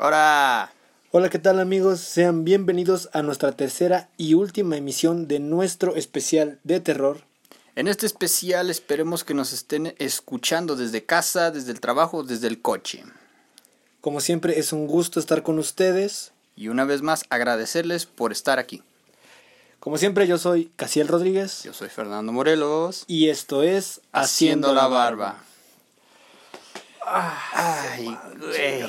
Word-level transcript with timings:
Ahora. 0.00 0.72
Hola, 1.10 1.28
¿qué 1.28 1.40
tal 1.40 1.58
amigos? 1.58 1.98
Sean 1.98 2.44
bienvenidos 2.44 3.08
a 3.14 3.22
nuestra 3.22 3.50
tercera 3.50 4.08
y 4.16 4.34
última 4.34 4.76
emisión 4.76 5.26
de 5.26 5.40
nuestro 5.40 5.96
especial 5.96 6.60
de 6.62 6.78
terror. 6.78 7.22
En 7.74 7.88
este 7.88 8.06
especial 8.06 8.70
esperemos 8.70 9.24
que 9.24 9.34
nos 9.34 9.52
estén 9.52 9.96
escuchando 9.98 10.76
desde 10.76 11.04
casa, 11.04 11.50
desde 11.50 11.72
el 11.72 11.80
trabajo, 11.80 12.22
desde 12.22 12.46
el 12.46 12.62
coche. 12.62 13.02
Como 14.00 14.20
siempre 14.20 14.60
es 14.60 14.72
un 14.72 14.86
gusto 14.86 15.18
estar 15.18 15.42
con 15.42 15.58
ustedes. 15.58 16.30
Y 16.54 16.68
una 16.68 16.84
vez 16.84 17.02
más 17.02 17.24
agradecerles 17.28 18.06
por 18.06 18.30
estar 18.30 18.60
aquí. 18.60 18.84
Como 19.80 19.98
siempre 19.98 20.28
yo 20.28 20.38
soy 20.38 20.70
Casiel 20.76 21.08
Rodríguez. 21.08 21.64
Yo 21.64 21.72
soy 21.72 21.88
Fernando 21.88 22.30
Morelos. 22.32 23.02
Y 23.08 23.30
esto 23.30 23.64
es 23.64 24.00
Haciendo, 24.12 24.72
la 24.74 24.86
barba. 24.86 25.42
Ay, 27.04 28.16
güey. 28.38 28.86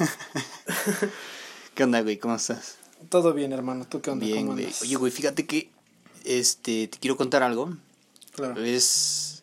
¿Qué 1.74 1.84
onda, 1.84 2.00
güey? 2.02 2.18
¿Cómo 2.18 2.34
estás? 2.36 2.76
Todo 3.08 3.32
bien, 3.32 3.52
hermano. 3.52 3.86
¿Tú 3.88 4.00
qué 4.00 4.10
onda? 4.10 4.26
Bien, 4.26 4.40
¿Cómo 4.40 4.52
güey. 4.52 4.66
andas? 4.66 4.82
Oye, 4.82 4.96
güey, 4.96 5.12
fíjate 5.12 5.46
que 5.46 5.70
este 6.24 6.88
te 6.88 6.98
quiero 6.98 7.16
contar 7.16 7.42
algo. 7.42 7.76
Claro. 8.34 8.62
Es 8.62 9.40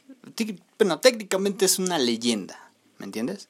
bueno, 0.77 0.99
técnicamente 0.99 1.65
es 1.65 1.79
una 1.79 1.97
leyenda, 1.97 2.69
¿me 2.99 3.05
entiendes? 3.05 3.47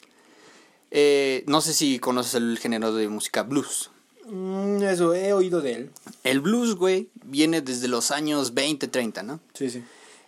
Eh, 0.91 1.43
no 1.47 1.61
sé 1.61 1.73
si 1.73 1.99
conoces 1.99 2.35
el 2.35 2.57
género 2.57 2.93
de 2.93 3.09
música 3.09 3.43
blues. 3.43 3.89
Mm, 4.25 4.83
eso, 4.83 5.13
he 5.13 5.33
oído 5.33 5.61
de 5.61 5.73
él. 5.73 5.91
El 6.23 6.39
blues, 6.39 6.75
güey, 6.75 7.09
viene 7.23 7.61
desde 7.61 7.87
los 7.87 8.11
años 8.11 8.53
20, 8.53 8.87
30, 8.87 9.23
¿no? 9.23 9.39
Sí, 9.53 9.69
sí. 9.69 9.83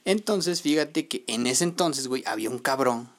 Entonces, 0.06 0.62
fíjate 0.62 1.08
que 1.08 1.24
en 1.28 1.48
ese 1.48 1.64
entonces, 1.64 2.08
güey, 2.08 2.24
había 2.26 2.50
un 2.50 2.60
cabrón 2.60 3.10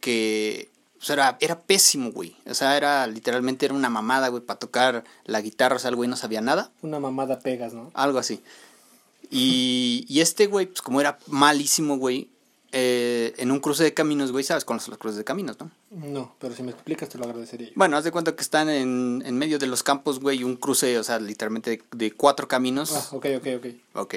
que 0.00 0.68
o 1.00 1.04
sea, 1.04 1.14
era, 1.14 1.36
era 1.40 1.60
pésimo, 1.60 2.10
güey. 2.12 2.36
O 2.46 2.54
sea, 2.54 2.76
era 2.76 3.06
literalmente 3.06 3.66
era 3.66 3.74
una 3.74 3.90
mamada, 3.90 4.28
güey, 4.28 4.42
para 4.42 4.58
tocar 4.58 5.04
la 5.24 5.40
guitarra, 5.40 5.76
o 5.76 5.78
sea, 5.78 5.90
el 5.90 5.96
güey 5.96 6.08
no 6.08 6.16
sabía 6.16 6.40
nada. 6.40 6.70
Una 6.82 6.98
mamada 6.98 7.38
pegas, 7.38 7.72
¿no? 7.72 7.90
Algo 7.94 8.18
así. 8.18 8.42
Y, 9.30 10.06
y 10.08 10.20
este 10.20 10.46
güey, 10.46 10.66
pues 10.66 10.82
como 10.82 11.00
era 11.00 11.18
malísimo, 11.26 11.98
güey, 11.98 12.30
eh, 12.72 13.34
en 13.38 13.50
un 13.50 13.60
cruce 13.60 13.84
de 13.84 13.94
caminos, 13.94 14.32
güey, 14.32 14.44
¿sabes 14.44 14.64
cuáles 14.64 14.82
son 14.82 14.92
los 14.92 14.98
cruces 14.98 15.16
de 15.18 15.24
caminos, 15.24 15.56
no? 15.58 15.70
No, 15.90 16.34
pero 16.38 16.54
si 16.54 16.62
me 16.62 16.70
explicas 16.72 17.08
te 17.08 17.16
lo 17.16 17.24
agradecería 17.24 17.68
yo. 17.68 17.72
Bueno, 17.76 17.96
haz 17.96 18.04
de 18.04 18.10
cuenta 18.10 18.34
que 18.34 18.42
están 18.42 18.68
en, 18.68 19.22
en 19.24 19.38
medio 19.38 19.58
de 19.58 19.66
los 19.66 19.82
campos, 19.82 20.20
güey, 20.20 20.44
un 20.44 20.56
cruce, 20.56 20.98
o 20.98 21.04
sea, 21.04 21.18
literalmente 21.18 21.70
de, 21.70 21.82
de 21.92 22.12
cuatro 22.12 22.48
caminos. 22.48 22.92
Ah, 22.92 23.16
ok, 23.16 23.26
ok, 23.38 23.46
ok. 23.56 23.66
Ok. 23.94 24.14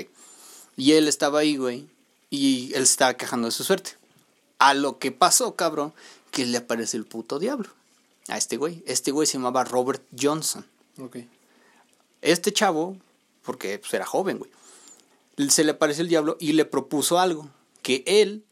Y 0.77 0.93
él 0.93 1.07
estaba 1.07 1.39
ahí, 1.39 1.57
güey, 1.57 1.87
y 2.29 2.73
él 2.73 2.83
estaba 2.83 3.13
quejando 3.15 3.47
de 3.47 3.51
su 3.51 3.63
suerte. 3.63 3.91
A 4.59 4.73
lo 4.73 4.99
que 4.99 5.11
pasó, 5.11 5.55
cabrón, 5.55 5.93
que 6.31 6.45
le 6.45 6.57
aparece 6.57 6.97
el 6.97 7.05
puto 7.05 7.39
diablo. 7.39 7.69
A 8.27 8.37
este 8.37 8.57
güey. 8.57 8.83
Este 8.87 9.11
güey 9.11 9.27
se 9.27 9.33
llamaba 9.33 9.63
Robert 9.63 10.03
Johnson. 10.19 10.65
Ok. 10.99 11.17
Este 12.21 12.53
chavo, 12.53 12.97
porque 13.43 13.79
pues, 13.79 13.93
era 13.93 14.05
joven, 14.05 14.37
güey, 14.37 14.51
se 15.49 15.63
le 15.63 15.71
apareció 15.71 16.03
el 16.03 16.09
diablo 16.09 16.37
y 16.39 16.53
le 16.53 16.65
propuso 16.65 17.19
algo. 17.19 17.49
Que 17.81 18.03
él, 18.05 18.45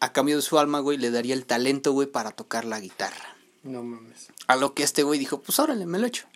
a 0.00 0.12
cambio 0.12 0.36
de 0.36 0.42
su 0.42 0.58
alma, 0.58 0.80
güey, 0.80 0.98
le 0.98 1.10
daría 1.10 1.34
el 1.34 1.46
talento, 1.46 1.92
güey, 1.92 2.08
para 2.08 2.32
tocar 2.32 2.64
la 2.64 2.80
guitarra. 2.80 3.36
No 3.62 3.82
mames. 3.84 4.28
A 4.48 4.56
lo 4.56 4.74
que 4.74 4.82
este 4.82 5.04
güey 5.04 5.20
dijo, 5.20 5.40
pues 5.40 5.58
órale, 5.60 5.86
me 5.86 5.98
lo 5.98 6.06
echo. 6.06 6.26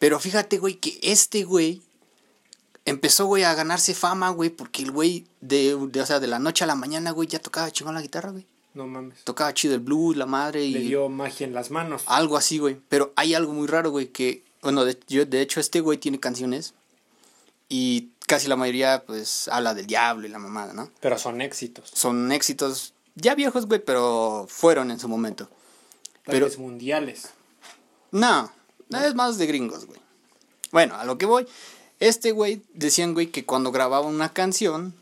Pero 0.00 0.18
fíjate, 0.18 0.58
güey, 0.58 0.74
que 0.74 0.98
este 1.02 1.44
güey 1.44 1.82
empezó, 2.86 3.26
güey, 3.26 3.44
a 3.44 3.54
ganarse 3.54 3.94
fama, 3.94 4.30
güey, 4.30 4.50
porque 4.50 4.82
el 4.82 4.90
güey, 4.90 5.26
de, 5.40 5.76
de, 5.76 6.00
o 6.00 6.06
sea, 6.06 6.18
de 6.18 6.26
la 6.26 6.40
noche 6.40 6.64
a 6.64 6.66
la 6.66 6.74
mañana, 6.74 7.12
güey, 7.12 7.28
ya 7.28 7.38
tocaba 7.38 7.70
chingón 7.70 7.94
la 7.94 8.02
guitarra, 8.02 8.30
güey. 8.30 8.46
No 8.74 8.86
mames. 8.86 9.24
Tocaba 9.24 9.52
chido 9.52 9.74
el 9.74 9.80
blues, 9.80 10.16
la 10.16 10.26
madre 10.26 10.64
y 10.64 10.72
Le 10.72 10.80
dio 10.80 11.08
magia 11.08 11.46
en 11.46 11.54
las 11.54 11.70
manos. 11.70 12.02
algo 12.06 12.36
así, 12.36 12.58
güey. 12.58 12.78
Pero 12.88 13.12
hay 13.16 13.34
algo 13.34 13.52
muy 13.52 13.66
raro, 13.66 13.90
güey, 13.90 14.08
que, 14.08 14.44
bueno, 14.62 14.84
de, 14.84 14.98
yo, 15.08 15.24
de 15.26 15.40
hecho 15.40 15.58
este 15.60 15.80
güey 15.80 15.98
tiene 15.98 16.20
canciones 16.20 16.74
y 17.68 18.10
casi 18.26 18.46
la 18.48 18.56
mayoría, 18.56 19.02
pues, 19.06 19.48
habla 19.48 19.74
del 19.74 19.86
diablo 19.86 20.26
y 20.26 20.30
la 20.30 20.38
mamada, 20.38 20.72
¿no? 20.72 20.90
Pero 21.00 21.18
son 21.18 21.40
éxitos. 21.40 21.90
Son 21.92 22.30
éxitos 22.32 22.94
ya 23.16 23.34
viejos, 23.34 23.66
güey, 23.66 23.80
pero 23.84 24.46
fueron 24.48 24.90
en 24.92 25.00
su 25.00 25.08
momento. 25.08 25.48
Pero- 26.24 26.46
Pero 26.48 26.60
mundiales. 26.62 27.30
No, 28.12 28.52
es 28.90 29.14
más 29.14 29.36
de 29.38 29.46
gringos, 29.46 29.86
güey. 29.86 30.00
Bueno, 30.70 30.94
a 30.94 31.04
lo 31.04 31.18
que 31.18 31.26
voy. 31.26 31.46
Este 31.98 32.30
güey, 32.32 32.62
decían, 32.72 33.14
güey, 33.14 33.26
que 33.28 33.44
cuando 33.44 33.72
grababa 33.72 34.06
una 34.06 34.32
canción, 34.32 34.94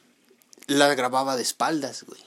la 0.66 0.92
grababa 0.94 1.36
de 1.36 1.42
espaldas, 1.42 2.04
güey. 2.04 2.20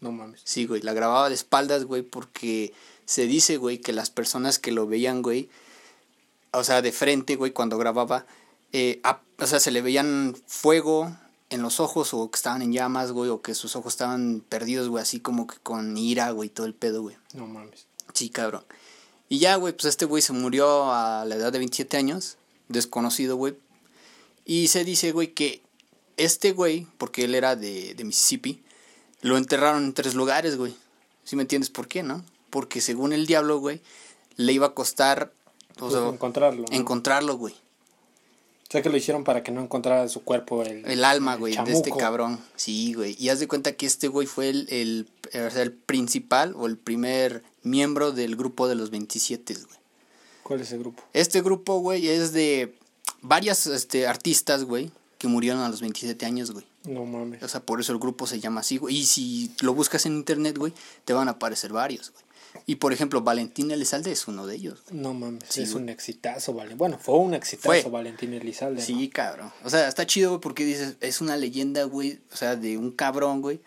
No 0.00 0.12
mames. 0.12 0.40
Sí, 0.44 0.66
güey, 0.66 0.80
la 0.82 0.92
grababa 0.92 1.28
de 1.28 1.34
espaldas, 1.34 1.84
güey, 1.84 2.02
porque 2.02 2.72
se 3.04 3.26
dice, 3.26 3.56
güey, 3.56 3.78
que 3.78 3.92
las 3.92 4.10
personas 4.10 4.58
que 4.58 4.70
lo 4.72 4.86
veían, 4.86 5.22
güey, 5.22 5.48
o 6.52 6.62
sea, 6.64 6.82
de 6.82 6.92
frente, 6.92 7.36
güey, 7.36 7.52
cuando 7.52 7.78
grababa, 7.78 8.26
eh, 8.72 9.00
a- 9.02 9.20
o 9.38 9.46
sea, 9.46 9.60
se 9.60 9.70
le 9.70 9.82
veían 9.82 10.36
fuego 10.46 11.16
en 11.50 11.62
los 11.62 11.80
ojos 11.80 12.12
o 12.14 12.30
que 12.30 12.36
estaban 12.36 12.62
en 12.62 12.72
llamas, 12.72 13.12
güey, 13.12 13.30
o 13.30 13.40
que 13.42 13.54
sus 13.54 13.74
ojos 13.76 13.94
estaban 13.94 14.42
perdidos, 14.48 14.88
güey, 14.88 15.02
así 15.02 15.20
como 15.20 15.46
que 15.46 15.56
con 15.62 15.96
ira, 15.96 16.30
güey, 16.30 16.48
todo 16.48 16.66
el 16.66 16.74
pedo, 16.74 17.02
güey. 17.02 17.16
No 17.34 17.46
mames. 17.46 17.86
Sí, 18.12 18.28
cabrón. 18.30 18.64
Y 19.28 19.38
ya, 19.40 19.56
güey, 19.56 19.72
pues 19.74 19.86
este 19.86 20.04
güey 20.04 20.22
se 20.22 20.32
murió 20.32 20.92
a 20.92 21.24
la 21.26 21.34
edad 21.36 21.52
de 21.52 21.58
27 21.58 21.96
años, 21.96 22.36
desconocido, 22.68 23.36
güey. 23.36 23.56
Y 24.44 24.68
se 24.68 24.84
dice, 24.84 25.12
güey, 25.12 25.32
que 25.34 25.62
este 26.16 26.52
güey, 26.52 26.86
porque 26.98 27.24
él 27.24 27.34
era 27.34 27.56
de, 27.56 27.94
de 27.94 28.04
Mississippi, 28.04 28.62
lo 29.20 29.36
enterraron 29.36 29.84
en 29.84 29.94
tres 29.94 30.14
lugares, 30.14 30.56
güey. 30.56 30.74
¿Sí 31.24 31.36
me 31.36 31.42
entiendes 31.42 31.70
por 31.70 31.88
qué, 31.88 32.02
no? 32.02 32.24
Porque 32.50 32.80
según 32.80 33.12
el 33.12 33.26
diablo, 33.26 33.58
güey, 33.58 33.80
le 34.36 34.52
iba 34.52 34.68
a 34.68 34.74
costar 34.74 35.32
o 35.76 35.80
Pues 35.80 35.92
sea, 35.92 36.08
encontrarlo. 36.08 36.64
¿no? 36.68 36.76
encontrarlo, 36.76 37.36
güey. 37.36 37.54
O 37.54 38.70
sea 38.70 38.82
que 38.82 38.90
lo 38.90 38.98
hicieron 38.98 39.24
para 39.24 39.42
que 39.42 39.50
no 39.50 39.62
encontrara 39.62 40.06
su 40.08 40.22
cuerpo 40.24 40.62
el, 40.62 40.84
El 40.84 41.02
alma, 41.04 41.36
güey, 41.36 41.56
de 41.56 41.72
este 41.72 41.90
cabrón. 41.90 42.38
Sí, 42.54 42.92
güey. 42.92 43.16
Y 43.18 43.30
haz 43.30 43.40
de 43.40 43.48
cuenta 43.48 43.72
que 43.72 43.86
este 43.86 44.08
güey 44.08 44.26
fue 44.26 44.50
el, 44.50 44.66
el, 44.68 45.08
sea, 45.32 45.62
el 45.62 45.72
principal 45.72 46.54
o 46.54 46.66
el 46.66 46.76
primer 46.76 47.42
miembro 47.62 48.12
del 48.12 48.36
grupo 48.36 48.68
de 48.68 48.74
los 48.74 48.90
27, 48.90 49.54
güey. 49.54 49.78
¿Cuál 50.42 50.60
es 50.60 50.72
el 50.72 50.80
grupo? 50.80 51.02
Este 51.14 51.40
grupo, 51.40 51.78
güey, 51.80 52.08
es 52.08 52.32
de 52.32 52.74
varias 53.22 53.66
este, 53.66 54.06
artistas, 54.06 54.64
güey, 54.64 54.90
que 55.16 55.28
murieron 55.28 55.62
a 55.62 55.70
los 55.70 55.80
27 55.80 56.26
años, 56.26 56.50
güey. 56.50 56.66
No 56.84 57.04
mames. 57.04 57.42
O 57.42 57.48
sea, 57.48 57.60
por 57.60 57.80
eso 57.80 57.92
el 57.92 57.98
grupo 57.98 58.26
se 58.26 58.40
llama 58.40 58.60
así, 58.60 58.78
güey. 58.78 58.96
Y 58.98 59.06
si 59.06 59.50
lo 59.60 59.74
buscas 59.74 60.06
en 60.06 60.14
internet, 60.14 60.56
güey, 60.56 60.72
te 61.04 61.12
van 61.12 61.28
a 61.28 61.32
aparecer 61.32 61.72
varios, 61.72 62.10
güey. 62.12 62.24
Y 62.66 62.76
por 62.76 62.92
ejemplo, 62.92 63.20
Valentín 63.20 63.70
Elizalde 63.70 64.10
es 64.10 64.26
uno 64.26 64.46
de 64.46 64.56
ellos. 64.56 64.82
güey. 64.88 65.00
No 65.00 65.12
mames. 65.14 65.44
Sí, 65.48 65.62
es 65.62 65.72
güey. 65.72 65.82
un 65.84 65.88
exitazo, 65.90 66.54
vale. 66.54 66.74
Bueno, 66.74 66.98
fue 66.98 67.16
un 67.16 67.34
exitazo 67.34 67.68
Fue. 67.82 67.90
Valentín 67.90 68.32
Elizalde. 68.32 68.80
¿no? 68.80 68.86
Sí, 68.86 69.08
cabrón. 69.08 69.52
O 69.64 69.70
sea, 69.70 69.86
está 69.86 70.06
chido, 70.06 70.30
güey, 70.30 70.40
porque 70.40 70.64
dices, 70.64 70.96
es 71.00 71.20
una 71.20 71.36
leyenda, 71.36 71.84
güey. 71.84 72.20
O 72.32 72.36
sea, 72.36 72.56
de 72.56 72.78
un 72.78 72.90
cabrón, 72.92 73.42
güey. 73.42 73.60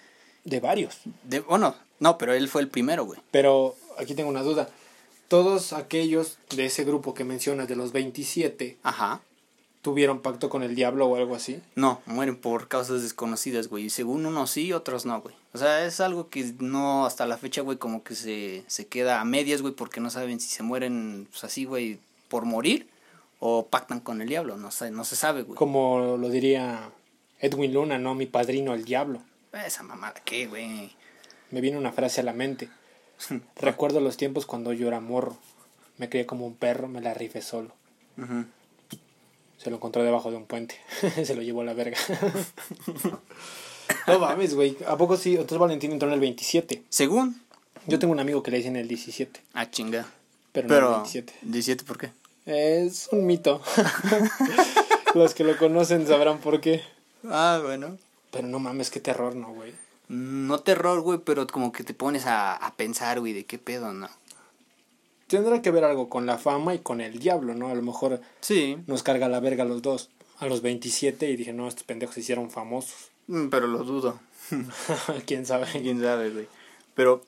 De 0.44 0.60
varios. 0.60 0.98
De, 1.24 1.42
bueno, 1.42 1.76
no, 2.00 2.18
pero 2.18 2.34
él 2.34 2.48
fue 2.50 2.62
el 2.62 2.70
primero, 2.70 3.06
güey. 3.06 3.20
Pero 3.30 3.76
aquí 4.00 4.16
tengo 4.16 4.30
una 4.30 4.42
duda. 4.42 4.68
Todos 5.28 5.74
aquellos 5.74 6.40
de 6.56 6.66
ese 6.66 6.84
grupo 6.84 7.14
que 7.14 7.24
mencionas, 7.24 7.68
de 7.68 7.76
los 7.76 7.92
27, 7.94 8.80
Ajá. 8.84 9.22
¿Tuvieron 9.82 10.22
pacto 10.22 10.50
con 10.50 10.64
el 10.64 10.76
diablo 10.76 11.08
o 11.08 11.16
algo 11.16 11.36
así? 11.36 11.62
No, 11.76 12.02
mueren 12.06 12.36
por 12.36 12.68
causas 12.68 13.02
desconocidas, 13.02 13.68
güey. 13.68 13.90
Según 13.90 14.26
unos 14.26 14.52
sí, 14.52 14.74
otros 14.74 15.06
no, 15.06 15.22
güey. 15.22 15.36
O 15.54 15.58
sea, 15.58 15.86
es 15.86 16.00
algo 16.00 16.30
que 16.30 16.54
no, 16.60 17.06
hasta 17.06 17.26
la 17.26 17.38
fecha, 17.38 17.62
güey, 17.62 17.78
como 17.78 18.04
que 18.04 18.16
se, 18.16 18.64
se 18.68 18.88
queda 18.88 19.20
a 19.20 19.26
medias, 19.26 19.62
güey, 19.62 19.74
porque 19.74 20.00
no 20.00 20.10
saben 20.10 20.40
si 20.40 20.50
se 20.50 20.64
mueren, 20.64 21.28
pues 21.30 21.44
así, 21.44 21.66
güey, 21.66 22.00
por 22.30 22.46
morir 22.46 22.88
o 23.40 23.66
pactan 23.68 24.00
con 24.00 24.22
el 24.22 24.30
diablo. 24.30 24.56
No, 24.56 24.72
sé, 24.72 24.92
no 24.92 25.04
se 25.04 25.16
sabe, 25.16 25.42
güey. 25.42 25.58
Como 25.58 26.18
lo 26.18 26.30
diría 26.30 26.90
Edwin 27.40 27.74
Luna, 27.74 27.98
¿no? 27.98 28.16
Mi 28.16 28.28
padrino, 28.28 28.74
el 28.74 28.86
diablo. 28.86 29.22
Esa 29.52 29.84
mamada, 29.84 30.22
¿qué, 30.24 30.48
güey? 30.48 30.96
Me 31.50 31.60
viene 31.60 31.78
una 31.78 31.92
frase 31.92 32.22
a 32.22 32.24
la 32.24 32.34
mente. 32.34 32.70
Recuerdo 33.56 34.00
los 34.00 34.16
tiempos 34.16 34.46
cuando 34.46 34.74
yo 34.74 34.88
era 34.88 35.00
morro. 35.00 35.38
Me 35.98 36.08
crié 36.08 36.26
como 36.26 36.46
un 36.46 36.56
perro, 36.56 36.88
me 36.88 37.02
la 37.02 37.14
rifé 37.14 37.42
solo. 37.42 37.74
Se 39.62 39.70
lo 39.70 39.76
encontró 39.76 40.04
debajo 40.04 40.32
de 40.32 40.38
un 40.38 40.46
puente. 40.46 40.76
Se 41.24 41.36
lo 41.36 41.44
llevó 41.44 41.62
a 41.62 41.66
la 41.66 41.74
verga. 41.74 41.98
no 44.08 44.20
mames, 44.20 44.56
güey. 44.56 44.76
¿A 44.88 44.98
poco 44.98 45.18
sí? 45.18 45.34
Entonces 45.34 45.60
Valentín 45.60 45.92
entró 45.92 46.08
en 46.08 46.16
el 46.16 46.20
27. 46.20 46.84
Según. 46.90 47.40
Yo 47.86 48.00
tengo 48.00 48.14
un 48.14 48.20
amigo 48.20 48.42
que 48.42 48.50
le 48.50 48.58
dicen 48.58 48.76
el 48.76 48.88
17. 48.88 49.40
Ah, 49.54 49.70
chinga. 49.70 50.08
Pero, 50.52 50.68
no 50.68 50.74
Pero, 50.74 50.88
el 50.88 50.94
27. 50.96 51.34
17, 51.44 51.84
¿por 51.84 51.98
qué? 52.00 52.12
Es 52.46 53.10
un 53.12 53.28
mito. 53.28 53.62
Los 55.14 55.36
que 55.36 55.44
lo 55.44 55.56
conocen 55.58 56.08
sabrán 56.08 56.40
por 56.40 56.60
qué. 56.60 56.82
Ah, 57.30 57.60
bueno. 57.64 57.98
Pero 58.32 58.48
no 58.48 58.58
mames, 58.58 58.90
qué 58.90 59.00
terror, 59.00 59.36
¿no, 59.36 59.54
güey? 59.54 59.74
No 60.08 60.60
terror, 60.60 61.02
güey, 61.02 61.20
pero 61.20 61.46
como 61.46 61.72
que 61.72 61.84
te 61.84 61.94
pones 61.94 62.26
a, 62.26 62.56
a 62.56 62.74
pensar, 62.76 63.20
güey, 63.20 63.34
de 63.34 63.46
qué 63.46 63.60
pedo, 63.60 63.94
¿no? 63.94 64.10
Tendrá 65.32 65.62
que 65.62 65.72
ver 65.72 65.84
algo 65.84 66.08
con 66.10 66.26
la 66.26 66.38
fama 66.38 66.76
y 66.76 66.80
con 66.80 67.02
el 67.02 67.18
diablo, 67.20 67.56
¿no? 67.56 67.70
A 67.70 67.74
lo 67.76 67.82
mejor 67.82 68.22
Sí. 68.42 68.78
nos 68.88 69.02
carga 69.04 69.28
la 69.30 69.40
verga 69.40 69.64
a 69.64 69.68
los 69.68 69.82
dos. 69.82 70.10
A 70.38 70.46
los 70.48 70.62
27 70.62 71.30
y 71.30 71.36
dije, 71.36 71.54
no, 71.54 71.68
estos 71.68 71.84
pendejos 71.84 72.16
se 72.16 72.22
hicieron 72.22 72.50
famosos. 72.52 73.10
Mm, 73.28 73.50
Pero 73.50 73.68
lo 73.68 73.84
dudo. 73.84 74.20
¿Quién 75.26 75.46
sabe? 75.46 75.68
Quién 75.82 76.02
sabe, 76.02 76.30
güey. 76.30 76.48
Pero 76.96 77.24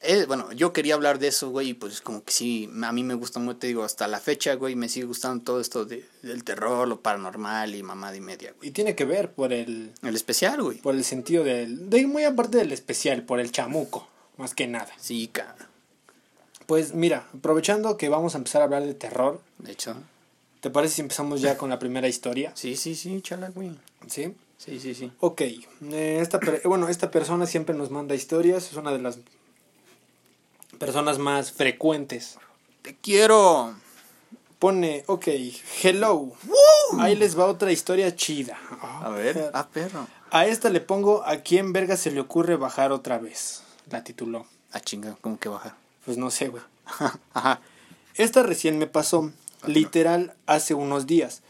Eh, 0.00 0.26
bueno, 0.28 0.52
yo 0.52 0.72
quería 0.72 0.94
hablar 0.94 1.18
de 1.18 1.26
eso, 1.26 1.50
güey, 1.50 1.70
y 1.70 1.74
pues 1.74 2.00
como 2.00 2.22
que 2.22 2.30
sí, 2.32 2.70
a 2.84 2.92
mí 2.92 3.02
me 3.02 3.14
gusta 3.14 3.40
mucho, 3.40 3.58
te 3.58 3.66
digo, 3.66 3.82
hasta 3.82 4.06
la 4.06 4.20
fecha, 4.20 4.54
güey, 4.54 4.76
me 4.76 4.88
sigue 4.88 5.06
gustando 5.06 5.42
todo 5.42 5.60
esto 5.60 5.84
de, 5.86 6.04
del 6.22 6.44
terror, 6.44 6.86
lo 6.86 7.00
paranormal 7.00 7.74
y 7.74 7.82
mamá 7.82 8.14
y 8.14 8.20
media, 8.20 8.52
güey. 8.56 8.68
Y 8.68 8.72
tiene 8.72 8.94
que 8.94 9.04
ver 9.04 9.32
por 9.32 9.52
el, 9.52 9.90
El 10.04 10.14
especial, 10.14 10.62
güey. 10.62 10.78
por 10.78 10.94
el 10.94 11.02
sentido 11.02 11.42
del, 11.42 11.90
de 11.90 12.06
muy 12.06 12.22
aparte 12.22 12.58
del 12.58 12.70
especial, 12.70 13.24
por 13.24 13.40
el 13.40 13.50
chamuco, 13.50 14.06
más 14.36 14.54
que 14.54 14.68
nada. 14.68 14.92
Sí, 15.00 15.28
cabrón. 15.32 15.66
Pues 16.68 16.92
mira, 16.92 17.26
aprovechando 17.34 17.96
que 17.96 18.10
vamos 18.10 18.34
a 18.34 18.38
empezar 18.38 18.60
a 18.60 18.66
hablar 18.66 18.82
de 18.84 18.92
terror, 18.92 19.40
De 19.56 19.72
hecho. 19.72 19.96
¿te 20.60 20.68
parece 20.68 20.96
si 20.96 21.00
empezamos 21.00 21.40
ya 21.40 21.56
con 21.56 21.70
la 21.70 21.78
primera 21.78 22.08
historia? 22.08 22.52
Sí, 22.54 22.76
sí, 22.76 22.94
sí, 22.94 23.22
chala, 23.22 23.48
güey. 23.48 23.70
¿Sí? 24.06 24.34
Sí, 24.58 24.78
sí, 24.78 24.94
sí. 24.94 25.10
Ok, 25.20 25.40
eh, 25.40 26.18
esta, 26.20 26.38
bueno, 26.64 26.90
esta 26.90 27.10
persona 27.10 27.46
siempre 27.46 27.74
nos 27.74 27.90
manda 27.90 28.14
historias, 28.14 28.70
es 28.70 28.74
una 28.74 28.92
de 28.92 28.98
las 28.98 29.18
personas 30.78 31.18
más 31.18 31.52
frecuentes. 31.52 32.36
Te 32.82 32.94
quiero. 32.96 33.74
Pone, 34.58 35.04
ok, 35.06 35.26
hello. 35.82 36.32
Ahí 36.98 37.16
les 37.16 37.38
va 37.38 37.46
otra 37.46 37.72
historia 37.72 38.14
chida. 38.14 38.58
A 39.00 39.08
ver. 39.08 39.52
Ah, 39.54 39.68
perro. 39.72 40.06
A 40.30 40.44
esta 40.44 40.68
le 40.68 40.82
pongo 40.82 41.24
a 41.24 41.38
quién 41.38 41.72
verga 41.72 41.96
se 41.96 42.10
le 42.10 42.20
ocurre 42.20 42.56
bajar 42.56 42.92
otra 42.92 43.16
vez. 43.16 43.62
La 43.88 44.04
tituló. 44.04 44.44
Ah, 44.72 44.80
chinga, 44.80 45.16
¿cómo 45.22 45.38
que 45.38 45.48
baja? 45.48 45.74
Pues 46.08 46.16
no 46.16 46.30
sé, 46.30 46.48
güey. 46.48 46.62
Ajá. 47.34 47.60
Esta 48.14 48.42
recién 48.42 48.78
me 48.78 48.86
pasó, 48.86 49.30
literal, 49.66 50.32
hace 50.46 50.72
unos 50.72 51.06
días. 51.06 51.42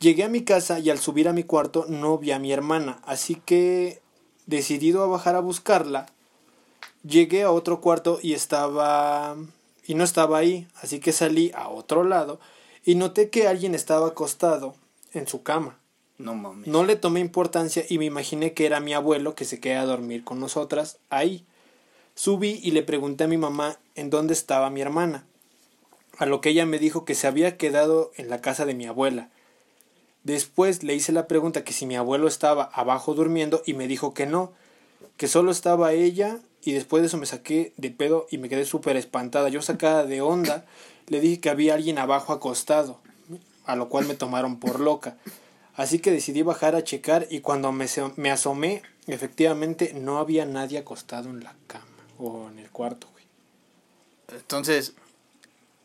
Llegué 0.00 0.24
a 0.24 0.28
mi 0.28 0.44
casa 0.44 0.80
y 0.80 0.90
al 0.90 0.98
subir 0.98 1.28
a 1.28 1.32
mi 1.32 1.44
cuarto 1.44 1.86
no 1.88 2.18
vi 2.18 2.32
a 2.32 2.38
mi 2.38 2.52
hermana, 2.52 3.00
así 3.06 3.36
que, 3.36 4.02
decidido 4.44 5.02
a 5.02 5.06
bajar 5.06 5.34
a 5.34 5.40
buscarla, 5.40 6.04
llegué 7.02 7.42
a 7.42 7.50
otro 7.50 7.80
cuarto 7.80 8.18
y 8.22 8.34
estaba... 8.34 9.34
y 9.86 9.94
no 9.94 10.04
estaba 10.04 10.36
ahí, 10.36 10.68
así 10.82 11.00
que 11.00 11.12
salí 11.12 11.50
a 11.54 11.70
otro 11.70 12.04
lado 12.04 12.38
y 12.84 12.96
noté 12.96 13.30
que 13.30 13.48
alguien 13.48 13.74
estaba 13.74 14.08
acostado 14.08 14.74
en 15.14 15.26
su 15.26 15.42
cama. 15.42 15.78
No 16.18 16.34
mames. 16.34 16.68
No 16.68 16.84
le 16.84 16.96
tomé 16.96 17.20
importancia 17.20 17.82
y 17.88 17.96
me 17.96 18.04
imaginé 18.04 18.52
que 18.52 18.66
era 18.66 18.78
mi 18.78 18.92
abuelo 18.92 19.34
que 19.34 19.46
se 19.46 19.58
queda 19.58 19.80
a 19.80 19.86
dormir 19.86 20.22
con 20.22 20.38
nosotras 20.38 20.98
ahí. 21.08 21.46
Subí 22.24 22.60
y 22.62 22.70
le 22.70 22.84
pregunté 22.84 23.24
a 23.24 23.26
mi 23.26 23.36
mamá 23.36 23.80
en 23.96 24.08
dónde 24.08 24.32
estaba 24.32 24.70
mi 24.70 24.80
hermana, 24.80 25.24
a 26.18 26.24
lo 26.24 26.40
que 26.40 26.50
ella 26.50 26.64
me 26.66 26.78
dijo 26.78 27.04
que 27.04 27.16
se 27.16 27.26
había 27.26 27.56
quedado 27.56 28.12
en 28.14 28.30
la 28.30 28.40
casa 28.40 28.64
de 28.64 28.74
mi 28.74 28.86
abuela. 28.86 29.28
Después 30.22 30.84
le 30.84 30.94
hice 30.94 31.10
la 31.10 31.26
pregunta 31.26 31.64
que 31.64 31.72
si 31.72 31.84
mi 31.84 31.96
abuelo 31.96 32.28
estaba 32.28 32.62
abajo 32.74 33.14
durmiendo 33.14 33.64
y 33.66 33.74
me 33.74 33.88
dijo 33.88 34.14
que 34.14 34.26
no, 34.26 34.52
que 35.16 35.26
solo 35.26 35.50
estaba 35.50 35.94
ella 35.94 36.38
y 36.62 36.74
después 36.74 37.02
de 37.02 37.08
eso 37.08 37.16
me 37.16 37.26
saqué 37.26 37.72
de 37.76 37.90
pedo 37.90 38.28
y 38.30 38.38
me 38.38 38.48
quedé 38.48 38.66
súper 38.66 38.96
espantada. 38.96 39.48
Yo 39.48 39.60
sacada 39.60 40.04
de 40.04 40.20
onda 40.20 40.64
le 41.08 41.18
dije 41.18 41.40
que 41.40 41.50
había 41.50 41.74
alguien 41.74 41.98
abajo 41.98 42.32
acostado, 42.32 43.00
a 43.64 43.74
lo 43.74 43.88
cual 43.88 44.06
me 44.06 44.14
tomaron 44.14 44.60
por 44.60 44.78
loca. 44.78 45.16
Así 45.74 45.98
que 45.98 46.12
decidí 46.12 46.42
bajar 46.42 46.76
a 46.76 46.84
checar 46.84 47.26
y 47.30 47.40
cuando 47.40 47.72
me, 47.72 47.86
me 48.14 48.30
asomé, 48.30 48.82
efectivamente 49.08 49.92
no 49.92 50.18
había 50.18 50.46
nadie 50.46 50.78
acostado 50.78 51.28
en 51.28 51.42
la 51.42 51.56
cama 51.66 51.91
o 52.22 52.48
en 52.48 52.58
el 52.58 52.70
cuarto, 52.70 53.08
güey. 53.12 53.24
Entonces, 54.28 54.94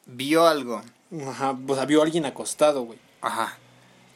vio 0.05 0.47
algo. 0.47 0.81
Ajá, 1.27 1.57
pues 1.65 1.79
había 1.79 2.01
alguien 2.01 2.25
acostado, 2.25 2.83
güey. 2.83 2.99
Ajá. 3.21 3.57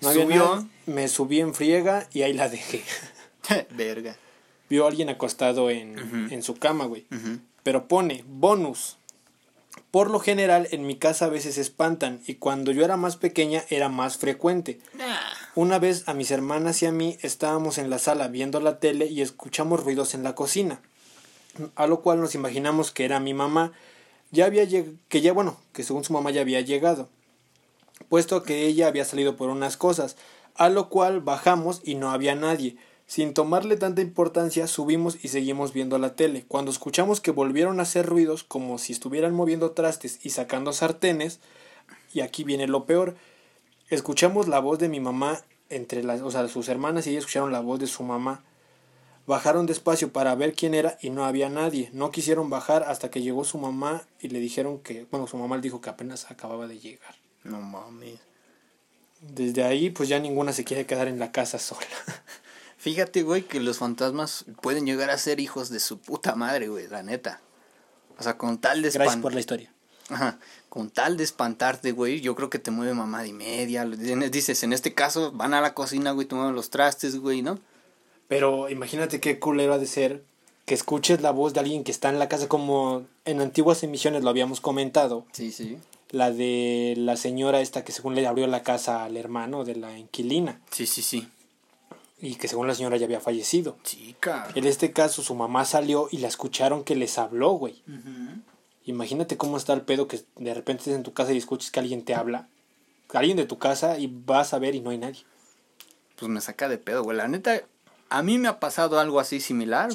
No 0.01 0.11
Subió. 0.13 0.27
nada, 0.55 0.67
me 0.85 1.07
subí 1.07 1.39
en 1.39 1.53
friega 1.53 2.07
y 2.13 2.23
ahí 2.23 2.33
la 2.33 2.49
dejé. 2.49 2.83
Verga. 3.71 4.15
Vio 4.69 4.85
a 4.85 4.89
alguien 4.89 5.09
acostado 5.09 5.69
en, 5.69 6.29
en 6.31 6.43
su 6.43 6.55
cama, 6.55 6.85
güey. 6.85 7.05
Pero 7.63 7.87
pone, 7.87 8.23
bonus. 8.27 8.97
Por 9.91 10.09
lo 10.09 10.19
general, 10.19 10.67
en 10.71 10.87
mi 10.87 10.95
casa 10.97 11.25
a 11.25 11.29
veces 11.29 11.55
se 11.55 11.61
espantan 11.61 12.21
y 12.25 12.35
cuando 12.35 12.71
yo 12.71 12.85
era 12.85 12.95
más 12.97 13.17
pequeña 13.17 13.63
era 13.69 13.89
más 13.89 14.17
frecuente. 14.17 14.79
Una 15.55 15.77
vez 15.79 16.07
a 16.07 16.13
mis 16.13 16.31
hermanas 16.31 16.81
y 16.81 16.85
a 16.85 16.91
mí 16.93 17.17
estábamos 17.21 17.77
en 17.77 17.89
la 17.89 17.99
sala 17.99 18.29
viendo 18.29 18.61
la 18.61 18.79
tele 18.79 19.07
y 19.07 19.21
escuchamos 19.21 19.83
ruidos 19.83 20.13
en 20.13 20.23
la 20.23 20.33
cocina, 20.35 20.81
a 21.75 21.87
lo 21.87 22.01
cual 22.01 22.21
nos 22.21 22.35
imaginamos 22.35 22.91
que 22.91 23.05
era 23.05 23.19
mi 23.19 23.33
mamá, 23.33 23.73
ya 24.31 24.45
había 24.45 24.67
que 24.67 25.21
ya 25.21 25.33
bueno, 25.33 25.57
que 25.73 25.83
según 25.83 26.03
su 26.03 26.13
mamá 26.13 26.31
ya 26.31 26.41
había 26.41 26.61
llegado, 26.61 27.09
puesto 28.09 28.43
que 28.43 28.65
ella 28.65 28.87
había 28.87 29.05
salido 29.05 29.35
por 29.35 29.49
unas 29.49 29.77
cosas, 29.77 30.15
a 30.55 30.69
lo 30.69 30.89
cual 30.89 31.21
bajamos 31.21 31.81
y 31.83 31.95
no 31.95 32.11
había 32.11 32.35
nadie. 32.35 32.77
Sin 33.07 33.33
tomarle 33.33 33.75
tanta 33.75 34.01
importancia, 34.01 34.67
subimos 34.67 35.17
y 35.21 35.27
seguimos 35.27 35.73
viendo 35.73 35.97
la 35.97 36.15
tele. 36.15 36.45
Cuando 36.47 36.71
escuchamos 36.71 37.19
que 37.19 37.31
volvieron 37.31 37.79
a 37.79 37.83
hacer 37.83 38.05
ruidos 38.05 38.43
como 38.45 38.77
si 38.77 38.93
estuvieran 38.93 39.33
moviendo 39.33 39.71
trastes 39.71 40.19
y 40.23 40.29
sacando 40.29 40.71
sartenes, 40.71 41.41
y 42.13 42.21
aquí 42.21 42.45
viene 42.45 42.67
lo 42.67 42.85
peor, 42.85 43.15
escuchamos 43.89 44.47
la 44.47 44.59
voz 44.59 44.79
de 44.79 44.87
mi 44.87 45.01
mamá 45.01 45.41
entre 45.69 46.03
las, 46.03 46.21
o 46.21 46.31
sea, 46.31 46.47
sus 46.47 46.69
hermanas 46.69 47.05
y 47.05 47.11
ellas 47.11 47.21
escucharon 47.21 47.51
la 47.51 47.59
voz 47.59 47.79
de 47.79 47.87
su 47.87 48.03
mamá. 48.03 48.43
Bajaron 49.31 49.65
despacio 49.65 50.11
para 50.11 50.35
ver 50.35 50.51
quién 50.51 50.73
era 50.73 50.97
y 51.01 51.09
no 51.09 51.23
había 51.23 51.47
nadie. 51.47 51.89
No 51.93 52.11
quisieron 52.11 52.49
bajar 52.49 52.83
hasta 52.83 53.09
que 53.09 53.21
llegó 53.21 53.45
su 53.45 53.57
mamá 53.57 54.03
y 54.19 54.27
le 54.27 54.41
dijeron 54.41 54.79
que, 54.79 55.07
bueno, 55.09 55.25
su 55.25 55.37
mamá 55.37 55.55
le 55.55 55.61
dijo 55.61 55.79
que 55.79 55.89
apenas 55.89 56.29
acababa 56.29 56.67
de 56.67 56.79
llegar. 56.79 57.15
No 57.45 57.61
mames. 57.61 58.19
Desde 59.21 59.63
ahí, 59.63 59.89
pues 59.89 60.09
ya 60.09 60.19
ninguna 60.19 60.51
se 60.51 60.65
quiere 60.65 60.85
quedar 60.85 61.07
en 61.07 61.17
la 61.17 61.31
casa 61.31 61.59
sola. 61.59 61.79
Fíjate, 62.77 63.23
güey, 63.23 63.43
que 63.43 63.61
los 63.61 63.77
fantasmas 63.77 64.43
pueden 64.61 64.85
llegar 64.85 65.09
a 65.09 65.17
ser 65.17 65.39
hijos 65.39 65.69
de 65.69 65.79
su 65.79 65.97
puta 65.97 66.35
madre, 66.35 66.67
güey, 66.67 66.89
la 66.89 67.01
neta. 67.01 67.39
O 68.19 68.23
sea, 68.23 68.37
con 68.37 68.57
tal 68.57 68.81
de 68.81 68.89
Gracias 68.89 69.15
por 69.15 69.33
la 69.33 69.39
historia. 69.39 69.71
Ajá. 70.09 70.39
Con 70.67 70.89
tal 70.89 71.15
de 71.15 71.23
espantarte, 71.23 71.93
güey, 71.93 72.19
yo 72.19 72.35
creo 72.35 72.49
que 72.49 72.59
te 72.59 72.69
mueve 72.69 72.93
mamá 72.93 73.25
y 73.25 73.31
media. 73.31 73.85
Dices, 73.85 74.63
en 74.63 74.73
este 74.73 74.93
caso, 74.93 75.31
van 75.31 75.53
a 75.53 75.61
la 75.61 75.73
cocina, 75.73 76.11
güey, 76.11 76.27
mueven 76.29 76.53
los 76.53 76.69
trastes, 76.69 77.15
güey, 77.15 77.41
¿no? 77.41 77.61
Pero 78.31 78.69
imagínate 78.69 79.19
qué 79.19 79.39
culero 79.39 79.73
ha 79.73 79.77
de 79.77 79.87
ser 79.87 80.23
que 80.65 80.73
escuches 80.73 81.19
la 81.19 81.31
voz 81.31 81.53
de 81.53 81.59
alguien 81.59 81.83
que 81.83 81.91
está 81.91 82.07
en 82.07 82.17
la 82.17 82.29
casa 82.29 82.47
como 82.47 83.03
en 83.25 83.41
antiguas 83.41 83.83
emisiones 83.83 84.23
lo 84.23 84.29
habíamos 84.29 84.61
comentado. 84.61 85.25
Sí, 85.33 85.51
sí. 85.51 85.77
La 86.11 86.31
de 86.31 86.93
la 86.97 87.17
señora 87.17 87.59
esta 87.59 87.83
que 87.83 87.91
según 87.91 88.15
le 88.15 88.25
abrió 88.25 88.47
la 88.47 88.63
casa 88.63 89.03
al 89.03 89.17
hermano 89.17 89.65
de 89.65 89.75
la 89.75 89.97
inquilina 89.97 90.61
Sí, 90.71 90.85
sí, 90.85 91.01
sí. 91.01 91.27
y 92.21 92.35
que 92.35 92.47
según 92.47 92.67
la 92.67 92.73
señora 92.73 92.95
ya 92.95 93.05
había 93.05 93.19
fallecido. 93.19 93.75
Chica. 93.83 94.47
En 94.55 94.65
este 94.65 94.93
caso 94.93 95.21
su 95.21 95.35
mamá 95.35 95.65
salió 95.65 96.07
y 96.09 96.19
la 96.19 96.29
escucharon 96.29 96.85
que 96.85 96.95
les 96.95 97.17
habló, 97.17 97.49
güey. 97.51 97.83
Imagínate 98.85 99.35
cómo 99.35 99.57
está 99.57 99.73
el 99.73 99.81
pedo 99.81 100.07
que 100.07 100.21
de 100.37 100.53
repente 100.53 100.83
estés 100.83 100.95
en 100.95 101.03
tu 101.03 101.11
casa 101.11 101.33
y 101.33 101.37
escuches 101.37 101.69
que 101.69 101.81
alguien 101.81 102.05
te 102.05 102.15
habla. 102.15 102.47
Alguien 103.13 103.35
de 103.35 103.45
tu 103.45 103.57
casa 103.57 103.99
y 103.99 104.07
vas 104.07 104.53
a 104.53 104.59
ver 104.59 104.73
y 104.73 104.79
no 104.79 104.91
hay 104.91 104.99
nadie. 104.99 105.19
Pues 106.15 106.29
me 106.31 106.39
saca 106.39 106.69
de 106.69 106.77
pedo, 106.77 107.03
güey. 107.03 107.17
La 107.17 107.27
neta, 107.27 107.61
a 108.11 108.21
mí 108.23 108.37
me 108.37 108.47
ha 108.47 108.59
pasado 108.59 108.99
algo 108.99 109.19
así 109.19 109.39
similar. 109.39 109.89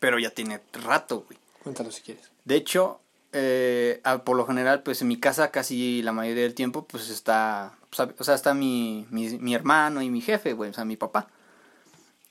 Pero 0.00 0.18
ya 0.18 0.30
tiene 0.30 0.60
rato, 0.72 1.24
güey. 1.26 1.38
Cuéntalo 1.62 1.90
si 1.90 2.02
quieres. 2.02 2.30
De 2.44 2.54
hecho, 2.56 3.00
eh, 3.32 4.00
por 4.24 4.36
lo 4.36 4.46
general, 4.46 4.82
pues 4.82 5.02
en 5.02 5.08
mi 5.08 5.18
casa 5.18 5.50
casi 5.50 6.02
la 6.02 6.12
mayoría 6.12 6.44
del 6.44 6.54
tiempo, 6.54 6.84
pues 6.84 7.10
está, 7.10 7.74
pues, 7.90 8.08
o 8.18 8.24
sea, 8.24 8.34
está 8.34 8.54
mi, 8.54 9.06
mi, 9.10 9.28
mi 9.38 9.54
hermano 9.54 10.00
y 10.02 10.08
mi 10.10 10.20
jefe, 10.20 10.52
güey, 10.52 10.70
o 10.70 10.74
sea, 10.74 10.84
mi 10.84 10.96
papá. 10.96 11.28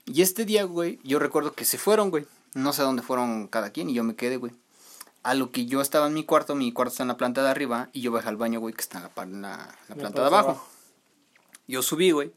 Y 0.06 0.22
este 0.22 0.46
día, 0.46 0.64
güey, 0.64 1.00
yo 1.04 1.20
recuerdo 1.20 1.54
que 1.54 1.66
se 1.66 1.78
fueron, 1.78 2.10
güey. 2.10 2.26
No 2.54 2.72
sé 2.74 2.82
dónde 2.82 3.02
fueron 3.04 3.48
cada 3.48 3.72
quien 3.72 3.90
y 3.90 3.94
yo 3.94 4.04
me 4.06 4.16
quedé, 4.16 4.38
güey. 4.38 4.54
A 5.24 5.34
lo 5.34 5.52
que 5.52 5.66
yo 5.66 5.82
estaba 5.82 6.08
en 6.08 6.14
mi 6.14 6.24
cuarto, 6.24 6.56
mi 6.56 6.72
cuarto 6.72 6.92
está 6.94 7.04
en 7.04 7.10
la 7.10 7.18
planta 7.18 7.44
de 7.44 7.50
arriba 7.50 7.90
y 7.92 8.00
yo 8.00 8.14
bajé 8.14 8.30
al 8.30 8.38
baño, 8.38 8.62
güey, 8.62 8.74
que 8.74 8.82
está 8.82 8.98
en 9.00 9.04
la, 9.04 9.10
pa- 9.10 9.24
en 9.24 9.42
la- 9.42 9.76
la 9.90 9.96
planta 9.96 10.22
de 10.22 10.28
abajo. 10.28 10.66
Yo 11.68 11.82
subí, 11.82 12.12
güey. 12.12 12.32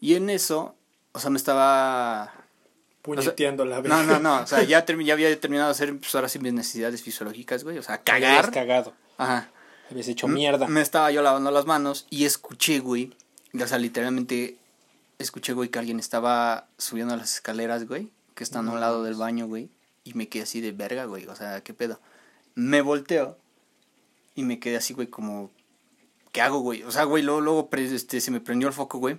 Y 0.00 0.14
en 0.16 0.28
eso, 0.28 0.74
o 1.16 1.18
sea, 1.18 1.30
me 1.30 1.38
estaba 1.38 2.30
Puñeteando 3.00 3.64
la 3.64 3.80
no, 3.80 4.02
no, 4.02 4.18
no. 4.18 4.42
O 4.42 4.46
sea, 4.46 4.62
ya, 4.64 4.84
ya 4.84 5.12
había 5.14 5.40
terminado 5.40 5.68
de 5.68 5.72
hacer, 5.72 5.96
pues 5.96 6.14
ahora 6.14 6.28
sí, 6.28 6.38
mis 6.38 6.52
necesidades 6.52 7.02
fisiológicas, 7.02 7.64
güey. 7.64 7.78
O 7.78 7.82
sea, 7.82 8.02
cagar. 8.02 8.50
cagado. 8.50 8.92
Ajá. 9.16 9.48
Habías 9.90 10.08
hecho 10.08 10.28
mierda. 10.28 10.68
Me 10.68 10.82
estaba 10.82 11.10
yo 11.10 11.22
lavando 11.22 11.50
las 11.50 11.64
manos 11.64 12.06
y 12.10 12.26
escuché, 12.26 12.80
güey. 12.80 13.14
O 13.58 13.66
sea, 13.66 13.78
literalmente 13.78 14.58
escuché, 15.18 15.54
güey, 15.54 15.70
que 15.70 15.78
alguien 15.78 16.00
estaba 16.00 16.66
subiendo 16.76 17.16
las 17.16 17.36
escaleras, 17.36 17.88
güey. 17.88 18.10
Que 18.34 18.44
están 18.44 18.68
a 18.68 18.72
un 18.72 18.80
lado 18.80 19.02
del 19.02 19.14
baño, 19.14 19.46
güey. 19.46 19.70
Y 20.04 20.12
me 20.12 20.28
quedé 20.28 20.42
así 20.42 20.60
de 20.60 20.72
verga, 20.72 21.06
güey. 21.06 21.26
O 21.28 21.34
sea, 21.34 21.62
¿qué 21.62 21.72
pedo? 21.72 21.98
Me 22.54 22.82
volteo 22.82 23.38
y 24.34 24.42
me 24.42 24.60
quedé 24.60 24.76
así, 24.76 24.92
güey, 24.92 25.06
como... 25.06 25.50
¿Qué 26.32 26.42
hago, 26.42 26.58
güey? 26.58 26.82
O 26.82 26.90
sea, 26.90 27.04
güey, 27.04 27.22
luego, 27.22 27.40
luego 27.40 27.70
este, 27.72 28.20
se 28.20 28.30
me 28.30 28.40
prendió 28.40 28.68
el 28.68 28.74
foco, 28.74 28.98
güey. 28.98 29.18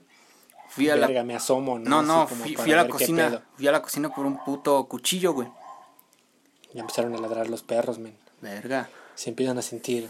Fui 0.70 0.90
a 0.90 0.96
la 0.96 1.08
Verga, 1.08 1.24
me 1.24 1.36
asomo, 1.36 1.80
¿no? 1.80 2.02
no, 2.02 2.04
no, 2.04 2.28
fui, 2.28 2.56
a 2.72 2.76
la 2.76 2.88
cocina. 2.88 3.44
Fui 3.56 3.68
a 3.68 3.72
la 3.72 3.82
cocina 3.82 4.14
por 4.14 4.26
un 4.26 4.44
puto 4.44 4.84
cuchillo, 4.86 5.34
güey. 5.34 5.48
Ya 6.74 6.82
empezaron 6.82 7.16
a 7.16 7.18
ladrar 7.20 7.50
los 7.50 7.64
perros, 7.64 8.00
men. 8.00 8.16
Verga. 8.42 8.90
Se 9.16 9.30
empiezan 9.30 9.58
a 9.58 9.62
sentir 9.62 10.10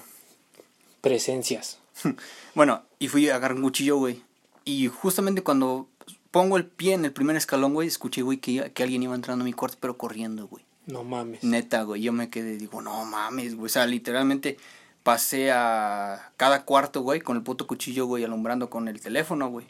presencias. 1.01 1.79
Bueno, 2.55 2.81
y 2.97 3.07
fui 3.07 3.29
a 3.29 3.35
agarrar 3.35 3.57
un 3.57 3.63
cuchillo, 3.63 3.97
güey. 3.97 4.23
Y 4.65 4.87
justamente 4.87 5.43
cuando 5.43 5.87
pongo 6.31 6.57
el 6.57 6.65
pie 6.65 6.93
en 6.93 7.05
el 7.05 7.13
primer 7.13 7.35
escalón, 7.35 7.73
güey, 7.75 7.87
escuché, 7.87 8.23
güey, 8.23 8.39
que, 8.39 8.71
que 8.73 8.83
alguien 8.83 9.03
iba 9.03 9.13
entrando 9.13 9.43
a 9.43 9.45
mi 9.45 9.53
cuarto, 9.53 9.77
pero 9.79 9.97
corriendo, 9.97 10.47
güey. 10.47 10.65
No 10.87 11.03
mames. 11.03 11.43
Neta, 11.43 11.83
güey. 11.83 12.01
Yo 12.01 12.13
me 12.13 12.29
quedé, 12.29 12.57
digo, 12.57 12.81
no 12.81 13.05
mames, 13.05 13.55
güey. 13.55 13.67
O 13.67 13.69
sea, 13.69 13.85
literalmente 13.85 14.57
pasé 15.03 15.51
a 15.51 16.31
cada 16.35 16.65
cuarto, 16.65 17.01
güey, 17.01 17.21
con 17.21 17.37
el 17.37 17.43
puto 17.43 17.67
cuchillo, 17.67 18.07
güey, 18.07 18.23
alumbrando 18.23 18.69
con 18.69 18.87
el 18.87 18.99
teléfono, 18.99 19.49
güey. 19.49 19.65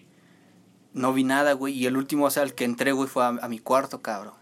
No 0.97 1.13
vi 1.13 1.23
nada, 1.23 1.53
güey. 1.53 1.73
Y 1.73 1.85
el 1.85 1.95
último, 1.97 2.25
o 2.25 2.29
sea, 2.31 2.43
el 2.43 2.53
que 2.53 2.65
entré, 2.65 2.91
güey, 2.91 3.07
fue 3.07 3.23
a, 3.23 3.27
a 3.29 3.47
mi 3.47 3.59
cuarto, 3.59 4.01
cabrón. 4.01 4.33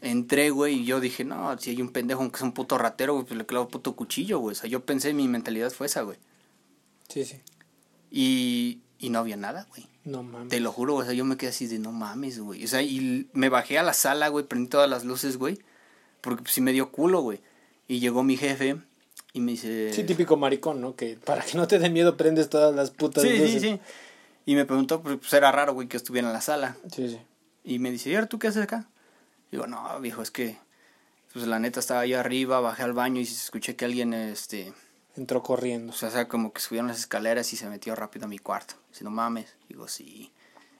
Entré, 0.00 0.50
güey, 0.50 0.80
y 0.80 0.84
yo 0.84 1.00
dije, 1.00 1.24
no, 1.24 1.56
si 1.58 1.70
hay 1.70 1.80
un 1.80 1.90
pendejo 1.90 2.28
que 2.30 2.36
es 2.36 2.42
un 2.42 2.52
puto 2.52 2.76
ratero, 2.76 3.14
güey, 3.14 3.24
pues 3.26 3.38
le 3.38 3.46
clavo 3.46 3.68
puto 3.68 3.94
cuchillo, 3.96 4.38
güey. 4.38 4.52
O 4.52 4.54
sea, 4.58 4.68
yo 4.68 4.84
pensé, 4.84 5.14
mi 5.14 5.28
mentalidad 5.28 5.70
fue 5.70 5.86
esa, 5.86 6.02
güey. 6.02 6.18
Sí, 7.08 7.24
sí. 7.24 7.40
Y, 8.10 8.80
y 8.98 9.08
no 9.10 9.20
había 9.20 9.36
nada, 9.36 9.66
güey. 9.70 9.86
No 10.04 10.22
mames. 10.22 10.48
Te 10.48 10.60
lo 10.60 10.72
juro, 10.72 10.96
o 10.96 11.04
sea, 11.04 11.14
yo 11.14 11.24
me 11.24 11.38
quedé 11.38 11.50
así 11.50 11.66
de 11.66 11.78
no 11.78 11.90
mames, 11.90 12.38
güey. 12.38 12.62
O 12.64 12.68
sea, 12.68 12.82
y 12.82 13.28
me 13.32 13.48
bajé 13.48 13.78
a 13.78 13.82
la 13.82 13.94
sala, 13.94 14.28
güey, 14.28 14.44
prendí 14.44 14.68
todas 14.68 14.90
las 14.90 15.04
luces, 15.04 15.38
güey. 15.38 15.58
Porque 16.20 16.42
pues, 16.42 16.52
sí 16.54 16.60
me 16.60 16.72
dio 16.72 16.90
culo, 16.90 17.22
güey. 17.22 17.40
Y 17.88 18.00
llegó 18.00 18.22
mi 18.22 18.36
jefe 18.36 18.76
y 19.32 19.40
me 19.40 19.52
dice... 19.52 19.92
Sí, 19.94 20.04
típico 20.04 20.36
maricón, 20.36 20.82
¿no? 20.82 20.94
Que 20.96 21.16
para 21.16 21.42
que 21.44 21.56
no 21.56 21.66
te 21.66 21.78
dé 21.78 21.88
miedo 21.88 22.16
prendes 22.18 22.50
todas 22.50 22.74
las 22.74 22.90
putas 22.90 23.22
Sí, 23.24 23.30
sí, 23.30 23.38
luces. 23.38 23.62
sí. 23.62 23.80
Y 24.46 24.54
me 24.54 24.64
preguntó, 24.64 25.02
pues 25.02 25.32
era 25.32 25.50
raro, 25.52 25.74
güey, 25.74 25.88
que 25.88 25.96
estuviera 25.96 26.28
en 26.28 26.34
la 26.34 26.40
sala. 26.40 26.76
Sí, 26.92 27.08
sí. 27.08 27.20
Y 27.64 27.78
me 27.78 27.90
dice, 27.90 28.10
¿y 28.10 28.14
ahora 28.14 28.26
tú 28.26 28.38
qué 28.38 28.48
haces 28.48 28.62
acá? 28.62 28.88
Digo, 29.50 29.66
no, 29.66 30.00
viejo, 30.00 30.22
es 30.22 30.30
que... 30.30 30.58
Pues 31.32 31.48
la 31.48 31.58
neta 31.58 31.80
estaba 31.80 32.00
ahí 32.00 32.14
arriba, 32.14 32.60
bajé 32.60 32.84
al 32.84 32.92
baño 32.92 33.20
y 33.20 33.24
escuché 33.24 33.74
que 33.74 33.84
alguien, 33.84 34.12
este... 34.14 34.72
Entró 35.16 35.42
corriendo. 35.42 35.92
O 35.92 35.96
sea, 35.96 36.08
o 36.08 36.12
sea, 36.12 36.28
como 36.28 36.52
que 36.52 36.60
subieron 36.60 36.88
las 36.88 36.98
escaleras 36.98 37.52
y 37.52 37.56
se 37.56 37.68
metió 37.68 37.94
rápido 37.94 38.26
a 38.26 38.28
mi 38.28 38.38
cuarto. 38.38 38.74
Dice, 38.90 39.04
no 39.04 39.10
mames. 39.10 39.54
Digo, 39.68 39.88
sí. 39.88 40.32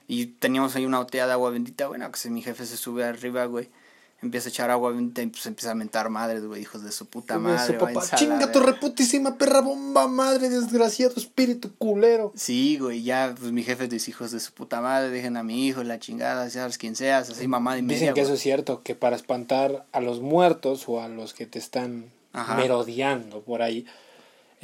Y 0.07 0.27
teníamos 0.27 0.75
ahí 0.75 0.85
una 0.85 0.99
botella 0.99 1.25
de 1.25 1.33
agua 1.33 1.49
bendita, 1.49 1.87
bueno, 1.87 2.11
que 2.11 2.19
si 2.19 2.29
mi 2.29 2.41
jefe 2.41 2.65
se 2.65 2.77
sube 2.77 3.05
arriba, 3.05 3.45
güey. 3.45 3.69
Empieza 4.21 4.47
a 4.47 4.51
echar 4.51 4.71
agua 4.71 4.91
y 4.97 5.25
pues 5.27 5.45
empieza 5.45 5.71
a 5.71 5.75
mentar 5.75 6.09
madres, 6.09 6.43
güey, 6.45 6.61
hijos 6.61 6.83
de 6.83 6.91
su 6.91 7.05
puta 7.05 7.37
madre. 7.37 7.73
su 7.73 7.77
papá, 7.77 8.01
a 8.11 8.15
Chinga 8.15 8.51
tu 8.51 8.59
verga". 8.59 8.71
reputísima 8.73 9.37
perra 9.37 9.61
bomba 9.61 10.07
madre, 10.07 10.49
desgraciado 10.49 11.13
espíritu 11.17 11.75
culero. 11.77 12.31
Sí, 12.35 12.77
güey, 12.79 13.03
ya, 13.03 13.35
pues 13.37 13.51
mi 13.51 13.61
jefe 13.61 13.87
dice, 13.87 14.09
hijos 14.11 14.31
de 14.31 14.39
su 14.39 14.53
puta 14.53 14.81
madre, 14.81 15.09
dejen 15.11 15.37
a 15.37 15.43
mi 15.43 15.67
hijo, 15.67 15.83
la 15.83 15.99
chingada, 15.99 16.49
seas 16.49 16.77
quien 16.77 16.95
seas, 16.95 17.29
así 17.29 17.47
mamá 17.47 17.77
y 17.77 17.81
media, 17.83 17.95
Dicen 17.99 18.13
que 18.15 18.21
güey. 18.21 18.23
eso 18.25 18.33
es 18.33 18.39
cierto, 18.39 18.81
que 18.83 18.95
para 18.95 19.15
espantar 19.15 19.85
a 19.91 19.99
los 19.99 20.21
muertos 20.21 20.85
o 20.87 21.01
a 21.01 21.07
los 21.09 21.33
que 21.33 21.45
te 21.45 21.59
están 21.59 22.05
Ajá. 22.33 22.55
merodeando 22.55 23.41
por 23.41 23.61
ahí, 23.61 23.85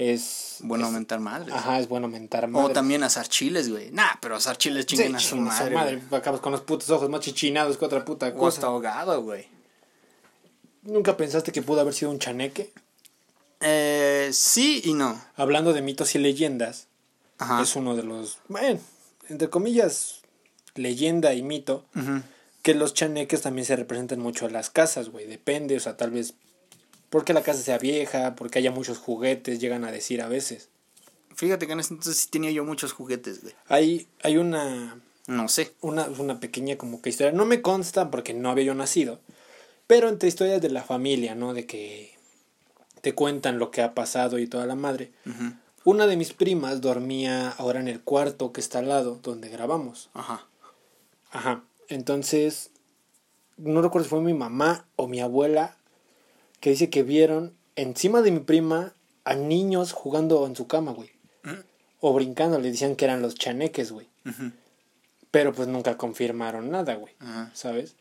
es... 0.01 0.58
Bueno, 0.62 0.88
es- 0.88 0.93
mentar 0.93 1.20
madres. 1.20 1.53
Ajá, 1.53 1.79
es 1.79 1.88
bueno 1.88 2.08
mentar 2.08 2.46
O 2.46 2.48
madres. 2.50 2.74
también 2.74 3.03
asar 3.03 3.27
chiles, 3.27 3.70
güey. 3.70 3.91
Nah, 3.91 4.15
pero 4.22 4.36
asar 4.36 4.58
chiles 4.58 4.86
Sí, 4.88 4.96
chinguen 4.96 5.15
a 5.15 5.20
su 5.20 5.38
madre. 5.38 5.74
güey. 5.75 6.20
Acabas 6.20 6.41
con 6.41 6.51
los 6.51 6.62
putos 6.62 6.89
ojos 6.89 7.10
más 7.10 7.22
chichinados 7.22 7.77
que 7.77 7.86
otra 7.86 8.03
puta 8.05 8.25
O 8.27 8.29
hasta 8.29 8.38
cosa. 8.39 8.67
ahogado, 8.67 9.22
güey. 9.24 9.48
¿Nunca 10.84 11.15
pensaste 11.17 11.51
que 11.51 11.62
pudo 11.62 11.81
haber 11.81 11.93
sido 11.93 12.12
un 12.12 12.20
chaneque? 12.20 12.72
Eh, 13.60 14.29
sí 14.34 14.81
y 14.86 14.93
no. 14.93 15.22
Hablando 15.36 15.74
de 15.74 15.81
mitos 15.81 16.15
y 16.15 16.20
leyendas, 16.20 16.88
Ajá. 17.38 17.62
es 17.62 17.75
uno 17.75 17.96
de 17.96 18.03
los, 18.03 18.39
bueno, 18.48 18.79
entre 19.29 19.50
comillas, 19.50 20.22
leyenda 20.75 21.34
y 21.36 21.43
mito, 21.43 21.86
que 22.63 22.74
los 22.74 22.93
chaneques 22.93 23.41
también 23.41 23.65
se 23.65 23.75
representan 23.75 24.20
mucho 24.20 24.48
en 24.48 24.53
las 24.53 24.70
casas, 24.72 25.10
güey. 25.10 25.27
Depende, 25.27 25.77
o 25.77 25.79
sea, 25.79 25.98
tal 25.98 26.10
vez 26.12 26.34
porque 27.12 27.34
la 27.34 27.44
casa 27.44 27.62
sea 27.62 27.77
vieja, 27.77 28.34
porque 28.36 28.58
haya 28.58 28.72
muchos 28.72 28.98
juguetes, 28.98 29.60
llegan 29.60 29.84
a 29.86 29.91
decir 29.91 30.22
a 30.22 30.27
veces. 30.30 30.70
Fíjate 31.36 31.68
que 31.68 31.74
en 31.74 31.82
ese 31.82 31.94
entonces 31.94 32.18
sí 32.24 32.30
tenía 32.32 32.50
yo 32.51 32.65
muchos 32.65 32.94
juguetes, 32.94 33.41
güey. 33.44 33.53
Hay, 33.68 34.08
hay 34.24 34.38
una, 34.38 35.00
No 35.27 35.48
sé. 35.50 35.74
una, 35.82 36.06
una 36.06 36.39
pequeña 36.39 36.77
como 36.77 37.01
que 37.01 37.10
historia, 37.10 37.32
no 37.34 37.46
me 37.46 37.62
consta 37.62 38.10
porque 38.10 38.34
no 38.34 38.50
había 38.50 38.63
yo 38.65 38.74
nacido, 38.74 39.20
pero 39.88 40.08
entre 40.10 40.30
historias 40.30 40.62
de 40.62 40.70
la 40.70 40.84
familia, 40.84 41.36
¿no? 41.36 41.53
De 41.53 41.65
que 41.65 42.18
te 43.01 43.13
cuentan 43.13 43.60
lo 43.60 43.72
que 43.72 43.82
ha 43.82 43.94
pasado 43.94 44.39
y 44.39 44.48
toda 44.48 44.65
la 44.65 44.75
madre. 44.75 45.12
Una 45.84 46.08
de 46.08 46.15
mis 46.15 46.32
primas 46.32 46.80
dormía 46.80 47.50
ahora 47.50 47.80
en 47.82 47.88
el 47.89 48.00
cuarto 48.01 48.53
que 48.53 48.62
está 48.62 48.80
al 48.80 48.88
lado, 48.88 49.20
donde 49.22 49.50
grabamos. 49.50 50.10
Ajá. 50.13 50.46
Ajá. 51.32 51.63
Entonces, 51.89 52.70
no 53.58 53.82
recuerdo 53.82 54.06
si 54.06 54.10
fue 54.12 54.22
mi 54.22 54.34
mamá 54.34 54.86
o 54.96 55.08
mi 55.08 55.20
abuela 55.20 55.75
que 56.62 56.70
dice 56.70 56.89
que 56.89 57.03
vieron 57.03 57.53
encima 57.75 58.22
de 58.22 58.32
mi 58.32 58.39
prima 58.39 58.94
a 59.25 59.36
niños 59.36 59.91
jugando 59.91 60.48
en 60.48 60.56
su 60.56 60.68
cama, 60.68 60.94
güey. 60.94 61.10
Mm. 61.44 61.60
O 62.00 62.13
brincando, 62.13 62.60
le 62.60 62.72
decían 62.72 62.96
que 62.96 63.06
eran 63.06 63.22
los 63.22 63.36
chaneques, 63.36 63.91
güey. 63.91 64.08
Pero 65.32 65.53
pues 65.53 65.68
nunca 65.68 65.98
confirmaron 65.98 66.72
nada, 66.72 66.96
güey. 66.96 67.13
¿Sabes? 67.53 67.96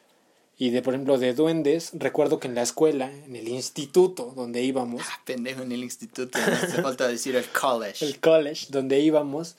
Y 0.59 0.71
de, 0.71 0.83
por 0.83 0.93
ejemplo, 0.93 1.17
de 1.17 1.33
duendes, 1.33 1.91
recuerdo 1.95 2.39
que 2.39 2.47
en 2.47 2.55
la 2.55 2.61
escuela, 2.63 3.11
en 3.11 3.35
el 3.35 3.49
instituto 3.49 4.35
donde 4.37 4.63
íbamos, 4.63 5.03
Ah, 5.07 5.21
pendejo 5.25 5.63
en 5.63 5.73
el 5.73 5.83
instituto. 5.83 6.39
No 6.39 6.45
hace 6.53 6.83
falta 6.83 7.09
decir 7.09 7.35
el 7.35 7.47
college. 7.47 8.05
el 8.05 8.21
college 8.21 8.67
donde 8.69 9.01
íbamos, 9.01 9.57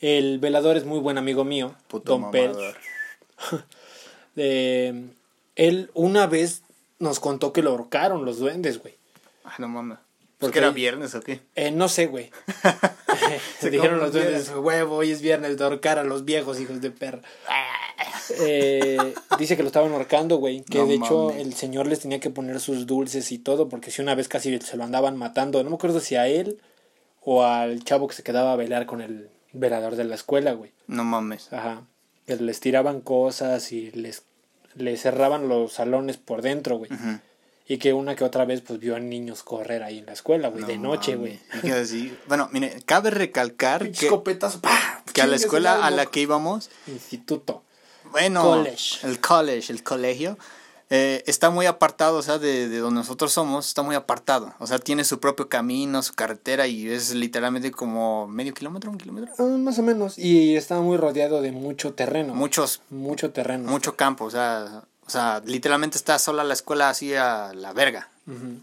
el 0.00 0.38
velador 0.40 0.76
es 0.76 0.84
muy 0.84 0.98
buen 0.98 1.16
amigo 1.16 1.44
mío, 1.44 1.74
Puto 1.88 2.12
Don 2.18 2.30
Pel. 2.30 2.52
Eh, 4.34 5.10
él 5.56 5.90
una 5.92 6.26
vez 6.26 6.61
nos 7.02 7.20
contó 7.20 7.52
que 7.52 7.62
lo 7.62 7.70
ahorcaron 7.70 8.24
los 8.24 8.38
duendes, 8.38 8.80
güey. 8.80 8.94
Ah, 9.44 9.54
no 9.58 9.68
mames. 9.68 9.98
¿Por 10.38 10.48
¿Por 10.48 10.50
qué? 10.50 10.52
qué 10.54 10.58
era 10.60 10.70
viernes 10.70 11.14
o 11.14 11.20
qué? 11.20 11.40
Eh, 11.54 11.70
no 11.70 11.88
sé, 11.88 12.06
güey. 12.06 12.30
Se 13.60 13.70
dijeron 13.70 13.98
los 14.00 14.12
duendes, 14.12 14.50
huevo, 14.56 14.96
hoy 14.96 15.10
es 15.12 15.20
viernes 15.22 15.56
de 15.56 15.64
ahorcar 15.64 15.98
a 15.98 16.04
los 16.04 16.24
viejos 16.24 16.58
hijos 16.60 16.80
de 16.80 16.90
perra. 16.90 17.22
Eh, 18.40 19.14
dice 19.38 19.56
que 19.56 19.62
lo 19.62 19.68
estaban 19.68 19.92
ahorcando, 19.92 20.36
güey. 20.36 20.62
Que 20.62 20.78
No 20.78 20.86
de 20.86 20.94
hecho 20.94 21.28
mames. 21.28 21.42
el 21.46 21.54
señor 21.54 21.86
les 21.86 22.00
tenía 22.00 22.20
que 22.20 22.30
poner 22.30 22.60
sus 22.60 22.86
dulces 22.86 23.30
y 23.32 23.38
todo, 23.38 23.68
porque 23.68 23.90
si 23.90 24.02
una 24.02 24.14
vez 24.14 24.28
casi 24.28 24.58
se 24.60 24.76
lo 24.76 24.84
andaban 24.84 25.16
matando. 25.16 25.62
No 25.62 25.70
me 25.70 25.76
acuerdo 25.76 26.00
si 26.00 26.16
a 26.16 26.26
él 26.28 26.58
o 27.20 27.44
al 27.44 27.84
chavo 27.84 28.08
que 28.08 28.14
se 28.14 28.22
quedaba 28.22 28.52
a 28.52 28.56
velar 28.56 28.86
con 28.86 29.00
el 29.00 29.28
velador 29.52 29.96
de 29.96 30.04
la 30.04 30.14
escuela, 30.14 30.52
güey. 30.52 30.72
No 30.86 31.04
mames. 31.04 31.52
Ajá. 31.52 31.82
Que 32.26 32.36
les 32.36 32.60
tiraban 32.60 33.00
cosas 33.00 33.70
y 33.72 33.90
les, 33.92 34.22
les 34.74 35.00
cerraban 35.00 35.48
los 35.48 35.72
salones 35.72 36.16
por 36.16 36.42
dentro, 36.42 36.78
güey. 36.78 36.90
Y 37.66 37.78
que 37.78 37.92
una 37.92 38.16
que 38.16 38.24
otra 38.24 38.44
vez 38.44 38.60
pues 38.60 38.80
vio 38.80 38.96
a 38.96 39.00
niños 39.00 39.42
correr 39.42 39.82
ahí 39.82 39.98
en 39.98 40.06
la 40.06 40.12
escuela, 40.12 40.48
güey, 40.48 40.62
No 40.62 40.66
de 40.66 40.78
noche, 40.78 41.16
güey. 41.16 41.38
Bueno, 42.26 42.48
mire, 42.52 42.76
cabe 42.84 43.10
recalcar 43.10 43.90
que, 43.90 44.06
escopetazo, 44.06 44.60
¡pah! 44.60 45.02
que 45.12 45.22
a 45.22 45.26
la 45.26 45.36
escuela 45.36 45.86
a 45.86 45.90
la 45.90 46.06
que 46.06 46.20
íbamos, 46.20 46.70
Instituto. 46.86 47.62
bueno, 48.10 48.42
College. 48.42 49.06
el 49.06 49.20
college, 49.20 49.72
el 49.72 49.82
colegio, 49.82 50.38
eh, 50.94 51.22
está 51.26 51.48
muy 51.48 51.64
apartado, 51.64 52.18
o 52.18 52.22
sea, 52.22 52.36
de, 52.38 52.68
de 52.68 52.78
donde 52.78 52.98
nosotros 53.00 53.32
somos, 53.32 53.66
está 53.66 53.82
muy 53.82 53.94
apartado. 53.96 54.52
O 54.58 54.66
sea, 54.66 54.78
tiene 54.78 55.04
su 55.04 55.20
propio 55.20 55.48
camino, 55.48 56.02
su 56.02 56.12
carretera 56.14 56.66
y 56.66 56.86
es 56.88 57.14
literalmente 57.14 57.70
como 57.70 58.26
medio 58.28 58.52
kilómetro, 58.52 58.90
un 58.90 58.98
kilómetro. 58.98 59.32
Ah, 59.38 59.42
más 59.58 59.78
o 59.78 59.82
menos. 59.82 60.18
Y 60.18 60.54
estaba 60.56 60.82
muy 60.82 60.98
rodeado 60.98 61.40
de 61.40 61.50
mucho 61.52 61.94
terreno. 61.94 62.34
Muchos, 62.34 62.82
Mucho 62.90 63.30
terreno. 63.30 63.70
mucho 63.70 63.96
campo, 63.96 64.24
o 64.26 64.30
sea, 64.30 64.82
o 65.06 65.10
sea, 65.10 65.40
literalmente 65.46 65.96
está 65.96 66.18
sola 66.18 66.44
la 66.44 66.52
escuela 66.52 66.90
así 66.90 67.14
a 67.14 67.52
la 67.54 67.72
verga. 67.72 68.08
Ujú. 68.26 68.58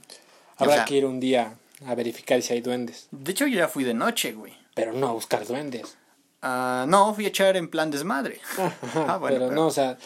Habrá 0.57 0.73
O 0.73 0.75
sea- 0.77 0.85
que 0.85 0.95
ir 0.97 1.05
un 1.05 1.19
día 1.19 1.55
a 1.87 1.95
verificar 1.95 2.41
si 2.43 2.53
hay 2.53 2.61
duendes. 2.61 3.07
De 3.11 3.31
hecho, 3.31 3.47
yo 3.47 3.57
ya 3.57 3.67
fui 3.67 3.83
de 3.83 3.93
noche, 3.95 4.33
güey. 4.33 4.53
Pero 4.75 4.93
no 4.93 5.07
a 5.07 5.11
buscar 5.13 5.47
duendes. 5.47 5.95
Ah, 6.41 6.85
no, 6.87 7.13
fui 7.15 7.25
a 7.25 7.29
echar 7.29 7.57
en 7.57 7.69
plan 7.69 7.89
desmadre. 7.89 8.39
Ah, 8.95 9.17
bueno, 9.17 9.35
pero, 9.37 9.39
pero- 9.47 9.51
no, 9.51 9.65
o 9.67 9.71
sea, 9.71 9.97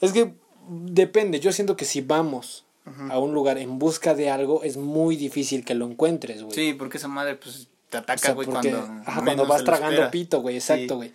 es 0.00 0.12
que 0.12 0.32
depende. 0.68 1.40
Yo 1.40 1.52
siento 1.52 1.76
que 1.76 1.84
si 1.84 2.00
vamos 2.00 2.64
a 3.10 3.18
un 3.18 3.34
lugar 3.34 3.58
en 3.58 3.78
busca 3.80 4.14
de 4.14 4.30
algo, 4.30 4.62
es 4.62 4.76
muy 4.76 5.16
difícil 5.16 5.64
que 5.64 5.74
lo 5.74 5.86
encuentres, 5.86 6.42
güey. 6.42 6.54
Sí, 6.54 6.72
porque 6.72 6.98
esa 6.98 7.08
madre 7.08 7.34
pues 7.34 7.66
te 7.90 7.98
ataca, 7.98 8.32
güey, 8.32 8.46
cuando, 8.46 8.78
ajá, 9.04 9.22
cuando 9.24 9.46
vas 9.46 9.64
tragando 9.64 10.08
pito, 10.10 10.40
güey, 10.40 10.54
exacto, 10.56 10.94
Sí. 10.94 10.96
güey. 10.96 11.12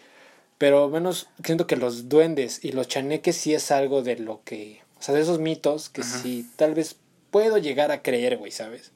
Pero 0.58 0.90
menos 0.90 1.28
siento 1.44 1.68
que 1.68 1.76
los 1.78 2.10
duendes 2.10 2.60
y 2.64 2.74
los 2.74 2.88
chaneques 2.88 3.36
sí 3.38 3.54
es 3.54 3.72
algo 3.72 4.04
de 4.04 4.18
lo 4.18 4.42
que, 4.44 4.82
o 5.00 5.02
sea, 5.02 5.16
de 5.16 5.22
esos 5.22 5.40
mitos 5.40 5.90
que 5.90 6.04
sí 6.04 6.46
tal 6.58 6.74
vez 6.76 6.98
puedo 7.32 7.58
llegar 7.58 7.92
a 7.92 8.02
creer, 8.02 8.38
güey, 8.38 8.52
¿sabes? 8.52 8.92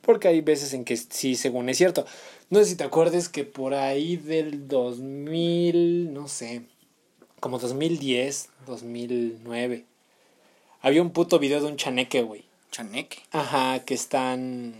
Porque 0.00 0.26
hay 0.28 0.40
veces 0.40 0.74
en 0.74 0.84
que 0.84 0.96
sí, 0.96 1.36
según 1.36 1.68
es 1.68 1.78
cierto. 1.78 2.04
No 2.50 2.58
sé 2.58 2.64
si 2.66 2.74
te 2.74 2.82
acuerdes 2.84 3.28
que 3.28 3.44
por 3.44 3.74
ahí 3.74 4.16
del 4.16 4.66
2000, 4.68 6.12
no 6.12 6.28
sé, 6.28 6.62
como 7.42 7.58
2010, 7.58 8.50
2009, 8.68 9.84
había 10.80 11.02
un 11.02 11.10
puto 11.10 11.40
video 11.40 11.60
de 11.60 11.66
un 11.66 11.76
chaneque, 11.76 12.22
güey. 12.22 12.44
Chaneque. 12.70 13.18
Ajá, 13.32 13.80
que 13.80 13.94
están. 13.94 14.74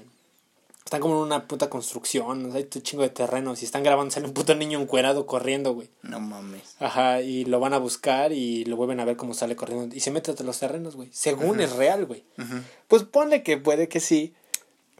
Están 0.84 1.00
como 1.00 1.16
en 1.16 1.22
una 1.22 1.48
puta 1.48 1.68
construcción, 1.68 2.52
hay 2.54 2.68
un 2.72 2.82
chingo 2.82 3.02
de 3.02 3.08
terrenos 3.08 3.62
y 3.62 3.64
están 3.64 3.82
grabando, 3.82 4.12
sale 4.12 4.26
un 4.26 4.32
puto 4.32 4.54
niño 4.54 4.80
encuerado 4.80 5.26
corriendo, 5.26 5.74
güey. 5.74 5.88
No 6.02 6.20
mames. 6.20 6.76
Ajá, 6.78 7.20
y 7.20 7.44
lo 7.46 7.58
van 7.58 7.74
a 7.74 7.78
buscar 7.78 8.32
y 8.32 8.64
lo 8.66 8.76
vuelven 8.76 9.00
a 9.00 9.04
ver 9.04 9.16
cómo 9.16 9.34
sale 9.34 9.56
corriendo 9.56 9.92
y 9.96 9.98
se 9.98 10.12
mete 10.12 10.30
entre 10.30 10.46
los 10.46 10.60
terrenos, 10.60 10.94
güey. 10.94 11.08
Según 11.10 11.60
es 11.60 11.72
real, 11.72 12.06
güey. 12.06 12.22
Pues 12.86 13.02
ponle 13.02 13.42
que 13.42 13.56
puede 13.56 13.88
que 13.88 13.98
sí. 13.98 14.34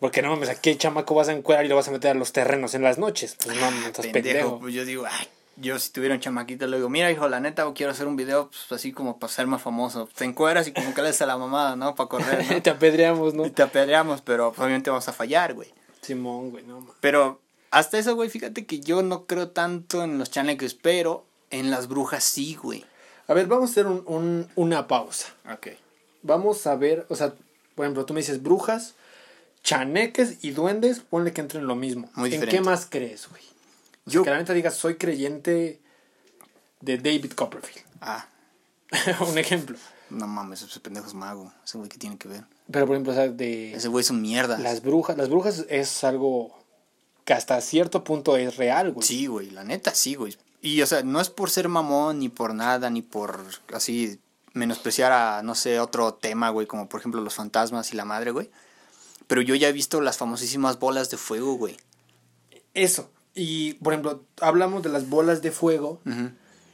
Porque 0.00 0.21
no 0.21 0.31
mames, 0.31 0.49
¿a 0.49 0.61
qué 0.61 0.76
chamaco 0.76 1.14
vas 1.14 1.28
a 1.28 1.33
encuerar 1.33 1.64
y 1.64 1.69
lo 1.69 1.76
vas 1.76 1.87
a 1.87 1.92
meter 1.92 2.11
a 2.11 2.14
los 2.14 2.33
terrenos 2.33 2.75
en 2.75 2.83
las 2.83 2.99
noches? 2.99 3.37
Pues 3.45 3.57
no, 3.57 3.71
no 3.71 3.87
estás 3.87 4.07
Pendejo, 4.09 4.12
pendejo. 4.12 4.59
pues 4.59 4.75
yo 4.75 4.85
digo, 4.85 5.04
ay, 5.09 5.28
yo 5.57 5.79
si 5.79 5.91
tuviera 5.91 6.15
un 6.15 6.21
chamaquito 6.21 6.67
le 6.67 6.79
digo, 6.79 6.89
mira 6.89 7.11
hijo, 7.11 7.29
la 7.29 7.41
neta, 7.41 7.71
quiero 7.75 7.93
hacer 7.93 8.07
un 8.07 8.17
video 8.17 8.49
pues, 8.49 8.73
así 8.73 8.93
como 8.93 9.19
para 9.19 9.33
ser 9.33 9.47
más 9.47 9.63
famoso. 9.63 10.09
Te 10.15 10.25
encueras 10.25 10.69
y 10.69 10.73
como 10.73 10.95
que 10.95 11.03
le 11.03 11.11
a 11.11 11.27
la 11.27 11.37
mamada, 11.37 11.77
¿no? 11.77 11.95
Para 11.95 12.09
correr, 12.09 12.47
¿no? 12.51 12.63
te 12.63 12.71
apedreamos, 12.71 13.35
¿no? 13.35 13.47
Y 13.47 13.51
te 13.51 13.63
apedreamos, 13.63 14.23
pero 14.23 14.51
pues, 14.51 14.61
obviamente 14.61 14.91
vamos 14.91 15.09
a 15.09 15.13
fallar, 15.13 15.55
güey. 15.55 15.69
Simón, 16.01 16.51
güey, 16.51 16.65
no 16.65 16.81
mames. 16.81 16.97
Pero 17.01 17.41
hasta 17.71 17.99
eso, 17.99 18.15
güey, 18.15 18.29
fíjate 18.29 18.67
que 18.67 18.81
yo 18.81 19.03
no 19.03 19.27
creo 19.27 19.51
tanto 19.51 20.03
en 20.03 20.19
los 20.19 20.31
chaneques, 20.31 20.75
pero 20.75 21.25
en 21.51 21.71
las 21.71 21.89
brujas 21.89 22.25
sí, 22.25 22.55
güey. 22.55 22.85
A 23.29 23.35
ver, 23.35 23.47
vamos 23.47 23.71
a 23.71 23.73
hacer 23.73 23.87
un, 23.87 24.03
un, 24.07 24.49
una 24.57 24.89
pausa. 24.89 25.29
Ok. 25.53 25.69
Vamos 26.23 26.67
a 26.67 26.77
ver, 26.77 27.07
o 27.09 27.17
sea, 27.17 27.35
por 27.75 27.85
ejemplo, 27.85 28.05
tú 28.05 28.15
me 28.15 28.21
dices 28.21 28.43
brujas, 28.43 28.95
chaneques 29.63 30.39
y 30.43 30.51
duendes, 30.51 31.01
ponle 31.01 31.33
que 31.33 31.41
entren 31.41 31.67
lo 31.67 31.77
mismo. 31.77 32.11
Muy 32.15 32.29
¿En 32.29 32.33
diferente. 32.33 32.57
qué 32.57 32.63
más 32.63 32.87
crees, 32.89 33.29
güey? 33.29 33.43
O 34.07 34.11
sea, 34.11 34.15
Yo- 34.15 34.25
que 34.25 34.31
la 34.31 34.39
neta 34.39 34.53
digas, 34.53 34.75
soy 34.75 34.97
creyente 34.97 35.81
de 36.81 36.97
David 36.99 37.33
Copperfield. 37.33 37.87
Ah, 38.01 38.27
un 39.29 39.39
ejemplo. 39.39 39.77
no 40.11 40.27
mames, 40.27 40.63
ese 40.63 40.81
pendejo 40.81 41.07
es 41.07 41.15
mago. 41.15 41.53
Ese 41.65 41.79
güey 41.79 41.89
que 41.89 41.99
tiene 41.99 42.19
que 42.19 42.29
ver. 42.29 42.45
Pero 42.71 42.87
por 42.87 42.97
ejemplo, 42.97 43.13
o 43.13 43.17
sea, 43.17 43.29
de 43.29 43.75
Ese 43.75 43.89
güey 43.89 44.03
es 44.03 44.11
un 44.11 44.21
mierda. 44.23 44.59
las 44.59 44.83
brujas, 44.83 45.17
las 45.17 45.29
brujas 45.29 45.65
es 45.69 46.05
algo 46.05 46.57
que 47.25 47.33
hasta 47.35 47.61
cierto 47.61 48.03
punto 48.05 48.37
es 48.37 48.57
real, 48.57 48.93
güey. 48.93 49.07
Sí, 49.07 49.27
güey, 49.27 49.51
la 49.51 49.63
neta 49.65 49.95
sí, 49.95 50.15
güey. 50.17 50.37
Y, 50.61 50.83
o 50.83 50.87
sea, 50.87 51.03
no 51.03 51.21
es 51.21 51.29
por 51.31 51.51
ser 51.51 51.69
mamón, 51.69 52.19
ni 52.21 52.29
por 52.29 52.55
nada, 52.55 52.91
ni 52.91 53.03
por 53.03 53.45
así 53.73 54.19
menospreciar 54.55 55.13
a, 55.13 55.43
no 55.43 55.55
sé, 55.55 55.81
otro 55.81 56.15
tema, 56.15 56.51
güey, 56.51 56.67
como 56.67 56.89
por 56.89 57.01
ejemplo 57.01 57.21
los 57.21 57.35
fantasmas 57.35 57.93
y 57.93 57.97
la 57.97 58.05
madre, 58.05 58.33
güey. 58.33 58.51
Pero 59.29 59.41
yo 59.41 59.55
ya 59.55 59.69
he 59.69 59.73
visto 59.73 60.01
las 60.01 60.19
famosísimas 60.19 60.79
bolas 60.79 61.09
de 61.11 61.17
fuego, 61.17 61.55
güey. 61.55 61.77
Eso. 62.75 63.11
Y 63.35 63.75
por 63.75 63.93
ejemplo, 63.93 64.25
hablamos 64.41 64.83
de 64.83 64.89
las 64.91 65.09
bolas 65.09 65.41
de 65.43 65.51
fuego 65.53 66.01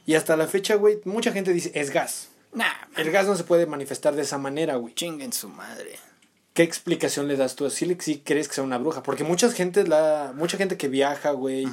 y 0.05 0.15
hasta 0.15 0.35
la 0.37 0.47
fecha, 0.47 0.75
güey, 0.75 0.99
mucha 1.05 1.31
gente 1.31 1.53
dice 1.53 1.71
es 1.75 1.91
gas. 1.91 2.29
Nah, 2.53 2.65
El 2.97 3.11
gas 3.11 3.27
no 3.27 3.35
se 3.35 3.43
puede 3.43 3.65
manifestar 3.67 4.15
de 4.15 4.23
esa 4.23 4.37
manera, 4.37 4.75
güey. 4.75 4.93
chinguen 4.95 5.31
su 5.33 5.49
madre. 5.49 5.97
¿Qué 6.53 6.63
explicación 6.63 7.27
le 7.27 7.37
das 7.37 7.55
tú? 7.55 7.69
¿Sí, 7.69 7.85
le- 7.85 8.01
sí 8.01 8.21
crees 8.25 8.47
que 8.49 8.55
sea 8.55 8.63
una 8.63 8.77
bruja? 8.79 9.03
Porque 9.03 9.23
mucha 9.23 9.49
gente, 9.51 9.87
la, 9.87 10.33
mucha 10.35 10.57
gente 10.57 10.75
que 10.77 10.87
viaja, 10.89 11.31
güey, 11.31 11.67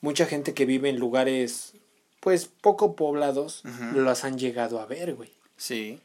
mucha 0.00 0.26
gente 0.26 0.52
que 0.54 0.66
vive 0.66 0.90
en 0.90 0.98
lugares, 0.98 1.72
pues, 2.20 2.46
poco 2.46 2.94
poblados, 2.96 3.62
Ujú. 3.64 4.00
las 4.00 4.24
han 4.24 4.38
llegado 4.38 4.80
a 4.80 4.86
ver, 4.86 5.14
güey. 5.14 5.32
Sí. 5.56 6.00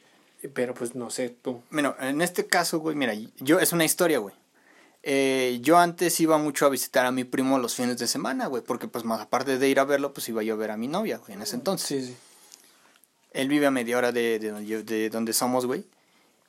Pero, 0.53 0.73
pues, 0.75 0.93
no 0.95 1.09
sé, 1.09 1.29
tú. 1.29 1.61
Bueno, 1.71 1.95
en 1.99 2.21
este 2.21 2.45
caso, 2.45 2.79
güey, 2.79 2.95
mira, 2.95 3.13
yo 3.39 3.59
es 3.59 3.73
una 3.73 3.83
historia, 3.83 4.19
güey. 4.19 4.35
Eh, 5.09 5.59
yo 5.61 5.77
antes 5.77 6.19
iba 6.19 6.37
mucho 6.37 6.65
a 6.65 6.69
visitar 6.69 7.05
a 7.05 7.11
mi 7.13 7.23
primo 7.23 7.57
los 7.59 7.75
fines 7.75 7.97
de 7.97 8.07
semana, 8.07 8.47
güey, 8.47 8.61
porque 8.61 8.89
pues 8.89 9.05
más 9.05 9.21
aparte 9.21 9.57
de 9.57 9.69
ir 9.69 9.79
a 9.79 9.85
verlo, 9.85 10.11
pues 10.11 10.27
iba 10.27 10.43
yo 10.43 10.55
a 10.55 10.57
ver 10.57 10.69
a 10.69 10.75
mi 10.75 10.89
novia, 10.89 11.17
güey, 11.19 11.31
en 11.31 11.41
ese 11.43 11.55
entonces. 11.55 11.87
Sí, 11.87 12.11
sí. 12.11 12.17
Él 13.31 13.47
vive 13.47 13.67
a 13.67 13.71
media 13.71 13.97
hora 13.97 14.11
de, 14.11 14.37
de, 14.37 14.49
donde 14.51 14.83
de 14.83 15.09
donde 15.09 15.31
somos, 15.31 15.65
güey. 15.65 15.85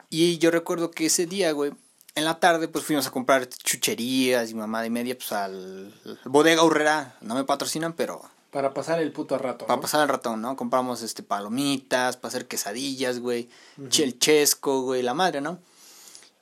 Y 0.09 0.39
yo 0.39 0.51
recuerdo 0.51 0.91
que 0.91 1.05
ese 1.05 1.25
día, 1.25 1.53
güey, 1.53 1.71
en 2.15 2.25
la 2.25 2.41
tarde, 2.41 2.67
pues 2.67 2.83
fuimos 2.83 3.07
a 3.07 3.11
comprar 3.11 3.47
chucherías 3.47 4.49
y 4.51 4.55
mamada 4.55 4.85
y 4.85 4.89
media, 4.89 5.15
pues 5.17 5.31
al 5.31 5.93
Bodega 6.25 6.61
Urrera. 6.65 7.15
No 7.21 7.35
me 7.35 7.45
patrocinan, 7.45 7.93
pero 7.93 8.21
Para 8.51 8.73
pasar 8.73 8.99
el 8.99 9.13
puto 9.13 9.37
rato, 9.37 9.67
para 9.67 9.77
¿no? 9.77 9.81
pasar 9.81 10.01
el 10.01 10.09
ratón, 10.09 10.41
¿no? 10.41 10.57
Compramos 10.57 11.01
este 11.01 11.23
palomitas, 11.23 12.17
para 12.17 12.27
hacer 12.27 12.45
quesadillas, 12.45 13.19
güey. 13.19 13.47
El 13.77 14.19
chesco, 14.19 14.81
güey, 14.81 15.01
la 15.01 15.13
madre, 15.13 15.39
¿no? 15.39 15.59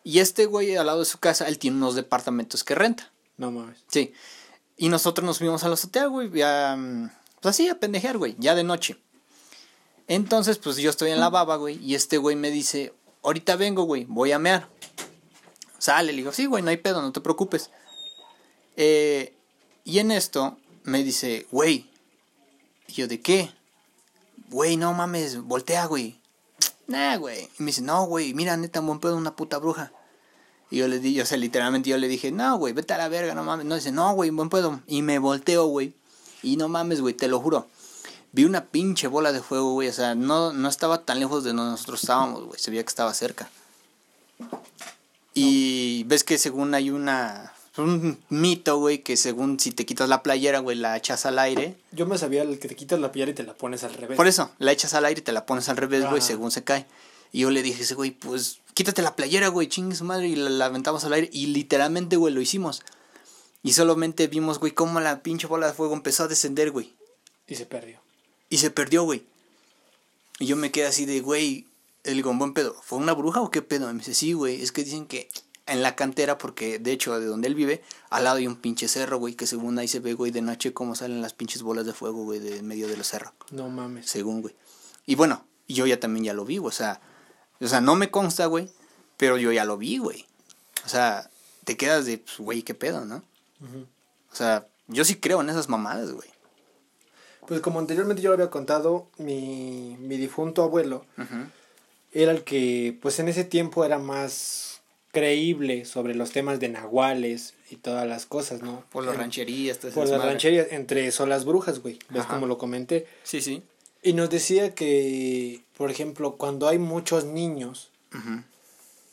Y 0.07 0.19
este 0.19 0.45
güey, 0.45 0.73
al 0.77 0.85
lado 0.85 0.99
de 0.99 1.05
su 1.05 1.17
casa, 1.17 1.49
él 1.49 1.59
tiene 1.59 1.75
unos 1.75 1.95
departamentos 1.95 2.63
que 2.63 2.75
renta. 2.75 3.11
No 3.35 3.51
mames. 3.51 3.77
Sí. 3.89 4.13
Y 4.77 4.87
nosotros 4.87 5.25
nos 5.25 5.39
fuimos 5.39 5.65
a 5.65 5.67
la 5.67 5.73
azotea, 5.73 6.05
güey, 6.05 6.29
mm, 6.29 7.09
pues 7.41 7.55
así, 7.55 7.67
a 7.67 7.77
pendejear, 7.77 8.17
güey, 8.17 8.33
ya 8.39 8.55
de 8.55 8.63
noche. 8.63 8.95
Entonces, 10.07 10.59
pues 10.59 10.77
yo 10.77 10.89
estoy 10.89 11.11
en 11.11 11.19
la 11.19 11.27
baba, 11.27 11.57
güey, 11.57 11.77
y 11.83 11.95
este 11.95 12.17
güey 12.17 12.37
me 12.37 12.51
dice, 12.51 12.93
ahorita 13.21 13.57
vengo, 13.57 13.83
güey, 13.83 14.05
voy 14.05 14.31
a 14.31 14.39
mear. 14.39 14.69
Sale, 15.77 16.13
le 16.13 16.19
digo, 16.19 16.31
sí, 16.31 16.45
güey, 16.45 16.63
no 16.63 16.69
hay 16.69 16.77
pedo, 16.77 17.01
no 17.01 17.11
te 17.11 17.19
preocupes. 17.19 17.69
Eh, 18.77 19.36
y 19.84 19.99
en 19.99 20.12
esto 20.12 20.58
me 20.84 21.03
dice, 21.03 21.47
güey, 21.51 21.91
y 22.88 22.93
yo, 22.93 23.10
¿de 23.10 23.19
qué? 23.19 23.51
Güey, 24.51 24.77
no 24.77 24.93
mames, 24.93 25.41
voltea, 25.41 25.86
güey. 25.86 26.17
Nah, 26.88 27.17
güey. 27.17 27.49
Y 27.60 27.63
me 27.63 27.65
dice, 27.65 27.82
no, 27.82 28.05
güey, 28.05 28.34
mira, 28.34 28.55
neta, 28.55 28.79
buen 28.79 29.01
pedo, 29.01 29.17
una 29.17 29.36
puta 29.36 29.58
bruja. 29.58 29.91
Y 30.69 30.77
yo 30.77 30.88
le 30.88 30.99
di, 30.99 31.19
o 31.21 31.25
sea, 31.25 31.38
literalmente 31.38 31.89
yo 31.89 31.97
le 31.97 32.08
dije, 32.08 32.32
no, 32.32 32.58
güey, 32.58 32.73
vete 32.73 32.93
a 32.93 32.97
la 32.97 33.08
verga, 33.08 33.34
no 33.34 33.43
mames. 33.43 33.65
No, 33.65 33.75
dice, 33.75 33.91
no, 33.91 34.13
güey, 34.13 34.30
buen 34.30 34.49
pedo. 34.49 34.82
Y 34.88 35.01
me 35.01 35.17
volteo, 35.19 35.65
güey. 35.67 35.93
Y 36.43 36.58
no 36.58 36.67
mames, 36.67 37.01
güey, 37.01 37.13
te 37.13 37.27
lo 37.27 37.39
juro. 37.39 37.67
Vi 38.34 38.43
una 38.43 38.65
pinche 38.65 39.08
bola 39.08 39.32
de 39.32 39.41
fuego, 39.41 39.71
güey. 39.73 39.88
O 39.88 39.93
sea, 39.93 40.13
no, 40.13 40.51
no 40.51 40.67
estaba 40.67 41.03
tan 41.03 41.19
lejos 41.19 41.43
de 41.43 41.51
donde 41.51 41.71
nosotros 41.71 42.01
estábamos, 42.03 42.43
güey. 42.45 42.60
Se 42.60 42.69
veía 42.69 42.84
que 42.84 42.89
estaba 42.89 43.13
cerca. 43.13 43.49
Y 45.34 46.03
ves 46.03 46.23
que 46.23 46.38
según 46.38 46.73
hay 46.73 46.89
una... 46.89 47.53
Un 47.77 48.17
mito, 48.30 48.80
güey, 48.80 49.03
que 49.03 49.15
según 49.17 49.60
si 49.60 49.71
te 49.71 49.86
quitas 49.86 50.10
la 50.10 50.23
playera, 50.23 50.60
güey, 50.60 50.75
la 50.75 50.97
echas 50.97 51.27
al 51.27 51.38
aire. 51.38 51.77
Yo 51.91 52.08
me 52.08 52.17
sabía 52.17 52.41
el 52.41 52.58
que 52.58 52.67
te 52.67 52.75
quitas 52.75 52.99
la 52.99 53.12
piel 53.12 53.30
y 53.30 53.34
te 53.34 53.43
la 53.43 53.53
pones 53.53 53.84
al 53.84 53.93
revés. 53.93 54.17
Por 54.17 54.25
eso, 54.25 54.49
la 54.58 54.71
echas 54.71 54.95
al 54.95 55.06
aire 55.06 55.21
y 55.21 55.23
te 55.23 55.32
la 55.32 55.45
pones 55.45 55.69
al 55.69 55.77
revés, 55.77 56.10
güey, 56.10 56.23
según 56.23 56.49
se 56.49 56.63
cae. 56.63 56.88
Y 57.32 57.41
yo 57.41 57.51
le 57.51 57.62
dije 57.62 57.84
ese 57.84 57.93
güey, 57.93 58.10
pues 58.10 58.62
quítate 58.77 59.01
la 59.01 59.15
playera, 59.15 59.47
güey, 59.47 59.67
chingue 59.67 59.95
su 59.95 60.03
madre. 60.03 60.27
Y 60.27 60.35
la, 60.35 60.51
la 60.51 60.65
aventamos 60.65 61.03
al 61.03 61.13
aire. 61.13 61.31
Y 61.33 61.47
literalmente, 61.47 62.15
güey, 62.15 62.31
lo 62.31 62.41
hicimos. 62.41 62.83
Y 63.63 63.73
solamente 63.73 64.27
vimos, 64.27 64.59
güey, 64.59 64.71
cómo 64.71 64.99
la 64.99 65.23
pinche 65.23 65.47
bola 65.47 65.65
de 65.65 65.73
fuego 65.73 65.95
empezó 65.95 66.23
a 66.23 66.27
descender, 66.27 66.69
güey. 66.69 66.93
Y 67.47 67.55
se 67.55 67.65
perdió. 67.65 67.99
Y 68.49 68.59
se 68.59 68.69
perdió, 68.69 69.01
güey. 69.01 69.23
Y 70.37 70.45
yo 70.45 70.55
me 70.55 70.69
quedé 70.69 70.85
así 70.85 71.07
de, 71.07 71.21
güey, 71.21 71.65
el 72.03 72.21
buen 72.21 72.53
pedo. 72.53 72.75
¿Fue 72.83 72.99
una 72.99 73.13
bruja 73.13 73.41
o 73.41 73.49
qué 73.49 73.63
pedo? 73.63 73.89
Y 73.89 73.93
me 73.93 73.99
dice, 73.99 74.13
sí, 74.13 74.33
güey, 74.33 74.61
es 74.61 74.71
que 74.71 74.83
dicen 74.83 75.07
que 75.07 75.27
en 75.65 75.81
la 75.81 75.95
cantera, 75.95 76.37
porque 76.37 76.77
de 76.77 76.91
hecho 76.91 77.19
de 77.19 77.25
donde 77.25 77.47
él 77.47 77.55
vive, 77.55 77.81
al 78.11 78.25
lado 78.25 78.37
hay 78.37 78.45
un 78.45 78.57
pinche 78.57 78.87
cerro, 78.87 79.17
güey, 79.17 79.33
que 79.33 79.47
según 79.47 79.79
ahí 79.79 79.87
se 79.87 79.99
ve, 79.99 80.13
güey, 80.13 80.31
de 80.31 80.43
noche 80.43 80.71
cómo 80.71 80.93
salen 80.93 81.23
las 81.23 81.33
pinches 81.33 81.63
bolas 81.63 81.87
de 81.87 81.93
fuego, 81.93 82.23
güey, 82.23 82.39
de 82.39 82.57
en 82.57 82.67
medio 82.67 82.87
de 82.87 82.95
los 82.95 83.07
cerros 83.07 83.33
No 83.49 83.67
mames. 83.69 84.07
según, 84.07 84.43
güey. 84.43 84.55
Y 85.07 85.15
bueno, 85.15 85.43
yo 85.67 85.87
ya 85.87 85.99
también 85.99 86.25
ya 86.25 86.33
lo 86.33 86.45
vi, 86.45 86.59
o 86.59 86.71
sea, 86.71 87.01
o 87.60 87.67
sea, 87.67 87.82
no 87.82 87.96
me 87.96 88.12
consta, 88.12 88.46
güey, 88.46 88.70
pero 89.17 89.38
yo 89.38 89.52
ya 89.52 89.65
lo 89.65 89.78
vi, 89.78 89.98
güey. 89.98 90.26
O 90.86 90.89
sea, 90.89 91.30
te 91.63 91.78
quedas 91.78 92.06
de, 92.06 92.17
pues, 92.20 92.38
güey, 92.38 92.63
qué 92.63 92.74
pedo, 92.74 93.06
¿no? 93.06 93.24
O 94.32 94.36
sea, 94.36 94.67
yo 94.88 95.04
sí 95.04 95.15
creo 95.15 95.41
en 95.41 95.50
esas 95.50 95.70
mamadas, 95.70 96.12
güey. 96.12 96.30
Pues 97.48 97.62
como 97.62 97.80
anteriormente 97.80 98.22
yo 98.22 98.30
lo 98.30 98.36
había 98.36 98.50
contado, 98.50 99.08
mi, 99.17 99.96
mi 100.00 100.17
difunto 100.17 100.63
abuelo 100.63 101.06
era 102.12 102.32
el 102.32 102.43
que, 102.43 102.98
pues 103.02 103.20
en 103.20 103.30
ese 103.30 103.43
tiempo 103.43 103.86
era 103.86 104.00
más 104.00 104.82
creíble 105.12 105.86
sobre 105.86 106.13
los 106.13 106.32
temas 106.32 106.60
de 106.60 106.70
nahuales 106.70 107.54
y 107.70 107.78
todas 107.78 108.08
las 108.08 108.26
cosas, 108.26 108.62
¿no? 108.62 108.84
Por 108.91 109.06
las 109.06 109.17
rancherías, 109.17 109.78
Por 109.78 110.08
las 110.08 110.24
rancherías, 110.24 110.67
entre 110.72 111.08
eso 111.08 111.26
las 111.26 111.46
brujas, 111.46 111.80
güey. 111.80 112.00
¿Ves 112.10 112.26
como 112.26 112.48
lo 112.48 112.58
comenté? 112.58 113.08
Sí, 113.24 113.41
sí. 113.41 113.63
Y 114.03 114.13
nos 114.13 114.29
decía 114.29 114.73
que, 114.75 115.63
por 115.77 115.91
ejemplo, 115.91 116.36
cuando 116.36 116.67
hay 116.67 116.77
muchos 116.77 117.25
niños, 117.25 117.89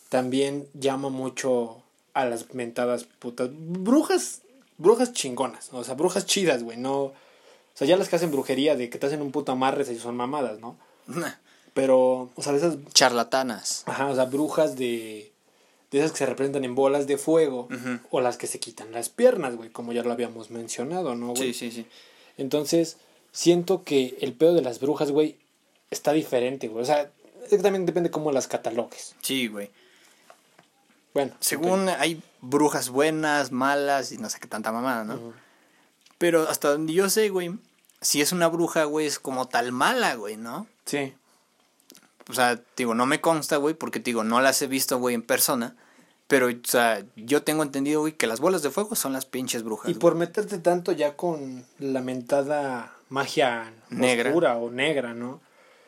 también 0.09 0.69
llama 0.75 1.09
mucho 1.09 1.83
a 2.13 2.25
las 2.25 2.55
mentadas 2.55 3.05
putas. 3.05 3.51
Brujas, 3.53 4.43
brujas 4.79 5.13
chingonas, 5.13 5.71
o 5.73 5.85
sea, 5.85 5.95
brujas 5.95 6.27
chidas, 6.27 6.63
güey, 6.63 6.79
no... 6.79 7.03
O 7.03 7.77
sea, 7.77 7.89
ya 7.89 7.97
las 7.97 8.09
que 8.09 8.15
hacen 8.15 8.31
brujería 8.31 8.77
de 8.77 8.89
que 8.89 8.99
te 8.99 9.07
hacen 9.07 9.21
un 9.21 9.33
puto 9.33 9.51
amarre 9.51 9.85
y 9.93 9.99
son 9.99 10.17
mamadas, 10.17 10.61
¿no? 10.61 10.77
Pero, 11.75 12.31
o 12.37 12.43
sea, 12.43 12.53
de 12.53 12.59
esas, 12.59 12.77
Charlatanas. 12.93 13.83
ajá, 13.87 14.07
o 14.07 14.15
sea, 14.15 14.27
brujas 14.27 14.77
de, 14.77 15.33
de 15.91 15.99
esas 15.99 16.13
que 16.13 16.19
se 16.19 16.27
representan 16.27 16.65
en 16.65 16.77
bolas 16.77 17.09
de 17.09 17.19
fuego, 17.19 17.69
o 18.11 18.21
las 18.21 18.37
que 18.37 18.47
se 18.47 18.61
quitan 18.61 18.93
las 18.93 19.09
piernas, 19.09 19.57
güey, 19.57 19.71
como 19.71 19.93
ya 19.93 20.05
lo 20.05 20.13
habíamos 20.13 20.51
mencionado, 20.51 21.17
¿no, 21.17 21.35
güey? 21.35 21.53
Sí, 21.53 21.71
sí, 21.71 21.73
sí. 21.73 21.87
Entonces, 22.39 22.97
siento 23.35 23.83
que 23.83 24.17
el 24.23 24.33
pedo 24.33 24.55
de 24.55 24.63
las 24.63 24.81
brujas, 24.81 25.11
güey, 25.11 25.37
está 25.91 26.13
diferente, 26.13 26.69
güey. 26.69 26.83
O 26.83 26.87
sea, 26.87 27.11
es 27.43 27.51
que 27.51 27.59
también 27.59 27.85
depende 27.85 28.11
cómo 28.11 28.33
las 28.33 28.49
catalogues. 28.49 29.15
Sí, 29.21 29.49
güey. 29.49 29.71
Bueno, 31.13 31.33
Según 31.41 31.89
hay 31.89 32.23
brujas 32.41 32.89
buenas, 32.89 33.53
malas 33.53 34.11
y 34.11 34.19
no 34.19 34.31
sé 34.31 34.41
qué 34.41 34.49
tanta 34.49 34.73
mamada, 34.73 35.05
¿no? 35.05 35.33
Pero 36.19 36.49
hasta 36.49 36.71
donde 36.71 36.93
yo 36.93 37.11
sé, 37.11 37.29
güey, 37.29 37.53
si 38.01 38.21
es 38.21 38.33
una 38.33 38.49
bruja, 38.49 38.85
güey, 38.85 39.07
es 39.07 39.19
como 39.19 39.47
tal 39.47 39.71
mala, 39.71 40.15
güey, 40.15 40.37
¿no? 40.37 40.67
Sí. 40.87 41.15
O 42.29 42.33
sea, 42.33 42.61
digo, 42.77 42.95
no 42.95 43.07
me 43.07 43.21
consta, 43.21 43.59
güey, 43.59 43.75
porque 43.75 44.01
digo, 44.01 44.25
no 44.25 44.41
las 44.41 44.61
he 44.63 44.67
visto, 44.67 44.99
güey, 44.99 45.15
en 45.15 45.23
persona. 45.23 45.77
Pero, 46.27 46.49
o 46.49 46.65
sea, 46.65 47.05
yo 47.17 47.43
tengo 47.43 47.63
entendido, 47.63 48.01
güey, 48.01 48.15
que 48.15 48.27
las 48.27 48.41
bolas 48.41 48.63
de 48.63 48.71
fuego 48.71 48.97
son 48.97 49.13
las 49.13 49.27
pinches 49.27 49.63
brujas. 49.63 49.91
Y 49.91 49.93
güey. 49.93 50.01
por 50.01 50.15
meterte 50.15 50.59
tanto 50.59 50.93
ya 50.93 51.17
con 51.17 51.65
la 51.79 52.01
mentada 52.01 52.95
magia 53.15 53.73
Negra. 53.91 54.31
oscura 54.31 54.57
o 54.57 54.71
negra, 54.71 55.15
¿no? 55.15 55.41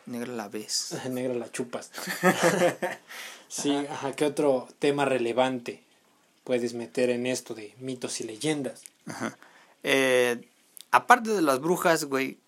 Negra 0.06 0.32
la 0.32 0.48
ves. 0.48 0.96
negra 1.10 1.34
la 1.34 1.50
chupas. 1.50 1.90
sí, 3.48 3.74
ajá, 3.74 4.12
¿qué 4.12 4.24
otro 4.24 4.68
tema 4.78 5.04
relevante 5.04 5.82
puedes 6.44 6.74
meter 6.74 7.10
en 7.10 7.26
esto 7.26 7.54
de 7.54 7.74
mitos 7.80 8.20
y 8.20 8.24
leyendas? 8.24 8.84
Ajá. 9.06 9.36
Eh, 9.82 10.48
aparte 10.92 11.30
de 11.30 11.42
las 11.42 11.60
brujas, 11.60 12.04
güey, 12.04 12.38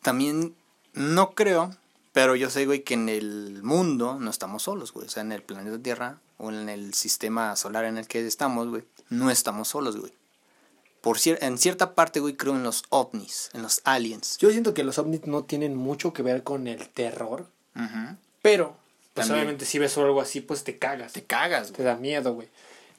también 0.00 0.54
no 0.94 1.34
creo, 1.34 1.76
pero 2.12 2.34
yo 2.34 2.48
sé, 2.48 2.64
güey, 2.64 2.82
que 2.82 2.94
en 2.94 3.10
el 3.10 3.62
mundo 3.62 4.16
no 4.18 4.30
estamos 4.30 4.62
solos, 4.62 4.92
güey. 4.94 5.06
O 5.06 5.10
sea, 5.10 5.22
en 5.22 5.32
el 5.32 5.42
planeta 5.42 5.78
Tierra 5.78 6.18
o 6.38 6.50
en 6.50 6.70
el 6.70 6.94
sistema 6.94 7.56
solar 7.56 7.84
en 7.84 7.98
el 7.98 8.08
que 8.08 8.26
estamos, 8.26 8.68
güey, 8.68 8.84
no 9.10 9.30
estamos 9.30 9.68
solos, 9.68 9.98
güey. 9.98 10.12
Por 11.02 11.18
cier 11.18 11.38
en 11.42 11.58
cierta 11.58 11.94
parte, 11.94 12.20
güey, 12.20 12.34
creo 12.36 12.54
en 12.54 12.62
los 12.62 12.84
ovnis, 12.88 13.50
en 13.52 13.62
los 13.62 13.80
aliens. 13.84 14.38
Yo 14.38 14.50
siento 14.50 14.72
que 14.72 14.84
los 14.84 14.98
ovnis 14.98 15.26
no 15.26 15.44
tienen 15.44 15.74
mucho 15.76 16.12
que 16.14 16.22
ver 16.22 16.42
con 16.44 16.66
el 16.68 16.88
terror, 16.88 17.46
pero, 18.40 18.76
pues 19.14 19.26
También. 19.26 19.42
obviamente 19.44 19.64
si 19.66 19.78
ves 19.78 19.98
algo 19.98 20.20
así, 20.20 20.40
pues 20.40 20.64
te 20.64 20.78
cagas. 20.78 21.12
Te 21.12 21.24
cagas, 21.24 21.68
Te 21.72 21.82
güey. 21.82 21.86
da 21.86 21.96
miedo, 21.96 22.34
güey. 22.34 22.48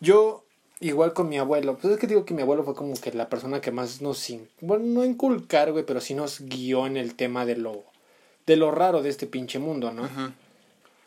Yo, 0.01 0.43
igual 0.81 1.13
con 1.13 1.29
mi 1.29 1.37
abuelo, 1.37 1.77
pues 1.77 1.93
es 1.93 1.99
que 1.99 2.07
digo 2.07 2.25
que 2.25 2.33
mi 2.33 2.41
abuelo 2.41 2.63
fue 2.63 2.75
como 2.75 2.93
que 2.93 3.11
la 3.13 3.29
persona 3.29 3.61
que 3.61 3.71
más 3.71 4.01
nos, 4.01 4.27
bueno, 4.61 4.83
no 4.85 5.05
inculcar, 5.05 5.71
güey, 5.71 5.85
pero 5.85 6.01
sí 6.01 6.13
nos 6.13 6.41
guió 6.41 6.85
en 6.87 6.97
el 6.97 7.15
tema 7.15 7.45
de 7.45 7.55
lo, 7.55 7.83
de 8.45 8.57
lo 8.57 8.71
raro 8.71 9.01
de 9.01 9.09
este 9.09 9.27
pinche 9.27 9.59
mundo, 9.59 9.91
¿no? 9.93 10.03
Ujú. 10.03 10.31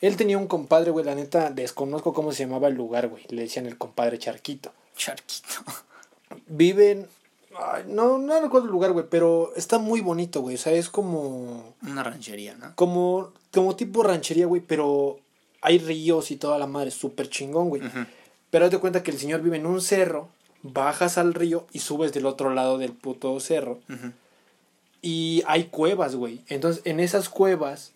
Él 0.01 0.17
tenía 0.17 0.39
un 0.39 0.47
compadre, 0.47 0.91
güey, 0.91 1.05
la 1.05 1.15
neta, 1.15 1.51
desconozco 1.51 2.13
cómo 2.15 2.33
se 2.33 2.45
llamaba 2.45 2.69
el 2.69 2.75
lugar, 2.75 3.09
güey. 3.09 3.25
Le 3.29 3.43
decían 3.43 3.67
el 3.67 3.77
compadre 3.79 4.19
Charquito. 4.19 4.73
Charquito. 4.97 5.49
Viven, 6.47 7.07
ay, 7.59 7.85
no, 7.87 8.19
no 8.19 8.41
recuerdo 8.41 8.67
el 8.67 8.73
lugar, 8.73 8.93
güey, 8.93 9.07
pero 9.09 9.53
está 9.57 9.79
muy 9.79 10.01
bonito, 10.01 10.41
güey. 10.41 10.57
O 10.57 10.59
sea, 10.59 10.73
es 10.73 10.89
como, 10.89 11.75
Una 11.83 12.03
ranchería, 12.03 12.55
¿no? 12.55 12.75
como, 12.75 13.33
como 13.53 13.77
tipo 13.77 14.03
ranchería, 14.03 14.47
güey, 14.47 14.61
pero 14.61 15.19
hay 15.63 15.79
ríos 15.79 16.31
y 16.31 16.37
toda 16.37 16.59
la 16.59 16.67
madre, 16.67 16.91
súper 16.91 17.29
chingón, 17.29 17.69
güey. 17.69 17.83
Ujú. 17.83 18.07
Pero 18.51 18.65
haz 18.65 18.71
de 18.71 18.79
cuenta 18.79 19.03
que 19.03 19.11
el 19.11 19.19
señor 19.19 19.43
vive 19.43 19.57
en 19.57 19.67
un 19.67 19.81
cerro, 19.81 20.29
bajas 20.63 21.19
al 21.19 21.35
río 21.35 21.67
y 21.73 21.81
subes 21.81 22.13
del 22.13 22.27
otro 22.27 22.55
lado 22.55 22.79
del 22.79 22.93
puto 22.93 23.39
cerro. 23.41 23.81
Y 25.03 25.43
hay 25.47 25.65
cuevas, 25.65 26.17
güey. 26.17 26.41
Entonces, 26.49 26.83
en 26.85 27.01
esas 27.01 27.29
cuevas, 27.29 27.93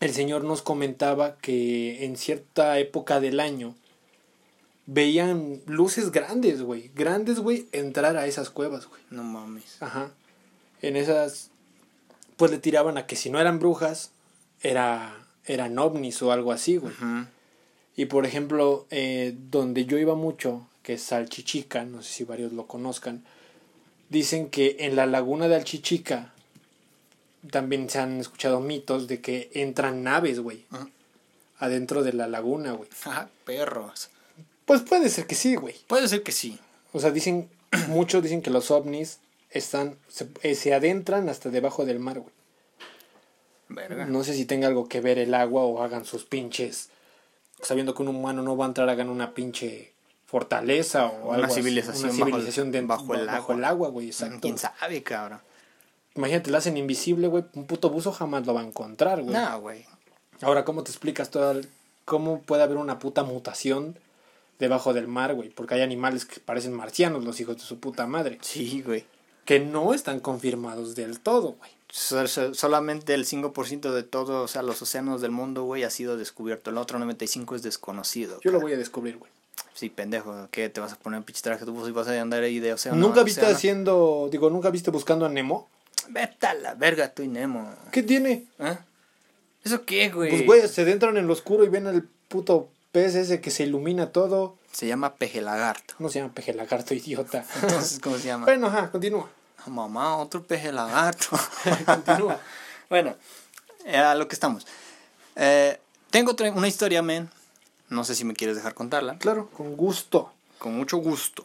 el 0.00 0.12
señor 0.12 0.44
nos 0.44 0.62
comentaba 0.62 1.36
que 1.36 2.04
en 2.04 2.16
cierta 2.16 2.78
época 2.78 3.20
del 3.20 3.40
año 3.40 3.74
veían 4.92 5.60
luces 5.66 6.10
grandes, 6.10 6.62
güey. 6.62 6.90
Grandes, 6.96 7.38
güey, 7.38 7.68
entrar 7.70 8.16
a 8.16 8.26
esas 8.26 8.50
cuevas, 8.50 8.86
güey. 8.88 9.00
No 9.10 9.22
mames. 9.22 9.80
Ajá. 9.80 10.10
En 10.82 10.96
esas, 10.96 11.50
pues 12.36 12.50
le 12.50 12.58
tiraban 12.58 12.98
a 12.98 13.06
que 13.06 13.14
si 13.14 13.30
no 13.30 13.40
eran 13.40 13.60
brujas, 13.60 14.10
era, 14.62 15.14
eran 15.44 15.78
ovnis 15.78 16.20
o 16.22 16.32
algo 16.32 16.50
así, 16.50 16.76
güey. 16.76 16.92
Y 17.96 18.06
por 18.06 18.26
ejemplo, 18.26 18.86
eh, 18.90 19.36
donde 19.50 19.84
yo 19.86 19.96
iba 19.96 20.16
mucho, 20.16 20.66
que 20.82 20.94
es 20.94 21.02
Salchichica, 21.02 21.84
no 21.84 22.02
sé 22.02 22.12
si 22.12 22.24
varios 22.24 22.52
lo 22.52 22.66
conozcan, 22.66 23.22
dicen 24.08 24.50
que 24.50 24.76
en 24.80 24.96
la 24.96 25.06
laguna 25.06 25.46
de 25.46 25.54
Alchichica 25.54 26.32
también 27.50 27.88
se 27.90 28.00
han 28.00 28.18
escuchado 28.18 28.58
mitos 28.60 29.06
de 29.06 29.20
que 29.20 29.50
entran 29.54 30.02
naves, 30.02 30.40
güey, 30.40 30.64
Ujú. 30.72 30.88
adentro 31.58 32.02
de 32.02 32.12
la 32.12 32.26
laguna, 32.26 32.72
güey. 32.72 32.88
Ajá, 33.04 33.28
perros. 33.44 34.10
Pues 34.70 34.82
puede 34.82 35.08
ser 35.08 35.26
que 35.26 35.34
sí, 35.34 35.56
güey. 35.56 35.74
Puede 35.88 36.06
ser 36.06 36.22
que 36.22 36.30
sí. 36.30 36.60
O 36.92 37.00
sea, 37.00 37.10
dicen, 37.10 37.50
muchos 37.88 38.22
dicen 38.22 38.40
que 38.40 38.50
los 38.50 38.70
ovnis 38.70 39.18
están, 39.50 39.96
se, 40.06 40.28
eh, 40.42 40.54
se 40.54 40.72
adentran 40.74 41.28
hasta 41.28 41.48
debajo 41.50 41.84
del 41.84 41.98
mar, 41.98 42.20
güey. 42.20 42.32
Verga. 43.68 44.06
No 44.06 44.22
sé 44.22 44.32
si 44.34 44.44
tenga 44.44 44.68
algo 44.68 44.86
que 44.88 45.00
ver 45.00 45.18
el 45.18 45.34
agua 45.34 45.62
o 45.64 45.82
hagan 45.82 46.04
sus 46.04 46.24
pinches, 46.24 46.88
sabiendo 47.60 47.96
que 47.96 48.02
un 48.02 48.08
humano 48.10 48.42
no 48.44 48.56
va 48.56 48.66
a 48.66 48.68
entrar, 48.68 48.88
hagan 48.88 49.08
una 49.08 49.34
pinche 49.34 49.92
fortaleza 50.26 51.06
o 51.06 51.26
Una 51.30 51.34
algo 51.38 51.46
así, 51.46 51.54
civilización 51.56 52.10
una 52.10 52.12
bajo- 52.12 52.24
civilización 52.26 52.86
bajo 52.86 53.14
el 53.16 53.26
bajo 53.26 53.42
agua. 53.42 53.54
el 53.56 53.64
agua, 53.64 53.88
güey, 53.88 54.06
exacto. 54.06 54.38
¿Quién 54.40 54.56
sabe, 54.56 55.02
cabrón? 55.02 55.40
Imagínate, 56.14 56.48
la 56.52 56.58
hacen 56.58 56.76
invisible, 56.76 57.26
güey, 57.26 57.42
un 57.54 57.66
puto 57.66 57.90
buzo 57.90 58.12
jamás 58.12 58.46
lo 58.46 58.54
va 58.54 58.60
a 58.60 58.64
encontrar, 58.64 59.20
güey. 59.20 59.34
No, 59.34 59.60
güey. 59.62 59.84
Ahora, 60.42 60.64
¿cómo 60.64 60.84
te 60.84 60.92
explicas 60.92 61.30
todo 61.30 61.50
el- 61.50 61.68
cómo 62.04 62.40
puede 62.42 62.62
haber 62.62 62.76
una 62.76 63.00
puta 63.00 63.24
mutación 63.24 63.98
debajo 64.60 64.92
del 64.92 65.08
mar, 65.08 65.34
güey? 65.34 65.48
Porque 65.50 65.74
hay 65.74 65.82
animales 65.82 66.24
que 66.24 66.38
parecen 66.40 66.72
marcianos, 66.72 67.24
los 67.24 67.40
hijos 67.40 67.56
de 67.56 67.62
su 67.62 67.80
puta 67.80 68.06
madre, 68.06 68.38
Sí, 68.42 68.82
güey. 68.86 69.04
que 69.44 69.58
no 69.58 69.92
están 69.94 70.20
confirmados 70.20 70.94
del 70.94 71.18
todo, 71.18 71.56
güey. 71.58 71.70
So- 71.92 72.28
so- 72.28 72.54
solamente 72.54 73.14
el 73.14 73.24
5% 73.26 73.92
de 73.92 74.04
todos, 74.04 74.44
o 74.44 74.46
sea, 74.52 74.62
los 74.62 74.80
océanos 74.80 75.20
del 75.22 75.32
mundo, 75.32 75.64
güey, 75.64 75.82
ha 75.82 75.90
sido 75.90 76.16
descubierto. 76.16 76.70
El 76.70 76.78
otro 76.78 77.00
95% 77.00 77.56
es 77.56 77.62
desconocido. 77.64 78.38
Yo 78.42 78.52
lo 78.52 78.60
voy 78.60 78.74
a 78.74 78.76
descubrir, 78.76 79.16
güey. 79.18 79.32
Sí, 79.74 79.88
pendejo. 79.88 80.46
¿Qué? 80.52 80.68
¿Te 80.68 80.80
vas 80.80 80.92
a 80.92 80.96
poner 80.96 81.18
un 81.18 81.24
pinche 81.24 81.42
traje 81.42 81.64
tú 81.64 81.88
y 81.88 81.90
vas 81.90 82.06
a 82.06 82.20
andar 82.20 82.42
ahí 82.44 82.60
de 82.60 82.72
océano? 82.74 82.96
¿Nunca 82.98 83.24
viste 83.24 83.40
océano? 83.40 83.56
haciendo, 83.56 84.28
digo, 84.30 84.50
nunca 84.50 84.70
viste 84.70 84.90
buscando 84.92 85.26
a 85.26 85.28
Nemo? 85.28 85.68
Vete 86.10 86.46
a 86.46 86.54
la 86.54 86.74
verga, 86.74 87.12
tú 87.12 87.22
y 87.22 87.28
Nemo. 87.28 87.74
¿Qué 87.90 88.02
tiene? 88.04 88.44
¿Eh? 88.60 88.78
¿Eso 89.64 89.84
qué, 89.84 90.10
güey? 90.10 90.30
Pues, 90.30 90.46
güey, 90.46 90.68
se 90.68 90.82
adentran 90.82 91.16
en 91.16 91.26
lo 91.26 91.32
oscuro 91.32 91.64
y 91.64 91.68
ven 91.68 91.86
al 91.86 92.02
puto 92.28 92.68
pez 92.92 93.14
ese 93.14 93.40
que 93.40 93.50
se 93.50 93.64
ilumina 93.64 94.12
todo. 94.12 94.56
Se 94.72 94.86
llama 94.86 95.14
peje 95.14 95.40
lagarto. 95.40 95.94
No 95.98 96.08
se 96.08 96.20
llama 96.20 96.32
peje 96.34 96.54
lagarto, 96.54 96.94
idiota. 96.94 97.44
Entonces, 97.62 97.98
¿cómo 98.00 98.18
se 98.18 98.26
llama? 98.26 98.46
bueno, 98.46 98.66
ajá, 98.68 98.90
continúa. 98.90 99.28
Ah, 99.58 99.70
Mamá, 99.70 100.16
otro 100.16 100.42
peje 100.42 100.72
lagarto. 100.72 101.28
Continúa. 101.84 102.40
bueno, 102.88 103.14
eh, 103.84 103.96
a 103.96 104.14
lo 104.14 104.26
que 104.26 104.34
estamos. 104.34 104.66
Eh, 105.36 105.78
tengo 106.10 106.34
una 106.54 106.68
historia, 106.68 107.02
men. 107.02 107.28
No 107.88 108.04
sé 108.04 108.14
si 108.14 108.24
me 108.24 108.34
quieres 108.34 108.56
dejar 108.56 108.74
contarla. 108.74 109.18
Claro, 109.18 109.50
con 109.50 109.76
gusto. 109.76 110.32
Con 110.58 110.76
mucho 110.76 110.96
gusto. 110.98 111.44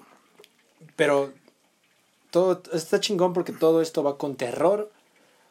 Pero 0.95 1.33
todo 2.29 2.61
está 2.73 2.99
chingón 2.99 3.33
porque 3.33 3.51
todo 3.51 3.81
esto 3.81 4.03
va 4.03 4.17
con 4.17 4.35
terror, 4.35 4.91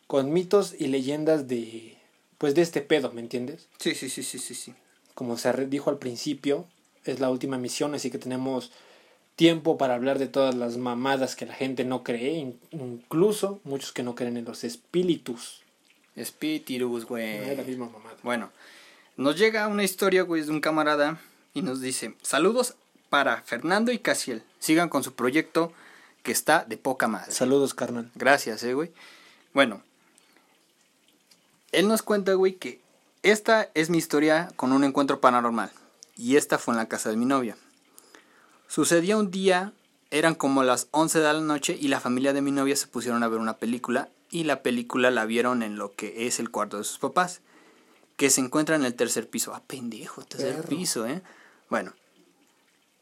con 0.06 0.32
mitos 0.32 0.74
y 0.78 0.86
leyendas 0.86 1.48
de 1.48 1.98
pues 2.38 2.54
de 2.54 2.62
este 2.62 2.80
pedo, 2.82 3.10
¿me 3.12 3.20
entiendes? 3.20 3.68
Sí, 3.78 3.94
sí, 3.94 4.08
sí, 4.08 4.22
sí, 4.22 4.38
sí, 4.38 4.54
sí. 4.54 4.74
Como 5.14 5.36
se 5.36 5.52
dijo 5.66 5.90
al 5.90 5.98
principio, 5.98 6.66
es 7.04 7.20
la 7.20 7.30
última 7.30 7.58
misión, 7.58 7.94
así 7.94 8.10
que 8.10 8.18
tenemos 8.18 8.72
tiempo 9.36 9.76
para 9.78 9.94
hablar 9.94 10.18
de 10.18 10.26
todas 10.28 10.54
las 10.54 10.76
mamadas 10.76 11.36
que 11.36 11.46
la 11.46 11.54
gente 11.54 11.84
no 11.84 12.02
cree, 12.02 12.34
in- 12.34 12.60
incluso 12.72 13.60
muchos 13.64 13.92
que 13.92 14.02
no 14.02 14.14
creen 14.14 14.36
en 14.36 14.44
los 14.44 14.64
espíritus. 14.64 15.60
Espíritus, 16.16 16.78
No 17.10 17.16
es 17.18 17.48
la 17.48 17.54
güey. 17.54 17.66
misma 17.66 17.88
mamada. 17.88 18.16
Bueno, 18.22 18.50
nos 19.16 19.36
llega 19.36 19.66
una 19.68 19.82
historia, 19.84 20.22
güey, 20.22 20.42
de 20.42 20.50
un 20.50 20.60
camarada 20.60 21.20
y 21.52 21.62
nos 21.62 21.80
dice, 21.80 22.14
saludos 22.22 22.74
para 23.10 23.42
Fernando 23.42 23.90
y 23.92 23.98
Casiel. 23.98 24.42
Sigan 24.60 24.88
con 24.88 25.02
su 25.04 25.14
proyecto 25.14 25.72
que 26.22 26.32
está 26.32 26.64
de 26.64 26.76
poca 26.76 27.06
madre. 27.08 27.32
Saludos, 27.32 27.74
carnal. 27.74 28.10
Gracias, 28.14 28.62
eh, 28.64 28.74
güey. 28.74 28.90
Bueno, 29.52 29.82
él 31.72 31.88
nos 31.88 32.02
cuenta, 32.02 32.34
güey, 32.34 32.54
que 32.54 32.80
esta 33.24 33.70
es 33.74 33.90
mi 33.90 33.98
historia 33.98 34.48
con 34.54 34.72
un 34.72 34.84
encuentro 34.84 35.20
paranormal. 35.20 35.72
Y 36.14 36.36
esta 36.36 36.58
fue 36.58 36.74
en 36.74 36.78
la 36.78 36.88
casa 36.88 37.10
de 37.10 37.16
mi 37.16 37.24
novia. 37.24 37.56
Sucedía 38.68 39.16
un 39.16 39.30
día, 39.30 39.72
eran 40.10 40.34
como 40.34 40.62
las 40.62 40.88
11 40.92 41.18
de 41.18 41.32
la 41.32 41.40
noche 41.40 41.76
y 41.80 41.88
la 41.88 42.00
familia 42.00 42.32
de 42.32 42.42
mi 42.42 42.52
novia 42.52 42.76
se 42.76 42.86
pusieron 42.86 43.22
a 43.22 43.28
ver 43.28 43.40
una 43.40 43.56
película 43.56 44.10
y 44.30 44.44
la 44.44 44.62
película 44.62 45.10
la 45.10 45.24
vieron 45.24 45.62
en 45.62 45.76
lo 45.76 45.92
que 45.92 46.26
es 46.26 46.38
el 46.38 46.50
cuarto 46.50 46.76
de 46.78 46.84
sus 46.84 46.98
papás, 46.98 47.40
que 48.16 48.30
se 48.30 48.42
encuentra 48.42 48.76
en 48.76 48.84
el 48.84 48.94
tercer 48.94 49.28
piso. 49.28 49.54
Ah, 49.54 49.62
pendejo, 49.66 50.22
tercer 50.24 50.56
Perro. 50.56 50.68
piso, 50.68 51.06
¿eh? 51.06 51.22
Bueno, 51.70 51.94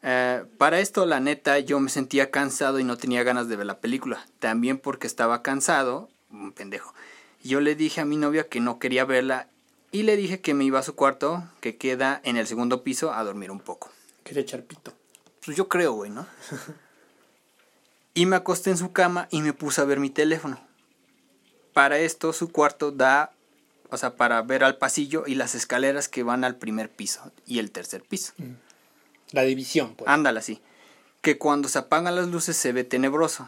eh, 0.03 0.45
para 0.57 0.79
esto, 0.79 1.05
la 1.05 1.19
neta, 1.19 1.59
yo 1.59 1.79
me 1.79 1.89
sentía 1.89 2.31
cansado 2.31 2.79
y 2.79 2.83
no 2.83 2.97
tenía 2.97 3.23
ganas 3.23 3.49
de 3.49 3.57
ver 3.57 3.65
la 3.65 3.79
película. 3.79 4.25
También 4.39 4.77
porque 4.77 5.07
estaba 5.07 5.41
cansado, 5.41 6.09
un 6.29 6.53
pendejo. 6.53 6.93
Yo 7.43 7.59
le 7.59 7.75
dije 7.75 7.99
a 7.99 8.05
mi 8.05 8.15
novia 8.15 8.47
que 8.47 8.59
no 8.59 8.79
quería 8.79 9.05
verla 9.05 9.49
y 9.93 10.03
le 10.03 10.17
dije 10.17 10.41
que 10.41 10.55
me 10.55 10.65
iba 10.65 10.79
a 10.79 10.83
su 10.83 10.95
cuarto, 10.95 11.47
que 11.61 11.77
queda 11.77 12.19
en 12.23 12.35
el 12.35 12.47
segundo 12.47 12.83
piso, 12.83 13.13
a 13.13 13.23
dormir 13.23 13.51
un 13.51 13.59
poco. 13.59 13.91
Quería 14.23 14.41
echar 14.41 14.63
pito. 14.63 14.91
Pues 15.45 15.55
yo 15.55 15.69
creo, 15.69 15.93
güey, 15.93 16.09
¿no? 16.09 16.25
y 18.15 18.25
me 18.25 18.35
acosté 18.35 18.71
en 18.71 18.77
su 18.77 18.91
cama 18.91 19.27
y 19.29 19.43
me 19.43 19.53
puse 19.53 19.81
a 19.81 19.83
ver 19.85 19.99
mi 19.99 20.09
teléfono. 20.09 20.59
Para 21.73 21.99
esto, 21.99 22.33
su 22.33 22.51
cuarto 22.51 22.91
da, 22.91 23.33
o 23.91 23.97
sea, 23.97 24.15
para 24.15 24.41
ver 24.41 24.63
al 24.63 24.77
pasillo 24.77 25.25
y 25.27 25.35
las 25.35 25.53
escaleras 25.53 26.09
que 26.09 26.23
van 26.23 26.43
al 26.43 26.55
primer 26.55 26.89
piso 26.89 27.31
y 27.45 27.59
el 27.59 27.69
tercer 27.69 28.01
piso. 28.01 28.33
La 29.29 29.43
división, 29.43 29.93
pues. 29.93 30.09
Ándale 30.09 30.39
así. 30.39 30.59
Que 31.21 31.37
cuando 31.37 31.69
se 31.69 31.77
apagan 31.77 32.15
las 32.15 32.29
luces 32.29 32.57
se 32.57 32.71
ve 32.73 32.83
tenebroso. 32.83 33.47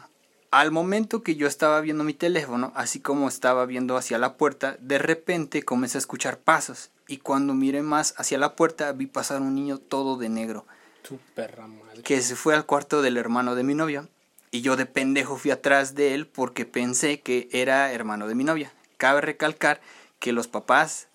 Al 0.50 0.70
momento 0.70 1.22
que 1.22 1.36
yo 1.36 1.46
estaba 1.46 1.80
viendo 1.80 2.04
mi 2.04 2.14
teléfono, 2.14 2.72
así 2.74 3.00
como 3.00 3.28
estaba 3.28 3.66
viendo 3.66 3.96
hacia 3.96 4.18
la 4.18 4.36
puerta, 4.36 4.76
de 4.80 4.98
repente 4.98 5.62
comencé 5.62 5.98
a 5.98 6.00
escuchar 6.00 6.38
pasos. 6.38 6.90
Y 7.08 7.18
cuando 7.18 7.54
miré 7.54 7.82
más 7.82 8.14
hacia 8.16 8.38
la 8.38 8.56
puerta, 8.56 8.92
vi 8.92 9.06
pasar 9.06 9.40
un 9.42 9.54
niño 9.54 9.78
todo 9.78 10.16
de 10.16 10.28
negro, 10.28 10.66
Tu 11.02 11.18
perra 11.34 11.66
madre. 11.66 12.02
que 12.02 12.20
se 12.22 12.36
fue 12.36 12.54
al 12.54 12.66
cuarto 12.66 13.02
del 13.02 13.16
hermano 13.16 13.54
de 13.54 13.62
mi 13.64 13.74
novia. 13.74 14.08
Y 14.50 14.60
yo 14.62 14.76
de 14.76 14.86
pendejo 14.86 15.36
fui 15.36 15.50
atrás 15.50 15.94
de 15.94 16.14
él 16.14 16.26
porque 16.26 16.64
pensé 16.64 17.20
que 17.20 17.48
era 17.52 17.92
hermano 17.92 18.26
de 18.28 18.34
mi 18.34 18.44
novia. 18.44 18.72
Cabe 18.96 19.20
recalcar 19.20 19.80
que 20.18 20.32
los 20.32 20.48
papás 20.48 21.08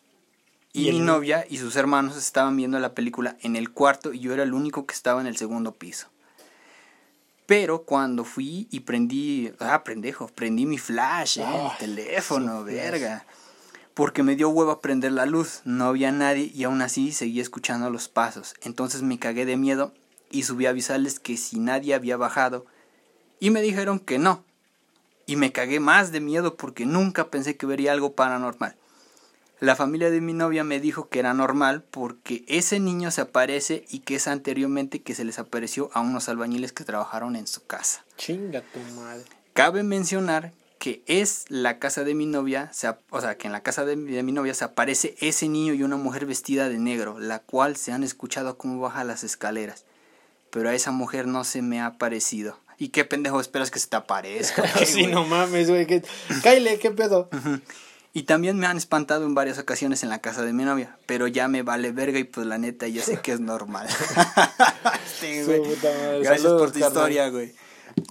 y, 0.74 0.89
Y 0.89 0.91
mi 0.94 1.00
novia 1.00 1.46
y 1.50 1.58
sus 1.58 1.76
hermanos 1.76 2.15
estaban 2.15 2.56
viendo 2.56 2.80
la 2.80 2.94
película 2.94 3.36
en 3.41 3.56
el 3.56 3.72
cuarto 3.72 4.13
y 4.13 4.20
yo 4.20 4.34
era 4.34 4.44
el 4.44 4.54
único 4.54 4.86
que 4.86 4.94
estaba 4.94 5.20
en 5.20 5.28
el 5.28 5.36
segundo 5.38 5.74
piso. 5.74 6.08
Pero 7.51 7.83
cuando 7.83 8.23
fui 8.23 8.69
y 8.71 8.79
prendí, 8.79 9.51
ah, 9.59 9.83
pendejo, 9.83 10.27
prendí 10.27 10.65
mi 10.65 10.77
flash, 10.77 11.37
eh, 11.39 11.43
Ah, 11.45 11.71
el 11.73 11.85
teléfono, 11.85 12.63
verga. 12.63 13.25
Porque 13.93 14.23
me 14.23 14.37
dio 14.37 14.47
huevo 14.47 14.79
prender 14.79 15.11
la 15.11 15.25
luz, 15.25 15.59
no 15.65 15.83
había 15.83 16.13
nadie 16.13 16.49
y 16.55 16.63
aún 16.63 16.81
así 16.81 17.11
seguía 17.11 17.41
escuchando 17.41 17.89
los 17.89 18.07
pasos. 18.07 18.53
Entonces 18.61 19.01
me 19.01 19.19
cagué 19.19 19.45
de 19.45 19.57
miedo 19.57 19.93
y 20.29 20.43
subí 20.43 20.65
a 20.65 20.69
avisarles 20.69 21.19
que 21.19 21.35
si 21.35 21.59
nadie 21.59 21.93
había 21.93 22.15
bajado. 22.15 22.65
Y 23.41 23.49
me 23.49 23.61
dijeron 23.61 23.99
que 23.99 24.17
no. 24.17 24.45
Y 25.25 25.35
me 25.35 25.51
cagué 25.51 25.81
más 25.81 26.13
de 26.13 26.21
miedo 26.21 26.55
porque 26.55 26.85
nunca 26.85 27.31
pensé 27.31 27.57
que 27.57 27.65
vería 27.65 27.91
algo 27.91 28.13
paranormal. 28.13 28.77
La 29.62 29.76
familia 29.76 30.10
de 30.10 30.21
mi 30.21 30.34
novia 30.34 30.63
me 30.63 30.80
dijo 30.80 31.08
que 31.08 31.19
era 31.19 31.34
normal 31.36 31.84
porque 31.91 32.43
ese 32.47 32.80
niño 32.80 33.12
se 33.12 33.21
aparece 33.21 33.86
y 33.89 34.00
que 34.00 34.15
es 34.15 34.28
anteriormente 34.28 35.04
que 35.04 35.13
se 35.13 35.24
les 35.24 35.38
apareció 35.38 35.91
a 35.93 36.00
unos 36.02 36.30
albañiles 36.30 36.74
que 36.74 36.84
trabajaron 36.84 37.36
en 37.36 37.45
su 37.45 37.63
casa. 37.67 38.04
Chinga 38.17 38.62
tu 38.62 38.80
madre. 39.00 39.24
Cabe 39.54 39.84
mencionar 39.84 40.52
que 40.80 41.04
es 41.06 41.45
la 41.50 41.78
casa 41.78 42.04
de 42.04 42.15
mi 42.15 42.26
novia, 42.26 42.74
se 42.74 42.91
o 43.12 43.21
sea, 43.21 43.38
que 43.38 43.45
en 43.45 43.54
la 43.54 43.62
casa 43.62 43.86
de 43.86 43.95
mi, 43.95 44.12
de 44.12 44.24
mi 44.24 44.32
novia 44.32 44.56
se 44.56 44.63
aparece 44.65 45.15
ese 45.21 45.47
niño 45.47 45.76
y 45.76 45.84
una 45.84 45.95
mujer 45.95 46.26
vestida 46.26 46.67
de 46.67 46.80
negro, 46.80 47.19
la 47.19 47.38
cual 47.38 47.76
se 47.78 47.91
han 47.91 48.04
escuchado 48.04 48.58
cómo 48.58 48.82
baja 48.82 49.04
las 49.04 49.24
escaleras. 49.24 49.86
Pero 50.50 50.69
a 50.69 50.74
esa 50.74 50.89
mujer 50.89 51.28
no 51.28 51.43
se 51.43 51.62
me 51.62 51.80
ha 51.80 51.86
aparecido. 51.86 52.58
¿Y 52.80 52.89
qué 52.89 53.06
pendejo 53.06 53.39
esperas 53.39 53.69
que 53.69 53.78
se 53.78 53.88
te 53.89 53.95
aparezca? 53.95 54.63
¿Qué, 54.63 54.86
Sí, 54.88 55.06
no 55.06 55.24
mames, 55.24 55.69
güey. 55.69 55.86
que- 55.86 56.02
Kyle, 56.41 56.80
¿qué 56.80 56.89
pedo? 56.89 57.30
Y 58.13 58.24
también 58.24 58.58
me 58.58 58.67
han 58.67 58.76
espantado 58.78 59.26
en 59.26 59.34
varias 59.36 59.58
ocasiones 59.58 60.04
en 60.04 60.10
la 60.10 60.19
casa 60.19 60.43
de 60.43 60.52
mi 60.52 60.63
novia, 60.63 60.97
pero 61.06 61.28
ya 61.28 61.47
me 61.47 61.63
vale 61.63 61.91
verga 61.91 62.19
y 62.19 62.26
pues 62.26 62.45
la 62.45 62.58
neta 62.58 62.88
ya 62.88 63.04
sé 63.04 63.21
que 63.21 63.32
es 63.34 63.39
normal. 63.39 63.88
Sí, 65.19 65.43
güey. 65.43 65.62
Gracias 66.21 66.41
Saludos, 66.41 66.62
por 66.62 66.71
tu 66.71 66.80
carnal. 66.80 66.91
historia, 66.91 67.30
güey. 67.30 67.54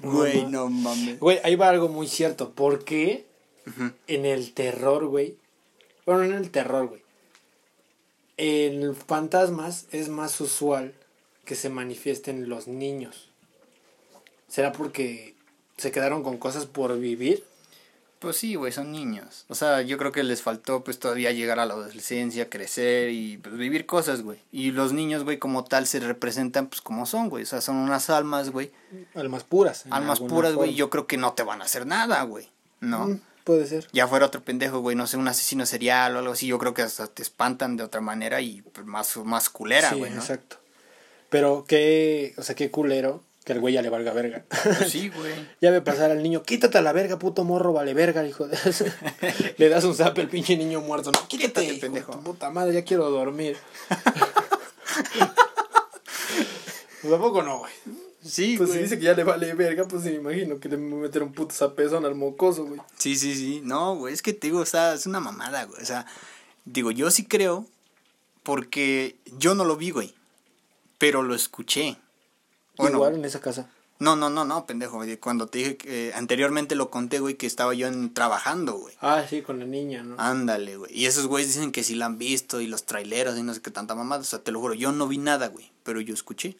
Güey, 0.03 0.47
no 0.47 0.71
mames. 0.71 1.19
Güey, 1.19 1.41
ahí 1.43 1.57
va 1.57 1.69
algo 1.69 1.89
muy 1.89 2.07
cierto. 2.07 2.53
¿Por 2.53 2.85
qué 2.85 3.27
en 4.07 4.27
el 4.27 4.55
terror, 4.55 5.07
güey? 5.07 5.37
Bueno, 6.07 6.23
en 6.23 6.33
el 6.35 6.51
terror, 6.53 6.87
güey. 6.87 7.03
En 8.37 8.95
fantasmas 8.95 9.87
es 9.91 10.09
más 10.09 10.41
usual 10.41 10.95
que 11.45 11.57
se 11.57 11.69
manifiesten 11.69 12.49
los 12.49 12.69
niños. 12.69 13.29
¿Será 14.47 14.71
porque 14.71 15.35
se 15.77 15.91
quedaron 15.91 16.23
con 16.23 16.39
cosas 16.39 16.67
por 16.67 16.97
vivir? 16.99 17.45
Pues 18.21 18.37
sí, 18.37 18.55
güey, 18.55 18.71
son 18.71 18.93
niños. 18.93 19.47
O 19.49 19.55
sea, 19.55 19.81
yo 19.81 19.97
creo 19.97 20.13
que 20.13 20.23
les 20.23 20.43
faltó 20.43 20.85
pues 20.85 20.99
todavía 20.99 21.33
llegar 21.33 21.59
a 21.59 21.65
la 21.65 21.73
adolescencia, 21.73 22.51
crecer 22.51 23.09
y 23.09 23.39
pues, 23.39 23.57
vivir 23.57 23.87
cosas, 23.87 24.21
güey. 24.21 24.39
Y 24.53 24.73
los 24.73 24.93
niños, 24.93 25.25
güey, 25.25 25.39
como 25.39 25.65
tal 25.65 25.87
se 25.87 26.01
representan 26.01 26.67
pues 26.67 26.83
como 26.83 27.07
son, 27.07 27.31
güey. 27.31 27.45
O 27.45 27.47
sea, 27.47 27.63
son 27.63 27.77
unas 27.77 28.11
almas, 28.11 28.51
güey. 28.51 28.73
Almas 29.15 29.45
puras. 29.45 29.85
Almas 29.91 30.21
puras, 30.21 30.55
güey. 30.55 30.75
Yo 30.75 30.91
creo 30.91 31.07
que 31.07 31.17
no 31.17 31.33
te 31.33 31.45
van 31.45 31.63
a 31.63 31.65
hacer 31.65 31.87
nada, 31.87 32.23
güey. 32.25 32.47
¿No? 32.81 33.07
Mm, 33.07 33.21
puede 33.45 33.67
ser. 33.67 33.89
Ya 33.95 34.07
fuera 34.07 34.27
otro 34.27 34.43
pendejo, 34.43 34.81
güey, 34.81 34.97
no 34.97 35.07
sé, 35.07 35.17
un 35.17 35.27
asesino 35.27 35.65
serial 35.65 36.15
o 36.15 36.19
algo 36.19 36.33
así, 36.33 36.47
yo 36.47 36.59
creo 36.59 36.75
que 36.75 36.83
hasta 36.83 37.07
te 37.07 37.23
espantan 37.23 37.79
de 37.79 37.85
otra 37.85 38.03
manera 38.03 38.43
y 38.43 38.61
pues, 38.61 38.87
más, 38.87 39.17
más 39.17 39.49
culera, 39.49 39.91
sí, 39.91 39.99
güey, 39.99 40.11
¿no? 40.11 40.21
exacto. 40.21 40.57
Pero 41.31 41.65
qué, 41.67 42.35
o 42.37 42.43
sea, 42.43 42.55
qué 42.55 42.71
culero 42.71 43.23
que 43.51 43.55
el 43.55 43.61
güey 43.61 43.75
ya 43.75 43.83
le 43.83 43.91
valga 43.91 44.13
verga. 44.13 44.45
Pues 44.49 44.91
sí, 44.91 45.09
güey. 45.17 45.33
Ya 45.61 45.73
ve 45.73 45.81
pasar 45.83 46.13
al 46.13 46.23
niño, 46.23 46.45
quítate 46.45 46.79
a 46.79 46.83
la 46.83 46.93
verga, 46.93 47.19
puto 47.19 47.43
morro, 47.43 47.73
vale 47.73 47.95
verga, 47.95 48.25
hijo 48.25 48.47
de... 48.47 48.57
Le 49.59 49.69
das 49.69 49.83
un 49.83 49.95
zap 49.97 50.17
al 50.19 50.29
pinche 50.29 50.57
niño 50.57 50.81
muerto, 50.81 51.11
no, 51.11 51.27
quítate, 51.27 51.65
hijo 51.65 51.75
de 51.75 51.81
pendejo. 51.81 52.13
tu 52.13 52.23
puta 52.23 52.51
madre, 52.51 52.75
ya 52.75 52.85
quiero 52.85 53.11
dormir. 53.11 53.57
pues 57.03 57.11
tampoco 57.13 57.43
no, 57.43 57.59
güey. 57.59 57.73
Sí, 58.23 58.57
Pues 58.59 58.69
si 58.71 58.75
güey. 58.77 58.83
dice 58.85 58.99
que 58.99 59.05
ya 59.07 59.15
le 59.15 59.25
vale 59.25 59.55
verga, 59.55 59.89
pues 59.89 60.03
sí, 60.03 60.11
me 60.11 60.17
imagino 60.17 60.61
que 60.61 60.69
le 60.69 60.77
va 60.77 60.83
a 60.83 61.01
meter 61.01 61.23
un 61.23 61.33
puto 61.33 61.55
zapezón 61.55 62.05
al 62.05 62.15
mocoso, 62.15 62.67
güey. 62.67 62.81
Sí, 62.99 63.17
sí, 63.17 63.35
sí. 63.35 63.61
No, 63.65 63.97
güey, 63.97 64.13
es 64.13 64.21
que 64.23 64.33
te 64.35 64.49
digo, 64.49 64.61
o 64.61 64.67
sea, 64.67 64.93
es 64.95 65.07
una 65.07 65.21
mamada, 65.21 65.65
güey. 65.65 65.83
O 65.83 65.87
sea, 65.87 66.05
digo, 66.67 66.91
yo 66.91 67.11
sí 67.11 67.25
creo 67.25 67.67
porque 68.43 69.17
yo 69.39 69.55
no 69.55 69.65
lo 69.65 69.77
vi, 69.77 69.91
güey. 69.91 70.15
Pero 70.99 71.23
lo 71.23 71.35
escuché. 71.35 71.97
Bueno, 72.83 72.97
Igual 72.99 73.15
en 73.17 73.25
esa 73.25 73.41
casa. 73.41 73.69
no, 73.99 74.17
no, 74.17 74.31
no, 74.31 74.45
no, 74.45 74.67
pendejo. 74.67 74.97
güey, 74.97 75.17
Cuando 75.19 75.47
te 75.47 75.59
dije 75.59 75.77
que 75.77 76.09
eh, 76.09 76.13
anteriormente 76.15 76.75
lo 76.75 76.91
conté, 76.91 77.19
güey, 77.21 77.35
que 77.35 77.47
estaba 77.47 77.75
yo 77.75 77.87
en, 77.87 78.13
trabajando, 78.15 78.75
güey. 78.75 78.95
Ah, 79.01 79.25
sí, 79.29 79.43
con 79.43 79.59
la 79.59 79.67
niña, 79.67 80.03
¿no? 80.03 80.17
Ándale, 80.19 80.77
güey. 80.77 80.91
Y 80.97 81.07
esos 81.07 81.27
güeyes 81.27 81.55
dicen 81.55 81.73
que 81.73 81.83
sí 81.85 81.95
la 81.95 82.07
han 82.07 82.19
visto 82.19 82.61
y 82.61 82.67
los 82.67 82.85
traileros 82.85 83.39
y 83.39 83.43
no 83.43 83.53
sé 83.55 83.61
qué 83.63 83.71
tanta 83.71 83.95
mamada. 83.95 84.23
O 84.23 84.25
sea, 84.25 84.39
te 84.39 84.53
lo 84.53 84.61
juro, 84.61 84.75
yo 84.75 84.93
no 84.93 85.07
vi 85.09 85.19
nada, 85.19 85.49
güey. 85.49 85.71
Pero 85.83 86.01
yo 86.01 86.15
escuché. 86.15 86.57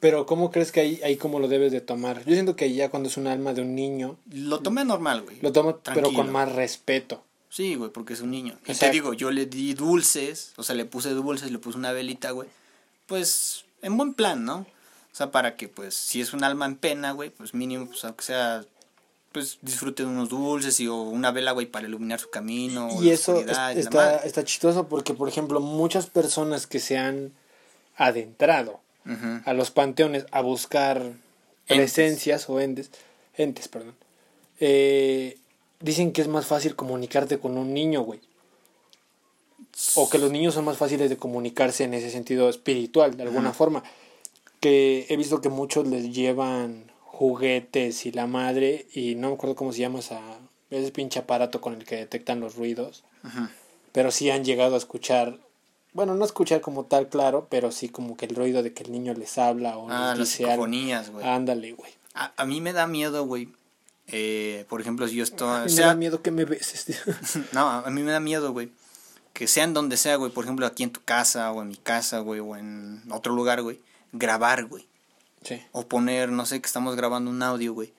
Pero 0.00 0.26
¿cómo 0.26 0.50
crees 0.50 0.70
que 0.70 0.80
ahí, 0.80 1.00
ahí 1.02 1.16
cómo 1.16 1.40
lo 1.40 1.48
debes 1.48 1.72
de 1.72 1.80
tomar? 1.80 2.24
Yo 2.26 2.34
siento 2.34 2.56
que 2.56 2.72
ya 2.74 2.90
cuando 2.90 3.08
es 3.08 3.16
un 3.16 3.26
alma 3.26 3.54
de 3.54 3.62
un 3.62 3.74
niño, 3.74 4.18
Lo 4.30 4.60
tomé 4.60 4.84
normal, 4.84 5.22
güey. 5.22 5.38
lo 5.40 5.50
tomo 5.52 5.78
pero 5.94 6.12
con 6.12 6.30
más 6.30 6.52
respeto. 6.52 7.24
Sí, 7.48 7.76
güey, 7.76 7.90
porque 7.90 8.12
es 8.12 8.20
un 8.20 8.30
niño. 8.30 8.58
Y 8.66 8.74
te 8.74 8.90
digo, 8.90 9.14
yo 9.14 9.30
le 9.30 9.46
di 9.46 9.72
dulces, 9.74 10.52
o 10.56 10.62
sea, 10.62 10.74
le 10.74 10.84
puse 10.84 11.10
dulces, 11.10 11.50
le 11.52 11.58
puse 11.58 11.78
una 11.78 11.92
velita, 11.92 12.32
güey. 12.32 12.48
Pues, 13.06 13.64
en 13.80 13.96
buen 13.96 14.12
plan, 14.12 14.44
¿no? 14.44 14.66
O 15.14 15.16
sea, 15.16 15.30
para 15.30 15.54
que, 15.54 15.68
pues, 15.68 15.94
si 15.94 16.20
es 16.20 16.32
un 16.32 16.42
alma 16.42 16.66
en 16.66 16.74
pena, 16.74 17.12
güey, 17.12 17.30
pues 17.30 17.54
mínimo, 17.54 17.86
pues, 17.86 18.02
aunque 18.04 18.24
sea, 18.24 18.64
pues, 19.30 19.58
disfrute 19.62 20.02
de 20.02 20.08
unos 20.08 20.28
dulces 20.28 20.80
y 20.80 20.88
o 20.88 20.96
una 21.02 21.30
vela, 21.30 21.52
güey, 21.52 21.66
para 21.66 21.86
iluminar 21.86 22.18
su 22.18 22.30
camino. 22.30 22.88
o 22.88 23.00
Y 23.00 23.06
la 23.06 23.12
eso 23.12 23.38
es- 23.38 24.26
está, 24.26 24.44
chistoso 24.44 24.88
porque, 24.88 25.14
por 25.14 25.28
ejemplo, 25.28 25.60
muchas 25.60 26.06
personas 26.06 26.66
que 26.66 26.80
se 26.80 26.98
han 26.98 27.30
adentrado 27.96 28.80
a 29.44 29.52
los 29.52 29.70
panteones 29.70 30.26
a 30.32 30.40
buscar 30.40 31.12
presencias 31.68 32.48
o 32.48 32.58
entes, 32.58 32.90
entes, 33.36 33.68
perdón, 33.68 33.94
eh, 34.58 35.38
dicen 35.78 36.10
que 36.12 36.22
es 36.22 36.28
más 36.28 36.46
fácil 36.46 36.74
comunicarte 36.74 37.38
con 37.38 37.56
un 37.56 37.72
niño, 37.72 38.00
güey. 38.00 38.18
O 39.94 40.08
que 40.10 40.18
los 40.18 40.30
niños 40.32 40.54
son 40.54 40.64
más 40.64 40.76
fáciles 40.78 41.08
de 41.10 41.16
comunicarse 41.16 41.84
en 41.84 41.94
ese 41.94 42.10
sentido 42.10 42.48
espiritual, 42.48 43.16
de 43.16 43.22
alguna 43.24 43.52
forma. 43.52 43.84
Que 44.60 45.06
he 45.08 45.16
visto 45.16 45.40
que 45.40 45.48
muchos 45.48 45.86
les 45.86 46.14
llevan 46.14 46.90
juguetes 47.04 48.06
y 48.06 48.12
la 48.12 48.26
madre, 48.26 48.86
y 48.92 49.14
no 49.14 49.28
me 49.28 49.34
acuerdo 49.34 49.54
cómo 49.54 49.72
se 49.72 49.80
llama 49.80 50.00
esa, 50.00 50.20
ese 50.70 50.90
pinche 50.90 51.20
aparato 51.20 51.60
con 51.60 51.74
el 51.74 51.84
que 51.84 51.96
detectan 51.96 52.40
los 52.40 52.56
ruidos 52.56 53.04
pero 53.94 54.10
sí 54.10 54.28
han 54.28 54.44
llegado 54.44 54.74
a 54.74 54.78
escuchar, 54.78 55.38
bueno, 55.92 56.16
no 56.16 56.24
escuchar 56.24 56.60
como 56.60 56.84
tal, 56.84 57.08
claro, 57.08 57.46
pero 57.48 57.70
sí 57.70 57.88
como 57.88 58.16
que 58.16 58.26
el 58.26 58.34
ruido 58.34 58.64
de 58.64 58.72
que 58.72 58.82
el 58.82 58.90
niño 58.90 59.14
les 59.14 59.38
habla 59.38 59.78
o 59.78 59.88
Ah, 59.88 60.10
les 60.10 60.18
las 60.18 60.28
dice 60.28 60.36
psicofonías, 60.38 61.10
güey. 61.10 61.24
Ándale, 61.24 61.72
güey. 61.74 61.92
A, 62.12 62.32
a 62.36 62.44
mí 62.44 62.60
me 62.60 62.72
da 62.72 62.88
miedo, 62.88 63.24
güey. 63.24 63.50
Eh, 64.08 64.66
por 64.68 64.80
ejemplo, 64.80 65.06
si 65.06 65.14
yo 65.14 65.22
estoy... 65.22 65.48
Ay, 65.48 65.72
o 65.72 65.76
Me 65.76 65.82
da 65.82 65.94
miedo 65.94 66.22
que 66.22 66.32
me 66.32 66.44
beses. 66.44 66.84
tío. 66.86 66.96
No, 67.52 67.68
a 67.68 67.88
mí 67.88 68.02
me 68.02 68.10
da 68.10 68.18
miedo, 68.18 68.52
güey. 68.52 68.72
Que 69.32 69.46
sean 69.46 69.74
donde 69.74 69.96
sea, 69.96 70.16
güey. 70.16 70.32
Por 70.32 70.42
ejemplo, 70.42 70.66
aquí 70.66 70.82
en 70.82 70.90
tu 70.90 71.00
casa 71.04 71.52
o 71.52 71.62
en 71.62 71.68
mi 71.68 71.76
casa, 71.76 72.18
güey. 72.18 72.40
O 72.40 72.56
en 72.56 73.00
otro 73.12 73.32
lugar, 73.32 73.62
güey. 73.62 73.78
Grabar, 74.14 74.64
güey. 74.64 74.88
sí. 75.42 75.60
O 75.72 75.86
poner, 75.86 76.30
no 76.30 76.46
sé, 76.46 76.60
que 76.60 76.66
estamos 76.66 76.96
grabando 76.96 77.30
un 77.30 77.42
audio, 77.42 77.74
güey. 77.74 77.92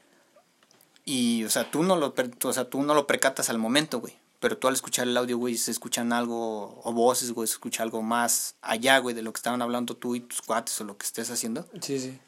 Y, 1.03 1.43
o 1.43 1.49
sea, 1.51 1.69
tú 1.69 1.83
no 1.83 1.95
lo, 1.95 2.15
o 2.43 2.53
sea, 2.53 2.69
tú 2.69 2.81
no 2.81 2.95
lo 2.95 3.05
percatas 3.05 3.49
al 3.49 3.59
momento, 3.59 3.99
güey. 3.99 4.17
Pero 4.39 4.57
tú 4.57 4.67
al 4.67 4.73
escuchar 4.73 5.07
el 5.07 5.15
audio, 5.17 5.37
güey, 5.37 5.55
se 5.55 5.71
escuchan 5.71 6.11
algo, 6.13 6.81
o 6.83 6.93
voces, 6.93 7.31
güey, 7.31 7.47
se 7.47 7.53
escucha 7.53 7.83
algo 7.83 8.01
más 8.01 8.55
allá, 8.61 8.97
güey, 8.97 9.15
de 9.15 9.21
lo 9.21 9.31
que 9.31 9.37
estaban 9.37 9.61
hablando 9.61 9.95
tú 9.95 10.15
y 10.15 10.21
tus 10.21 10.41
cuates 10.41 10.79
o 10.81 10.83
lo 10.83 10.97
que 10.97 11.05
estés 11.05 11.29
haciendo. 11.29 11.67
Sí, 11.81 11.99
sí. 11.99 12.19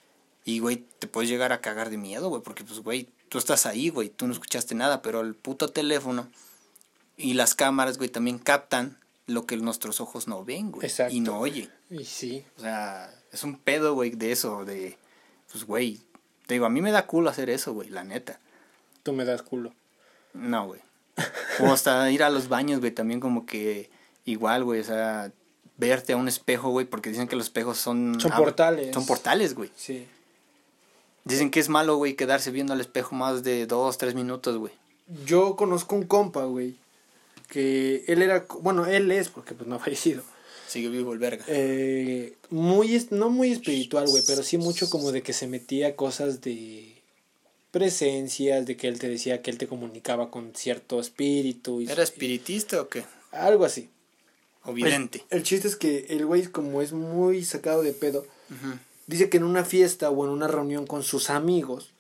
Y, 0.46 0.60
güey, 0.60 0.86
te 1.00 1.08
puedes 1.08 1.30
llegar 1.30 1.52
a 1.52 1.62
cagar 1.62 1.90
de 1.90 1.98
miedo, 1.98 2.30
güey, 2.30 2.42
porque, 2.42 2.64
pues, 2.64 2.80
güey, 2.80 3.10
tú 3.30 3.38
estás 3.38 3.66
ahí, 3.66 3.90
güey, 3.90 4.10
tú 4.10 4.28
no 4.28 4.34
escuchaste 4.34 4.76
nada, 4.76 5.02
pero 5.02 5.22
el 5.22 5.36
puto 5.36 5.70
teléfono 5.70 6.28
y 7.18 7.34
las 7.34 7.56
cámaras, 7.56 7.98
güey, 7.98 8.10
también 8.10 8.38
captan 8.40 8.98
lo 9.28 9.46
que 9.46 9.58
nuestros 9.58 10.02
ojos 10.02 10.28
no 10.28 10.44
ven, 10.44 10.72
güey. 10.72 10.88
Exacto. 10.88 11.14
Y 11.14 11.20
no 11.20 11.40
oyen. 11.40 11.70
Y 11.90 12.06
sí. 12.06 12.46
O 12.58 12.62
sea, 12.62 13.14
es 13.32 13.44
un 13.44 13.58
pedo, 13.58 13.94
güey, 13.94 14.12
de 14.12 14.32
eso, 14.32 14.66
de, 14.66 14.98
pues, 15.52 15.66
güey, 15.66 16.00
te 16.48 16.56
digo, 16.56 16.66
a 16.66 16.70
mí 16.70 16.82
me 16.82 16.92
da 16.92 17.06
culo 17.06 17.30
hacer 17.30 17.50
eso, 17.50 17.74
güey, 17.74 17.90
la 17.90 18.04
neta. 18.04 18.40
Tú 19.04 19.14
me 19.14 19.26
das 19.26 19.44
culo. 19.44 19.74
No, 20.34 20.68
güey. 20.68 20.82
O 21.60 21.72
hasta 21.72 22.10
ir 22.12 22.24
a 22.24 22.30
los 22.30 22.48
baños, 22.50 22.80
güey, 22.80 22.92
también 22.92 23.20
como 23.20 23.46
que 23.46 23.90
igual, 24.26 24.64
güey, 24.64 24.80
o 24.80 24.84
sea, 24.84 25.32
verte 25.78 26.14
a 26.14 26.18
un 26.18 26.28
espejo, 26.28 26.70
güey, 26.70 26.86
porque 26.86 27.10
dicen 27.10 27.28
que 27.28 27.36
los 27.36 27.48
espejos 27.48 27.78
son... 27.78 28.20
Son 28.20 28.32
ah, 28.32 28.38
portales. 28.38 28.94
Son 28.94 29.06
portales, 29.06 29.56
güey. 29.56 29.72
Sí. 29.76 30.08
Dicen 31.26 31.52
que 31.52 31.60
es 31.60 31.68
malo, 31.68 31.98
güey, 31.98 32.16
quedarse 32.16 32.52
viendo 32.52 32.74
al 32.74 32.82
espejo 32.82 33.16
más 33.16 33.44
de 33.44 33.66
dos, 33.66 33.98
tres 33.98 34.16
minutos, 34.16 34.58
güey. 34.58 34.74
Yo 35.26 35.56
conozco 35.56 35.96
un 35.96 36.04
compa, 36.04 36.44
güey, 36.46 36.78
que 37.48 38.04
él 38.08 38.22
era, 38.22 38.46
bueno, 38.62 38.86
él 38.86 39.12
es, 39.12 39.30
porque 39.30 39.54
pues 39.54 39.68
no 39.68 39.76
ha 39.76 39.80
fallecido, 39.80 40.24
Sigue 40.68 40.90
vivo 40.90 41.14
el 41.14 41.20
verga. 41.20 41.46
eh, 41.48 42.34
muy, 42.50 43.08
no 43.12 43.30
muy 43.30 43.52
espiritual, 43.52 44.08
güey, 44.08 44.24
pero 44.28 44.44
sí 44.44 44.58
mucho 44.58 44.90
como 44.90 45.12
de 45.12 45.22
que 45.24 45.34
se 45.34 45.48
metía 45.48 45.96
cosas 45.96 46.42
de 46.42 46.98
presencias, 47.72 48.66
de 48.66 48.76
que 48.76 48.88
él 48.88 49.00
te 49.00 49.08
decía 49.08 49.42
que 49.42 49.52
él 49.52 49.58
te 49.58 49.68
comunicaba 49.68 50.30
con 50.30 50.54
cierto 50.56 51.00
espíritu. 51.00 51.82
Y, 51.82 51.90
¿Era 51.90 52.04
espiritista 52.04 52.82
o 52.82 52.90
qué? 52.90 53.06
Algo 53.32 53.66
así. 53.66 53.90
O 54.64 54.74
vidente. 54.74 55.24
El, 55.30 55.38
el 55.38 55.44
chiste 55.44 55.68
es 55.70 55.78
que 55.78 56.08
el 56.10 56.26
güey, 56.26 56.48
como 56.48 56.82
es 56.82 56.92
muy 56.92 57.46
sacado 57.46 57.82
de 57.82 57.94
pedo, 57.94 58.26
dice 59.06 59.30
que 59.30 59.38
en 59.38 59.44
una 59.46 59.64
fiesta 59.64 60.10
o 60.10 60.26
en 60.26 60.32
una 60.32 60.48
reunión 60.48 60.86
con 60.86 61.04
sus 61.04 61.30
amigos 61.30 61.92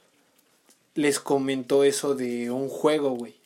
les 0.94 1.20
comentó 1.20 1.84
eso 1.84 2.16
de 2.16 2.52
un 2.52 2.68
juego, 2.68 3.12
güey. 3.12 3.37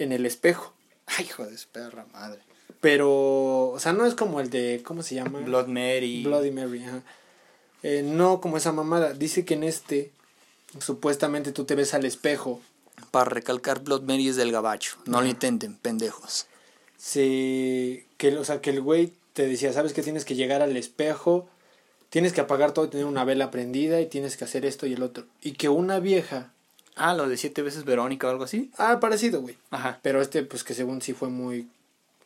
En 0.00 0.12
el 0.12 0.24
espejo. 0.24 0.72
Ay, 1.06 1.26
hijo 1.26 1.44
de 1.44 1.56
perra 1.70 2.06
madre. 2.12 2.40
Pero, 2.80 3.68
o 3.68 3.78
sea, 3.78 3.92
no 3.92 4.06
es 4.06 4.14
como 4.14 4.40
el 4.40 4.48
de, 4.48 4.82
¿cómo 4.82 5.02
se 5.02 5.14
llama? 5.14 5.40
Blood 5.40 5.66
Mary. 5.66 6.22
Bloody 6.24 6.50
Mary, 6.50 6.82
ajá. 6.82 7.02
Eh, 7.82 8.02
no 8.02 8.40
como 8.40 8.56
esa 8.56 8.72
mamada. 8.72 9.12
Dice 9.12 9.44
que 9.44 9.54
en 9.54 9.64
este, 9.64 10.10
supuestamente 10.78 11.52
tú 11.52 11.64
te 11.64 11.74
ves 11.74 11.92
al 11.92 12.06
espejo. 12.06 12.62
Para 13.10 13.28
recalcar, 13.28 13.80
Blood 13.80 14.02
Mary 14.02 14.28
es 14.28 14.36
del 14.36 14.52
gabacho. 14.52 14.96
No 15.04 15.20
lo 15.20 15.28
intenten, 15.28 15.76
pendejos. 15.76 16.46
Se, 16.96 18.06
que, 18.16 18.36
o 18.38 18.44
sea, 18.44 18.62
que 18.62 18.70
el 18.70 18.80
güey 18.80 19.12
te 19.34 19.46
decía, 19.46 19.72
sabes 19.74 19.92
que 19.92 20.02
tienes 20.02 20.24
que 20.24 20.34
llegar 20.34 20.62
al 20.62 20.76
espejo, 20.78 21.46
tienes 22.08 22.32
que 22.32 22.40
apagar 22.40 22.72
todo 22.72 22.86
y 22.86 22.88
tener 22.88 23.06
una 23.06 23.24
vela 23.24 23.50
prendida 23.50 24.00
y 24.00 24.06
tienes 24.06 24.38
que 24.38 24.44
hacer 24.44 24.64
esto 24.64 24.86
y 24.86 24.94
el 24.94 25.02
otro. 25.02 25.26
Y 25.42 25.52
que 25.52 25.68
una 25.68 26.00
vieja... 26.00 26.54
Ah, 27.00 27.14
lo 27.14 27.28
de 27.28 27.38
siete 27.38 27.62
veces 27.62 27.84
Verónica 27.84 28.26
o 28.26 28.30
algo 28.30 28.44
así. 28.44 28.70
Ah, 28.76 29.00
parecido, 29.00 29.40
güey. 29.40 29.56
Ajá. 29.70 29.98
Pero 30.02 30.20
este, 30.20 30.42
pues 30.42 30.64
que 30.64 30.74
según 30.74 31.00
sí 31.00 31.14
fue 31.14 31.30
muy 31.30 31.66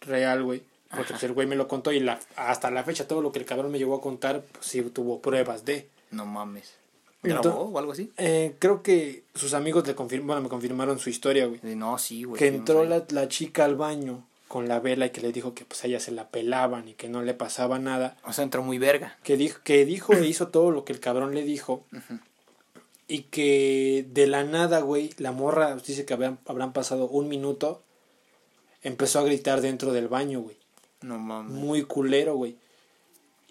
real, 0.00 0.42
güey. 0.42 0.62
Porque 0.90 1.12
pues, 1.12 1.22
el 1.22 1.32
güey 1.32 1.46
me 1.46 1.56
lo 1.56 1.68
contó 1.68 1.92
y 1.92 2.00
la, 2.00 2.18
hasta 2.36 2.70
la 2.70 2.82
fecha 2.82 3.06
todo 3.06 3.22
lo 3.22 3.30
que 3.30 3.38
el 3.38 3.44
cabrón 3.44 3.70
me 3.70 3.78
llegó 3.78 3.94
a 3.94 4.00
contar, 4.00 4.42
pues 4.52 4.66
sí 4.66 4.82
tuvo 4.82 5.20
pruebas 5.20 5.64
de. 5.64 5.88
No 6.10 6.26
mames. 6.26 6.74
¿Grabó 7.22 7.70
o 7.72 7.78
algo 7.78 7.92
así? 7.92 8.12
Eh, 8.18 8.56
creo 8.58 8.82
que 8.82 9.22
sus 9.34 9.54
amigos 9.54 9.86
le 9.86 9.94
confirmaron, 9.94 10.26
bueno, 10.26 10.42
me 10.42 10.48
confirmaron 10.48 10.98
su 10.98 11.08
historia, 11.08 11.46
güey. 11.46 11.60
No, 11.62 11.96
sí, 11.98 12.24
güey. 12.24 12.38
Que 12.38 12.48
entró 12.48 12.84
la, 12.84 13.04
la 13.10 13.28
chica 13.28 13.64
al 13.64 13.76
baño 13.76 14.24
con 14.48 14.68
la 14.68 14.78
vela 14.78 15.06
y 15.06 15.10
que 15.10 15.20
le 15.20 15.32
dijo 15.32 15.54
que 15.54 15.64
pues 15.64 15.82
a 15.84 15.86
ella 15.86 16.00
se 16.00 16.12
la 16.12 16.28
pelaban 16.28 16.88
y 16.88 16.94
que 16.94 17.08
no 17.08 17.22
le 17.22 17.34
pasaba 17.34 17.78
nada. 17.78 18.16
O 18.24 18.32
sea, 18.32 18.44
entró 18.44 18.62
muy 18.62 18.78
verga. 18.78 19.16
Que 19.22 19.36
dijo, 19.36 19.60
que 19.64 19.84
dijo 19.84 20.12
e 20.12 20.26
hizo 20.26 20.48
todo 20.48 20.70
lo 20.70 20.84
que 20.84 20.92
el 20.92 21.00
cabrón 21.00 21.34
le 21.34 21.42
dijo. 21.42 21.84
Y 23.06 23.24
que 23.24 24.06
de 24.10 24.26
la 24.26 24.44
nada, 24.44 24.80
güey, 24.80 25.10
la 25.18 25.32
morra 25.32 25.76
dice 25.76 26.04
que 26.04 26.14
habrán, 26.14 26.38
habrán 26.46 26.72
pasado 26.72 27.08
un 27.08 27.28
minuto. 27.28 27.82
Empezó 28.82 29.18
a 29.18 29.24
gritar 29.24 29.60
dentro 29.60 29.92
del 29.92 30.08
baño, 30.08 30.40
güey. 30.40 30.56
No 31.02 31.18
mames. 31.18 31.52
Muy 31.52 31.84
culero, 31.84 32.36
güey. 32.36 32.56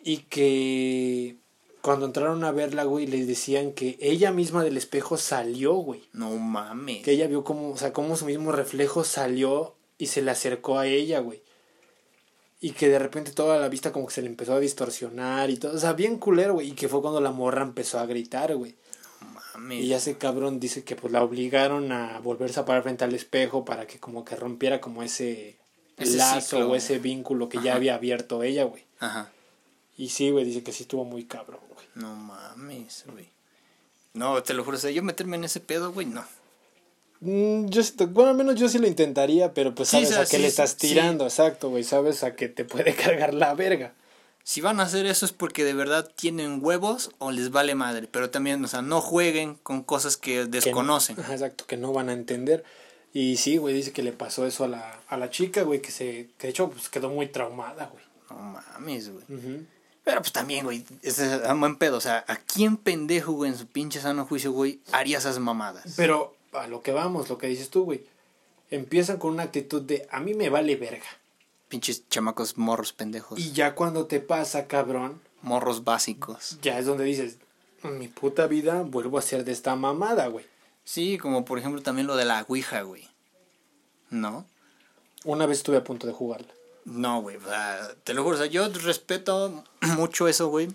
Y 0.04 0.18
que 0.18 1.38
cuando 1.82 2.06
entraron 2.06 2.44
a 2.44 2.52
verla, 2.52 2.84
güey, 2.84 3.06
les 3.08 3.28
decían 3.28 3.74
que 3.74 3.98
ella 4.00 4.32
misma 4.32 4.64
del 4.64 4.78
espejo 4.78 5.18
salió, 5.18 5.74
güey. 5.76 6.04
No 6.14 6.32
mames. 6.38 7.04
Que 7.04 7.12
ella 7.12 7.28
vio 7.28 7.44
como, 7.44 7.72
o 7.72 7.78
sea, 7.78 7.94
como 7.94 8.16
su 8.16 8.26
mismo 8.26 8.52
reflejo 8.52 9.04
salió 9.04 9.76
y 9.98 10.08
se 10.08 10.22
le 10.22 10.32
acercó 10.32 10.80
a 10.80 10.88
ella, 10.88 11.20
güey. 11.20 11.42
Y 12.60 12.72
que 12.72 12.88
de 12.88 13.00
repente 13.00 13.32
toda 13.32 13.60
la 13.60 13.70
vista 13.70 13.92
como 13.92 14.08
que 14.08 14.14
se 14.14 14.22
le 14.22 14.30
empezó 14.30 14.54
a 14.54 14.60
distorsionar 14.60 15.50
y 15.50 15.58
todo. 15.58 15.76
O 15.76 15.78
sea, 15.78 15.94
bien 15.94 16.18
culero, 16.18 16.54
güey. 16.54 16.70
Y 16.70 16.72
que 16.72 16.88
fue 16.88 17.02
cuando 17.02 17.22
la 17.22 17.32
morra 17.32 17.62
empezó 17.62 18.00
a 18.00 18.06
gritar, 18.06 18.56
güey. 18.56 18.76
Mames. 19.54 19.84
Y 19.84 19.88
ya 19.88 19.98
ese 19.98 20.18
cabrón 20.18 20.60
dice 20.60 20.84
que 20.84 20.96
pues 20.96 21.12
la 21.14 21.24
obligaron 21.24 21.92
a 21.92 22.20
volverse 22.20 22.60
a 22.60 22.66
parar 22.66 22.84
frente 22.84 23.04
al 23.04 23.14
espejo 23.14 23.66
para 23.66 23.86
que 23.88 24.00
como 24.00 24.26
que 24.26 24.36
rompiera 24.36 24.82
como 24.82 25.04
ese, 25.04 25.58
Ese 25.98 26.18
lazo 26.18 26.58
ciclo, 26.58 26.72
o 26.72 26.76
ese 26.76 27.00
vínculo 27.00 27.50
que 27.50 27.60
ya 27.62 27.76
había 27.76 27.96
abierto 27.96 28.44
ella, 28.44 28.64
güey. 28.64 28.84
Ajá. 29.00 29.32
Y 29.98 30.10
sí, 30.10 30.32
güey, 30.32 30.46
dice 30.46 30.64
que 30.64 30.72
sí 30.72 30.84
estuvo 30.84 31.06
muy 31.06 31.26
cabrón, 31.26 31.62
güey. 31.74 31.86
No 31.96 32.16
mames, 32.16 33.06
güey. 33.12 33.28
No, 34.14 34.42
te 34.44 34.54
lo 34.54 34.64
juro, 34.64 34.78
o 34.78 34.80
sea, 34.80 34.92
yo 34.92 35.04
meterme 35.04 35.38
en 35.38 35.44
ese 35.44 35.60
pedo, 35.60 35.92
güey, 35.92 36.06
no. 36.06 36.24
Mm, 37.20 37.68
yo 37.68 37.82
bueno, 38.10 38.32
al 38.32 38.38
menos 38.38 38.56
yo 38.56 38.68
sí 38.68 38.80
lo 38.80 38.88
intentaría, 38.88 39.54
pero 39.54 39.74
pues 39.74 39.90
Sí, 39.90 39.98
sabes 39.98 40.10
o 40.10 40.14
sea, 40.14 40.22
a 40.22 40.26
qué 40.26 40.36
sí, 40.38 40.42
le 40.42 40.48
estás 40.48 40.72
sí. 40.72 40.90
tirando, 40.90 41.24
exacto, 41.24 41.70
güey, 41.70 41.84
sabes 41.84 42.24
a 42.24 42.36
que 42.36 42.50
te 42.50 42.66
puede 42.66 42.94
cargar 42.96 43.34
la 43.34 43.54
verga. 43.54 43.94
Si 44.44 44.60
van 44.62 44.80
a 44.80 44.84
hacer 44.84 45.06
eso 45.06 45.26
es 45.26 45.32
porque 45.32 45.64
de 45.64 45.74
verdad 45.74 46.10
tienen 46.16 46.60
huevos 46.62 47.12
o 47.18 47.32
les 47.32 47.50
vale 47.52 47.76
madre. 47.76 48.08
Pero 48.12 48.30
también, 48.30 48.64
o 48.64 48.68
sea, 48.68 48.82
no 48.82 49.00
jueguen 49.02 49.56
con 49.56 49.84
cosas 49.84 50.18
que 50.18 50.32
que 50.34 50.40
no- 50.44 50.48
desconocen. 50.50 51.20
ajá, 51.20 51.34
exacto, 51.34 51.66
que 51.66 51.78
no 51.78 51.94
van 51.94 52.10
a 52.10 52.14
entender. 52.14 52.64
Y 53.14 53.38
sí, 53.38 53.58
güey, 53.58 53.74
dice 53.76 53.92
que 53.94 54.04
le 54.04 54.12
pasó 54.12 54.46
eso 54.46 54.64
a 54.66 54.68
la, 54.68 55.00
a 55.08 55.18
la 55.18 55.30
chica, 55.30 55.62
güey, 55.64 55.82
que 55.82 55.92
se, 55.92 56.30
que 56.38 56.48
de 56.48 56.50
hecho 56.50 56.70
pues 56.70 56.90
quedó 56.90 57.10
muy 57.10 57.28
traumada, 57.28 57.86
güey. 57.94 58.04
No 58.30 58.38
mames, 58.38 59.10
güey. 59.12 59.24
Ujú. 59.30 59.66
Pero 60.04 60.20
pues 60.20 60.34
también, 60.34 60.66
güey, 60.66 60.84
es 61.04 61.20
un 61.20 61.60
buen 61.62 61.78
pedo. 61.78 61.96
O 61.98 62.02
sea, 62.02 62.26
¿a 62.28 62.36
quién 62.36 62.76
pendejo, 62.76 63.32
güey, 63.34 63.52
en 63.52 63.58
su 63.58 63.68
pinche 63.68 64.02
sano 64.02 64.26
juicio, 64.26 64.52
güey, 64.52 64.82
haría 64.92 65.20
esas 65.20 65.40
mamadas? 65.40 65.94
Pero 65.96 66.36
a 66.52 66.68
lo 66.68 66.82
que 66.82 66.92
vamos, 66.92 67.30
lo 67.30 67.38
que 67.38 67.48
dices 67.48 67.70
tú, 67.70 67.86
güey. 67.86 68.04
Empiezan 68.72 69.18
con 69.18 69.32
una 69.32 69.44
actitud 69.44 69.82
de 69.84 70.08
a 70.12 70.20
mí 70.20 70.34
me 70.34 70.50
vale 70.50 70.76
verga. 70.76 71.06
Pinches 71.74 72.08
chamacos 72.08 72.56
morros 72.56 72.94
pendejos. 72.94 73.40
Y 73.40 73.52
ya 73.52 73.74
cuando 73.74 74.06
te 74.06 74.20
pasa, 74.20 74.68
cabrón, 74.68 75.20
Morros 75.42 75.84
básicos. 75.84 76.60
ya 76.62 76.78
es 76.78 76.86
donde 76.86 77.04
dices, 77.04 77.38
en 77.82 77.98
mi 77.98 78.08
puta 78.08 78.46
vida 78.46 78.84
vuelvo 78.84 79.18
a 79.18 79.24
ser 79.24 79.44
de 79.44 79.54
esta 79.54 79.76
mamada, 79.76 80.28
güey. 80.28 80.46
Sí, 80.84 81.18
como 81.18 81.46
por 81.46 81.58
ejemplo 81.58 81.82
también 81.82 82.06
lo 82.06 82.16
de 82.16 82.26
la 82.26 82.46
Ouija, 82.48 82.84
güey. 82.84 83.10
¿No? 84.12 84.46
Una 85.24 85.48
vez 85.48 85.58
estuve 85.58 85.78
a 85.78 85.84
punto 85.84 86.06
de 86.06 86.14
jugarla. 86.14 86.54
No, 86.86 87.24
güey, 87.24 87.40
te 88.04 88.14
lo 88.14 88.22
juro, 88.24 88.36
o 88.36 88.38
sea, 88.38 88.46
yo 88.46 88.70
respeto 88.70 89.64
mucho 89.98 90.28
eso, 90.28 90.50
güey, 90.50 90.68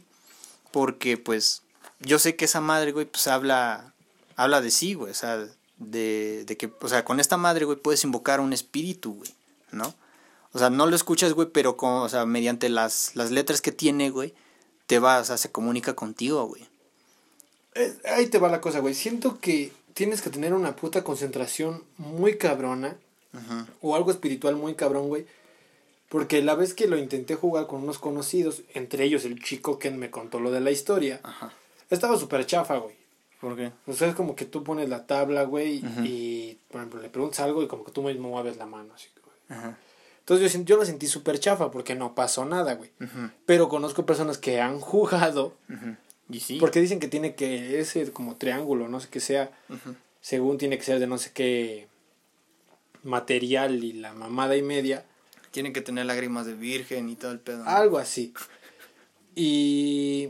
porque 0.73 1.17
pues 1.17 1.63
yo 2.01 2.19
sé 2.19 2.35
que 2.35 2.47
esa 2.47 2.61
madre, 2.61 2.91
güey, 2.91 3.07
pues 3.07 3.29
habla, 3.29 3.95
habla 4.35 4.61
de 4.61 4.73
sí, 4.73 4.95
güey, 4.95 5.13
o 5.13 5.15
sea, 5.15 5.47
de, 5.77 6.45
de 6.45 6.57
que, 6.57 6.73
o 6.81 6.89
sea, 6.89 7.05
con 7.05 7.21
esta 7.21 7.37
madre, 7.37 7.67
güey, 7.67 7.79
puedes 7.79 8.03
invocar 8.03 8.41
un 8.41 8.53
espíritu, 8.53 9.15
güey, 9.15 9.33
¿no? 9.71 9.95
O 10.53 10.59
sea, 10.59 10.71
no 10.71 10.87
lo 10.87 10.97
escuchas, 10.97 11.33
güey, 11.35 11.49
pero 11.53 11.77
con, 11.77 11.93
o 11.93 12.09
sea, 12.09 12.25
mediante 12.27 12.69
las, 12.69 13.15
las 13.15 13.31
letras 13.31 13.61
que 13.61 13.73
tiene, 13.73 14.11
güey, 14.11 14.35
te 14.87 14.99
va, 14.99 15.21
o 15.21 15.25
sea, 15.25 15.37
se 15.37 15.53
comunica 15.53 15.95
contigo, 15.95 16.47
güey. 16.47 16.67
Eh, 17.75 17.97
ahí 18.07 18.27
te 18.27 18.39
va 18.39 18.49
la 18.49 18.61
cosa, 18.61 18.81
güey. 18.81 18.95
Siento 18.95 19.39
que 19.41 19.73
tienes 19.95 20.23
que 20.23 20.31
tener 20.31 20.55
una 20.55 20.77
puta 20.77 21.05
concentración 21.05 21.85
muy 21.97 22.39
cabrona. 22.39 22.97
O 23.83 23.95
algo 23.95 24.11
espiritual 24.11 24.57
muy 24.57 24.75
cabrón, 24.75 25.09
güey. 25.09 25.27
Porque 26.09 26.43
la 26.43 26.55
vez 26.55 26.73
que 26.75 26.89
lo 26.89 26.97
intenté 26.97 27.35
jugar 27.35 27.67
con 27.67 27.83
unos 27.83 27.99
conocidos, 27.99 28.63
entre 28.75 29.05
ellos 29.05 29.25
el 29.25 29.43
chico 29.43 29.79
que 29.79 29.91
me 29.91 30.11
contó 30.11 30.41
lo 30.41 30.51
de 30.51 30.61
la 30.61 30.71
historia, 30.71 31.21
Ajá. 31.23 31.53
estaba 31.91 32.17
súper 32.17 32.47
chafa, 32.47 32.79
güey. 32.79 32.97
¿Por 33.41 33.55
qué? 33.55 33.71
O 33.87 33.93
sea, 33.93 34.09
es 34.09 34.15
como 34.17 34.35
que 34.35 34.45
tú 34.45 34.65
pones 34.65 34.89
la 34.89 35.07
tabla, 35.07 35.45
güey, 35.45 35.83
y, 36.05 36.59
por 36.69 36.81
ejemplo, 36.81 37.01
le 37.01 37.11
preguntas 37.11 37.41
algo 37.41 37.63
y 37.63 37.69
como 37.69 37.85
que 37.85 37.93
tú 37.93 38.03
mismo 38.03 38.31
mueves 38.31 38.57
la 38.57 38.67
mano, 38.67 38.93
así, 38.95 39.09
güey. 39.23 39.61
Ajá. 39.61 39.79
Entonces 40.29 40.53
yo, 40.53 40.62
yo 40.64 40.77
lo 40.77 40.85
sentí 40.85 41.07
súper 41.07 41.41
chafa 41.41 41.71
porque 41.71 41.95
no 41.95 42.14
pasó 42.14 42.45
nada, 42.45 42.75
güey. 42.75 42.91
Pero 43.47 43.71
conozco 43.71 44.05
personas 44.05 44.37
que 44.37 44.61
han 44.61 44.79
jugado. 44.79 45.55
Y 46.29 46.41
sí. 46.41 46.59
porque 46.61 46.83
dicen 46.83 47.01
que 47.01 47.09
tiene 47.09 47.35
que 47.35 47.81
ese 47.81 48.12
como 48.12 48.37
triángulo, 48.37 48.88
no 48.88 49.01
sé 49.01 49.09
qué 49.09 49.21
sea, 49.21 49.51
según 50.21 50.59
tiene 50.59 50.77
que 50.77 50.85
ser 50.85 50.99
de 50.99 51.07
no 51.07 51.17
sé 51.17 51.33
qué 51.33 51.88
material 53.03 53.83
y 53.83 53.95
la 53.95 54.12
mamada 54.12 54.55
y 54.55 54.62
media, 54.62 55.07
Tienen 55.51 55.73
que 55.73 55.81
tener 55.81 56.05
lágrimas 56.05 56.45
de 56.45 56.53
virgen 56.53 57.09
y 57.09 57.17
todo 57.17 57.33
el 57.33 57.41
pedo. 57.41 57.64
¿no? 57.64 57.71
algo 57.71 57.97
así. 57.97 58.35
Y 59.35 60.29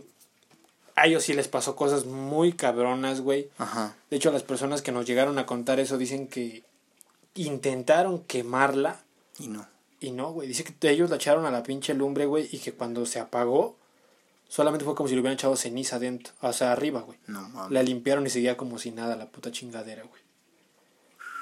a 0.94 1.08
ellos 1.08 1.24
sí 1.24 1.34
les 1.34 1.48
pasó 1.48 1.74
cosas 1.74 2.06
muy 2.06 2.52
cabronas, 2.52 3.20
güey. 3.20 3.48
Ajá. 3.58 3.96
De 4.10 4.16
hecho, 4.16 4.30
las 4.30 4.44
personas 4.44 4.80
que 4.80 4.92
nos 4.92 5.06
llegaron 5.06 5.40
a 5.40 5.46
contar 5.46 5.80
eso 5.80 5.98
dicen 5.98 6.28
que 6.28 6.62
intentaron 7.34 8.22
quemarla 8.22 9.00
Y 9.40 9.48
no. 9.48 9.66
Y 10.00 10.10
no, 10.12 10.32
güey. 10.32 10.48
Dice 10.48 10.64
que 10.64 10.90
ellos 10.90 11.10
la 11.10 11.16
echaron 11.16 11.44
a 11.46 11.50
la 11.50 11.62
pinche 11.62 11.94
lumbre, 11.94 12.26
güey, 12.26 12.48
y 12.52 12.58
que 12.58 12.72
cuando 12.72 13.04
se 13.06 13.20
apagó, 13.20 13.76
solamente 14.48 14.84
fue 14.84 14.94
como 14.94 15.08
si 15.08 15.14
le 15.14 15.20
hubieran 15.20 15.34
echado 15.34 15.56
ceniza 15.56 15.98
dentro, 15.98 16.32
o 16.40 16.52
sea, 16.52 16.72
arriba, 16.72 17.00
güey. 17.00 17.18
No 17.26 17.48
mames. 17.48 17.72
La 17.72 17.82
limpiaron 17.82 18.26
y 18.26 18.30
seguía 18.30 18.56
como 18.56 18.78
si 18.78 18.90
nada 18.90 19.16
la 19.16 19.26
puta 19.26 19.50
chingadera, 19.50 20.02
güey. 20.04 20.22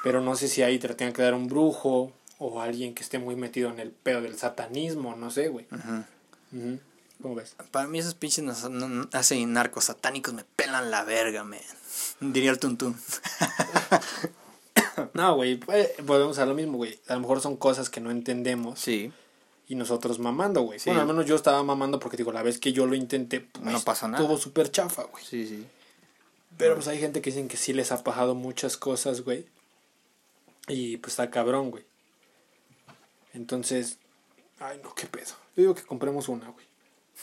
Pero 0.02 0.20
no 0.20 0.36
sé 0.36 0.48
si 0.48 0.62
ahí 0.62 0.78
te 0.78 0.88
la 0.88 0.96
tengan 0.96 1.12
que 1.12 1.22
dar 1.22 1.34
un 1.34 1.48
brujo 1.48 2.12
o 2.38 2.60
alguien 2.60 2.94
que 2.94 3.02
esté 3.02 3.18
muy 3.18 3.34
metido 3.34 3.70
en 3.70 3.80
el 3.80 3.90
pedo 3.90 4.20
del 4.20 4.36
satanismo, 4.38 5.16
no 5.16 5.30
sé, 5.30 5.48
güey. 5.48 5.66
Ujú. 5.72 6.04
Ujú. 6.52 6.80
¿Cómo 7.22 7.34
ves? 7.34 7.56
Para 7.70 7.88
mí 7.88 7.98
esos 7.98 8.14
pinches 8.14 8.44
hacen 9.12 9.52
narcos 9.52 9.84
satánicos 9.84 10.34
me 10.34 10.44
pelan 10.44 10.90
la 10.90 11.02
verga, 11.04 11.44
man. 11.44 11.60
Diría 12.20 12.50
el 12.50 12.58
tuntún. 12.58 12.96
No, 15.14 15.34
güey, 15.36 15.60
eh, 15.72 15.94
volvemos 16.04 16.38
a 16.38 16.46
lo 16.46 16.54
mismo, 16.54 16.76
güey. 16.78 16.98
A 17.08 17.14
lo 17.14 17.20
mejor 17.20 17.40
son 17.40 17.56
cosas 17.56 17.90
que 17.90 18.00
no 18.00 18.10
entendemos 18.10 18.80
Sí. 18.80 19.12
y 19.68 19.74
nosotros 19.74 20.18
mamando, 20.18 20.62
güey. 20.62 20.78
Sí. 20.78 20.90
Bueno, 20.90 21.02
al 21.02 21.06
menos 21.06 21.26
yo 21.26 21.34
estaba 21.36 21.62
mamando 21.62 21.98
porque 21.98 22.16
digo, 22.16 22.32
la 22.32 22.42
vez 22.42 22.58
que 22.58 22.72
yo 22.72 22.86
lo 22.86 22.94
intenté, 22.94 23.40
pues, 23.40 23.64
No 23.64 23.80
pasó 23.80 24.08
nada. 24.08 24.22
Estuvo 24.22 24.38
súper 24.38 24.70
chafa, 24.70 25.04
güey. 25.04 25.24
Sí, 25.24 25.46
sí. 25.46 25.66
Pero 26.56 26.74
pues 26.74 26.88
hay 26.88 26.98
gente 26.98 27.20
que 27.20 27.30
dicen 27.30 27.48
que 27.48 27.56
sí 27.56 27.72
les 27.74 27.92
ha 27.92 28.02
pasado 28.02 28.34
muchas 28.34 28.76
cosas, 28.76 29.20
güey. 29.22 29.44
Y 30.68 30.96
pues 30.96 31.12
está 31.12 31.30
cabrón, 31.30 31.70
güey. 31.70 31.84
Entonces, 33.34 33.98
ay, 34.60 34.80
no, 34.82 34.94
qué 34.94 35.06
pedo. 35.06 35.32
Yo 35.56 35.62
digo 35.62 35.74
que 35.74 35.82
compremos 35.82 36.28
una, 36.28 36.48
güey. 36.48 36.64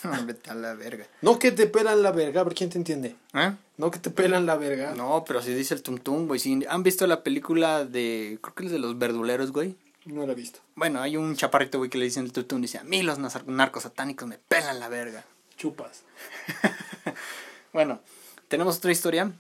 Vete 0.26 0.50
a 0.50 0.56
la 0.56 0.74
verga. 0.74 1.06
No 1.22 1.40
que 1.40 1.52
te 1.52 1.68
pelan 1.68 2.02
la 2.02 2.12
verga, 2.12 2.42
a 2.42 2.44
ver 2.44 2.54
quién 2.56 2.70
te 2.70 2.78
entiende. 2.78 3.16
¿Eh? 3.34 3.54
No 3.78 3.92
que 3.92 4.00
te 4.00 4.10
pelan 4.10 4.46
la 4.46 4.56
verga. 4.56 4.94
No, 4.96 5.24
pero 5.26 5.42
si 5.42 5.54
dice 5.54 5.74
el 5.74 5.84
tuntún, 5.84 6.28
güey. 6.28 6.40
Sí. 6.40 6.60
¿Han 6.70 6.84
visto 6.84 7.08
la 7.08 7.24
película 7.24 7.86
de. 7.86 8.40
Creo 8.42 8.56
que 8.56 8.66
es 8.66 8.72
de 8.72 8.80
los 8.80 8.98
verduleros, 8.98 9.52
güey? 9.52 9.76
No 10.06 10.26
la 10.26 10.34
he 10.34 10.36
visto. 10.36 10.60
Bueno, 10.76 11.02
hay 11.02 11.16
un 11.16 11.36
chaparrito, 11.36 11.78
güey, 11.78 11.90
que 11.90 11.98
le 11.98 12.06
dicen 12.06 12.26
el 12.26 12.34
tuntún. 12.34 12.62
Dice: 12.62 12.78
A 12.78 12.84
mí 12.84 13.04
los 13.04 13.18
narcos 13.48 13.84
satánicos 13.84 14.28
me 14.28 14.38
pelan 14.38 14.80
la 14.80 14.90
verga. 14.90 15.24
chupas. 15.58 16.04
bueno, 17.74 18.02
tenemos 18.48 18.78
otra 18.78 18.92
historia. 18.92 19.32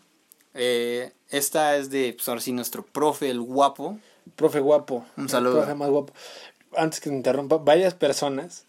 Eh, 0.54 1.12
esta 1.30 1.76
es 1.78 1.89
de, 1.89 2.14
pues 2.14 2.28
ahora 2.30 2.41
sí, 2.41 2.51
nuestro 2.51 2.86
profe, 2.86 3.30
el 3.30 3.41
guapo. 3.41 3.99
Profe 4.36 4.60
guapo. 4.60 5.06
Un 5.18 5.28
saludo. 5.28 5.58
El 5.58 5.66
profe 5.66 5.76
más 5.76 5.89
guapo. 5.89 6.14
Antes 6.78 6.99
que 7.01 7.10
me 7.10 7.18
interrumpa, 7.18 7.58
varias 7.58 7.93
personas 7.93 8.66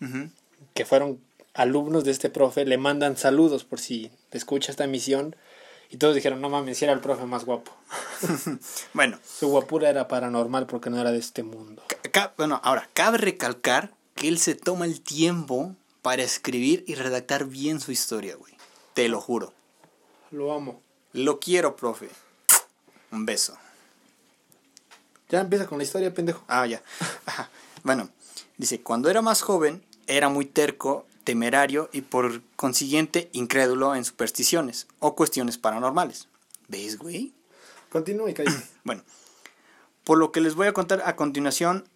que 0.74 0.85
fueron 0.85 1.20
alumnos 1.55 2.05
de 2.05 2.11
este 2.11 2.30
profe 2.30 2.64
le 2.64 2.76
mandan 2.78 3.16
saludos 3.16 3.64
por 3.64 3.80
si 3.80 4.11
escucha 4.32 4.70
esta 4.70 4.84
emisión. 4.84 5.36
Y 5.90 5.96
todos 5.96 6.14
dijeron, 6.14 6.40
no 6.40 6.48
mames, 6.48 6.78
si 6.78 6.84
era 6.84 6.92
el 6.94 7.00
profe 7.00 7.24
más 7.24 7.44
guapo. 7.44 7.72
Bueno, 8.94 9.18
Su 9.24 9.48
guapura 9.48 9.88
era 9.90 10.09
paranormal 10.09 10.66
porque 10.66 10.90
no 10.90 11.00
era 11.00 11.12
de 11.12 11.18
este 11.18 11.42
mundo. 11.42 11.82
bueno, 12.36 12.61
ahora, 12.64 12.88
cabe 12.94 13.18
recalcar 13.18 13.92
que 14.14 14.28
él 14.28 14.38
se 14.38 14.55
toma 14.55 14.86
el 14.86 15.00
tiempo 15.00 15.76
para 16.02 16.22
escribir 16.22 16.84
y 16.86 16.94
redactar 16.96 17.46
bien 17.46 17.80
su 17.80 17.92
historia, 17.92 18.34
güey. 18.36 18.55
Te 18.94 19.09
lo 19.09 19.20
juro. 19.20 19.52
Lo 20.30 20.52
amo. 20.52 20.82
Lo 21.12 21.38
quiero, 21.38 21.76
profe. 21.76 22.09
Un 23.12 23.24
beso. 23.24 23.57
Ya 25.28 25.40
empieza 25.40 25.66
con 25.66 25.78
la 25.78 25.84
historia, 25.84 26.12
pendejo. 26.12 26.44
Ah, 26.48 26.66
ya. 26.66 26.82
Ajá. 27.26 27.48
Bueno, 27.82 28.09
dice, 28.57 28.80
cuando 28.80 29.11
era 29.11 29.22
más 29.22 29.42
joven, 29.42 29.84
era 30.07 30.28
muy 30.28 30.44
terco, 30.46 31.07
temerario 31.24 31.88
y 31.92 32.02
por 32.02 32.42
consiguiente 32.56 33.28
incrédulo 33.32 33.94
en 33.94 34.04
supersticiones 34.04 34.86
o 35.00 35.14
cuestiones 35.16 35.58
paranormales. 35.58 36.28
¿Ves, 36.68 36.98
güey? 36.98 37.32
Continúa 37.90 38.30
y 38.30 38.34
cállate. 38.34 38.62
Bueno, 38.84 39.02
por 40.04 40.18
lo 40.18 40.30
que 40.32 40.40
les 40.42 40.54
voy 40.54 40.66
a 40.66 40.72
contar 40.74 41.02
a 41.06 41.16
continuación, 41.16 41.88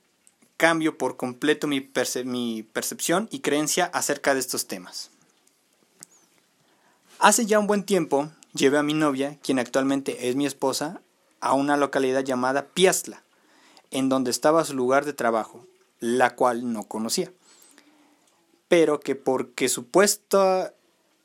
cambio 0.56 0.96
por 0.98 1.16
completo 1.16 1.66
mi, 1.66 1.80
perce- 1.80 2.24
mi 2.24 2.62
percepción 2.62 3.28
y 3.30 3.40
creencia 3.40 3.84
acerca 3.86 4.32
de 4.34 4.40
estos 4.40 4.66
temas. 4.66 5.10
Hace 7.18 7.46
ya 7.46 7.58
un 7.58 7.66
buen 7.66 7.84
tiempo 7.84 8.30
llevé 8.54 8.78
a 8.78 8.82
mi 8.82 8.94
novia, 8.94 9.38
quien 9.42 9.58
actualmente 9.58 10.28
es 10.28 10.36
mi 10.36 10.46
esposa, 10.46 11.00
a 11.40 11.52
una 11.52 11.76
localidad 11.76 12.24
llamada 12.24 12.66
Piastla, 12.68 13.22
en 13.90 14.08
donde 14.08 14.30
estaba 14.30 14.64
su 14.64 14.74
lugar 14.74 15.04
de 15.04 15.12
trabajo, 15.12 15.66
la 16.00 16.34
cual 16.34 16.72
no 16.72 16.84
conocía. 16.84 17.32
Pero 18.68 19.00
que 19.00 19.14
porque 19.14 19.68
supuesto, 19.68 20.72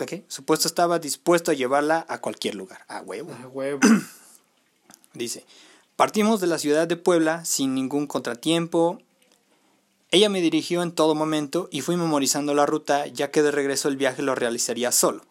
¿qué? 0.07 0.23
supuesto 0.27 0.67
estaba 0.67 0.99
dispuesto 0.99 1.51
a 1.51 1.53
llevarla 1.53 2.05
a 2.07 2.19
cualquier 2.21 2.55
lugar. 2.55 2.85
A 2.87 3.01
huevo. 3.01 3.31
Ah, 3.37 3.47
huevo. 3.47 3.79
Dice, 5.13 5.45
partimos 5.95 6.41
de 6.41 6.47
la 6.47 6.57
ciudad 6.57 6.87
de 6.87 6.95
Puebla 6.95 7.45
sin 7.45 7.75
ningún 7.75 8.07
contratiempo. 8.07 8.99
Ella 10.11 10.29
me 10.29 10.41
dirigió 10.41 10.83
en 10.83 10.91
todo 10.91 11.15
momento 11.15 11.67
y 11.71 11.81
fui 11.81 11.97
memorizando 11.97 12.53
la 12.53 12.65
ruta 12.65 13.07
ya 13.07 13.31
que 13.31 13.41
de 13.41 13.51
regreso 13.51 13.89
el 13.89 13.97
viaje 13.97 14.21
lo 14.21 14.35
realizaría 14.35 14.91
solo. 14.91 15.23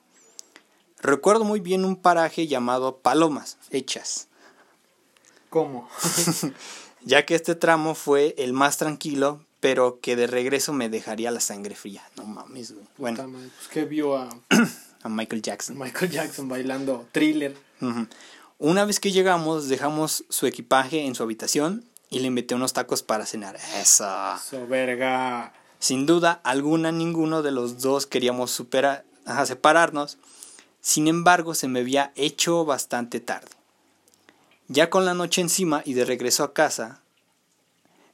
Recuerdo 1.00 1.44
muy 1.44 1.60
bien 1.60 1.84
un 1.84 1.96
paraje 1.96 2.46
llamado 2.46 2.98
Palomas 2.98 3.58
Hechas, 3.70 4.28
¿Cómo? 5.52 5.86
ya 7.02 7.26
que 7.26 7.34
este 7.34 7.54
tramo 7.54 7.94
fue 7.94 8.34
el 8.38 8.54
más 8.54 8.78
tranquilo, 8.78 9.44
pero 9.62 10.00
que 10.00 10.16
de 10.16 10.26
regreso 10.26 10.72
me 10.72 10.88
dejaría 10.88 11.30
la 11.30 11.38
sangre 11.38 11.76
fría. 11.76 12.02
No 12.16 12.24
mames, 12.24 12.72
güey. 12.72 12.84
Bueno, 12.98 13.28
madre, 13.28 13.48
pues 13.56 13.68
que 13.68 13.84
vio 13.84 14.16
a 14.16 14.28
a 15.04 15.08
Michael 15.08 15.40
Jackson. 15.40 15.78
Michael 15.78 16.10
Jackson 16.10 16.48
bailando 16.48 17.06
thriller. 17.12 17.56
Una 18.58 18.84
vez 18.84 18.98
que 18.98 19.12
llegamos, 19.12 19.68
dejamos 19.68 20.24
su 20.28 20.48
equipaje 20.48 21.06
en 21.06 21.14
su 21.14 21.22
habitación 21.22 21.84
y 22.10 22.18
le 22.18 22.26
invité 22.26 22.56
unos 22.56 22.72
tacos 22.72 23.04
para 23.04 23.24
cenar. 23.24 23.56
Eso. 23.80 24.04
So, 24.44 24.66
verga. 24.66 25.52
Sin 25.78 26.06
duda 26.06 26.40
alguna, 26.42 26.90
ninguno 26.90 27.42
de 27.42 27.52
los 27.52 27.80
dos 27.80 28.08
queríamos 28.08 28.50
superar, 28.50 29.04
ajá, 29.26 29.46
separarnos. 29.46 30.18
Sin 30.80 31.06
embargo, 31.06 31.54
se 31.54 31.68
me 31.68 31.78
había 31.78 32.10
hecho 32.16 32.64
bastante 32.64 33.20
tarde. 33.20 33.52
Ya 34.66 34.90
con 34.90 35.04
la 35.04 35.14
noche 35.14 35.40
encima 35.40 35.82
y 35.84 35.94
de 35.94 36.04
regreso 36.04 36.42
a 36.42 36.52
casa, 36.52 37.00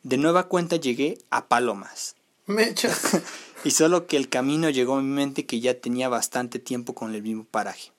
de 0.03 0.16
nueva 0.16 0.49
cuenta 0.49 0.76
llegué 0.76 1.18
a 1.30 1.46
Palomas. 1.49 2.16
Mecha. 2.46 2.90
Y 3.64 3.72
solo 3.72 4.07
que 4.07 4.16
el 4.16 4.28
camino 4.28 4.70
llegó 4.70 4.96
a 4.96 5.03
mi 5.03 5.09
mente 5.09 5.44
que 5.44 5.59
ya 5.59 5.74
tenía 5.74 6.09
bastante 6.09 6.61
tiempo 6.61 6.94
con 6.94 7.12
el 7.12 7.22
mismo 7.22 7.44
paraje. 7.44 7.90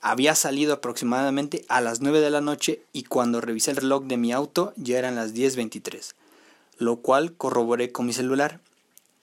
Había 0.00 0.34
salido 0.34 0.72
aproximadamente 0.72 1.64
a 1.68 1.80
las 1.80 2.00
9 2.00 2.20
de 2.20 2.30
la 2.30 2.40
noche 2.40 2.82
y 2.94 3.02
cuando 3.02 3.40
revisé 3.40 3.72
el 3.72 3.76
reloj 3.76 4.04
de 4.04 4.16
mi 4.16 4.32
auto 4.32 4.72
ya 4.76 4.98
eran 4.98 5.16
las 5.16 5.34
10.23, 5.34 6.14
lo 6.78 6.96
cual 6.96 7.34
corroboré 7.34 7.92
con 7.92 8.06
mi 8.06 8.14
celular. 8.14 8.60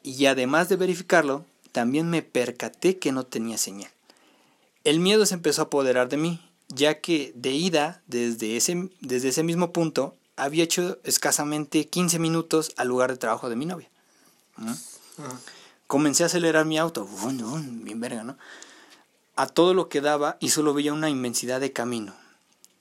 Y 0.04 0.28
además 0.28 0.70
de 0.70 0.76
verificarlo, 0.76 1.46
también 1.72 2.10
me 2.10 2.22
percaté 2.22 3.00
que 3.00 3.12
no 3.12 3.26
tenía 3.26 3.58
señal. 3.58 3.92
El 4.84 5.00
miedo 5.00 5.26
se 5.26 5.34
empezó 5.34 5.64
a 5.64 5.66
apoderar 5.66 6.10
de 6.10 6.18
mí, 6.18 6.40
ya 6.68 7.00
que 7.00 7.32
de 7.36 7.54
ida 7.54 8.04
desde 8.06 8.56
ese, 8.56 8.90
desde 9.02 9.30
ese 9.30 9.42
mismo 9.42 9.74
punto 9.74 10.16
había 10.36 10.64
hecho 10.64 11.00
escasamente 11.04 11.88
15 11.88 12.20
minutos 12.20 12.74
al 12.78 12.88
lugar 12.88 13.12
de 13.12 13.18
trabajo 13.18 13.50
de 13.50 13.56
mi 13.56 13.66
novia. 13.66 13.90
Comencé 15.88 16.24
a 16.24 16.26
acelerar 16.28 16.66
mi 16.66 16.78
auto, 16.78 17.06
vum, 17.06 17.84
bien 17.84 18.00
verga, 18.00 18.24
¿no? 18.24 18.38
A 19.36 19.48
todo 19.48 19.74
lo 19.74 19.90
que 19.90 20.02
daba 20.02 20.38
y 20.40 20.50
solo 20.50 20.74
veía 20.74 20.94
una 20.94 21.10
inmensidad 21.10 21.60
de 21.60 21.74
camino. 21.74 22.14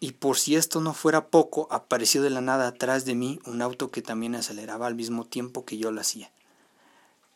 Y 0.01 0.13
por 0.13 0.37
si 0.37 0.57
esto 0.57 0.81
no 0.81 0.95
fuera 0.95 1.29
poco, 1.29 1.67
apareció 1.71 2.23
de 2.23 2.31
la 2.31 2.41
nada 2.41 2.69
atrás 2.69 3.05
de 3.05 3.15
mí 3.15 3.41
un 3.47 3.63
auto 3.63 3.91
que 3.91 4.03
también 4.03 4.35
aceleraba 4.35 4.87
al 4.87 4.95
mismo 4.95 5.25
tiempo 5.25 5.65
que 5.65 5.79
yo 5.79 5.91
lo 5.91 6.01
hacía. 6.01 6.31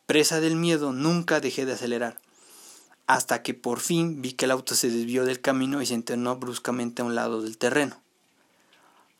Presa 0.07 0.41
del 0.41 0.57
miedo, 0.57 0.93
nunca 0.93 1.41
dejé 1.41 1.67
de 1.67 1.73
acelerar, 1.73 2.21
hasta 3.07 3.43
que 3.43 3.55
por 3.55 3.81
fin 3.81 4.23
vi 4.23 4.33
que 4.33 4.45
el 4.47 4.51
auto 4.51 4.75
se 4.75 4.91
desvió 4.91 5.25
del 5.25 5.41
camino 5.41 5.83
y 5.83 5.87
se 5.87 5.95
internó 5.95 6.37
bruscamente 6.37 7.03
a 7.03 7.05
un 7.05 7.15
lado 7.15 7.43
del 7.43 7.59
terreno. 7.59 8.01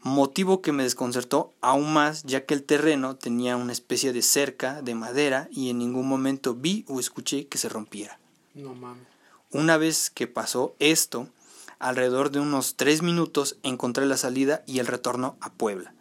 Motivo 0.03 0.63
que 0.63 0.73
me 0.73 0.85
desconcertó 0.85 1.53
aún 1.61 1.93
más 1.93 2.23
ya 2.23 2.47
que 2.47 2.55
el 2.55 2.63
terreno 2.63 3.17
tenía 3.17 3.57
una 3.57 3.73
especie 3.73 4.13
de 4.13 4.23
cerca 4.23 4.81
de 4.81 4.95
madera 4.95 5.49
y 5.51 5.71
en 5.71 5.79
ningún 5.79 6.09
momento 6.09 6.55
vi 6.55 6.85
o 6.89 7.01
escuché 7.01 7.47
que 7.49 7.59
se 7.59 7.69
rompiera. 7.69 8.19
No 8.55 8.75
mames. 8.75 9.07
Una 9.51 9.77
vez 9.77 10.11
que 10.11 10.27
pasó 10.27 10.75
esto, 10.79 11.29
alrededor 11.79 12.31
de 12.31 12.41
unos 12.41 12.77
tres 12.77 13.03
minutos 13.03 13.57
encontré 13.63 14.05
la 14.07 14.17
salida 14.17 14.63
y 14.67 14.79
el 14.79 14.87
retorno 14.87 15.37
a 15.41 15.51
Puebla. 15.51 15.95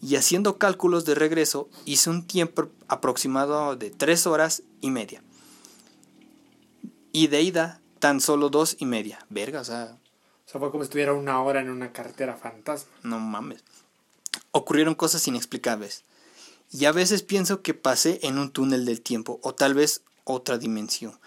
Y 0.00 0.16
haciendo 0.16 0.58
cálculos 0.58 1.04
de 1.04 1.14
regreso, 1.14 1.68
hice 1.86 2.10
un 2.10 2.26
tiempo 2.26 2.68
aproximado 2.88 3.74
de 3.74 3.90
tres 3.90 4.26
horas 4.26 4.62
y 4.80 4.90
media. 4.90 5.22
Y 7.10 7.28
de 7.28 7.42
ida, 7.42 7.80
tan 7.98 8.20
solo 8.20 8.48
dos 8.48 8.76
y 8.78 8.86
media. 8.86 9.24
Verga, 9.28 9.60
o 9.60 9.64
sea, 9.64 9.98
O 10.46 10.50
sea, 10.50 10.60
fue 10.60 10.70
como 10.70 10.82
estuviera 10.82 11.12
una 11.12 11.42
hora 11.42 11.60
en 11.60 11.70
una 11.70 11.92
carretera 11.92 12.36
fantasma. 12.36 12.92
no 13.02 13.18
mames. 13.18 13.62
Ocurrieron 14.50 14.94
cosas 14.94 15.26
inexplicables. 15.26 16.04
Y 16.70 16.86
a 16.86 16.92
veces 16.92 17.22
pienso 17.22 17.62
que 17.62 17.74
pasé 17.74 18.20
en 18.22 18.38
un 18.38 18.50
túnel 18.50 18.84
del 18.84 19.00
tiempo, 19.00 19.38
o 19.42 19.54
tal 19.54 19.74
vez 19.74 20.02
otra 20.24 20.58
dimensión. 20.58 21.18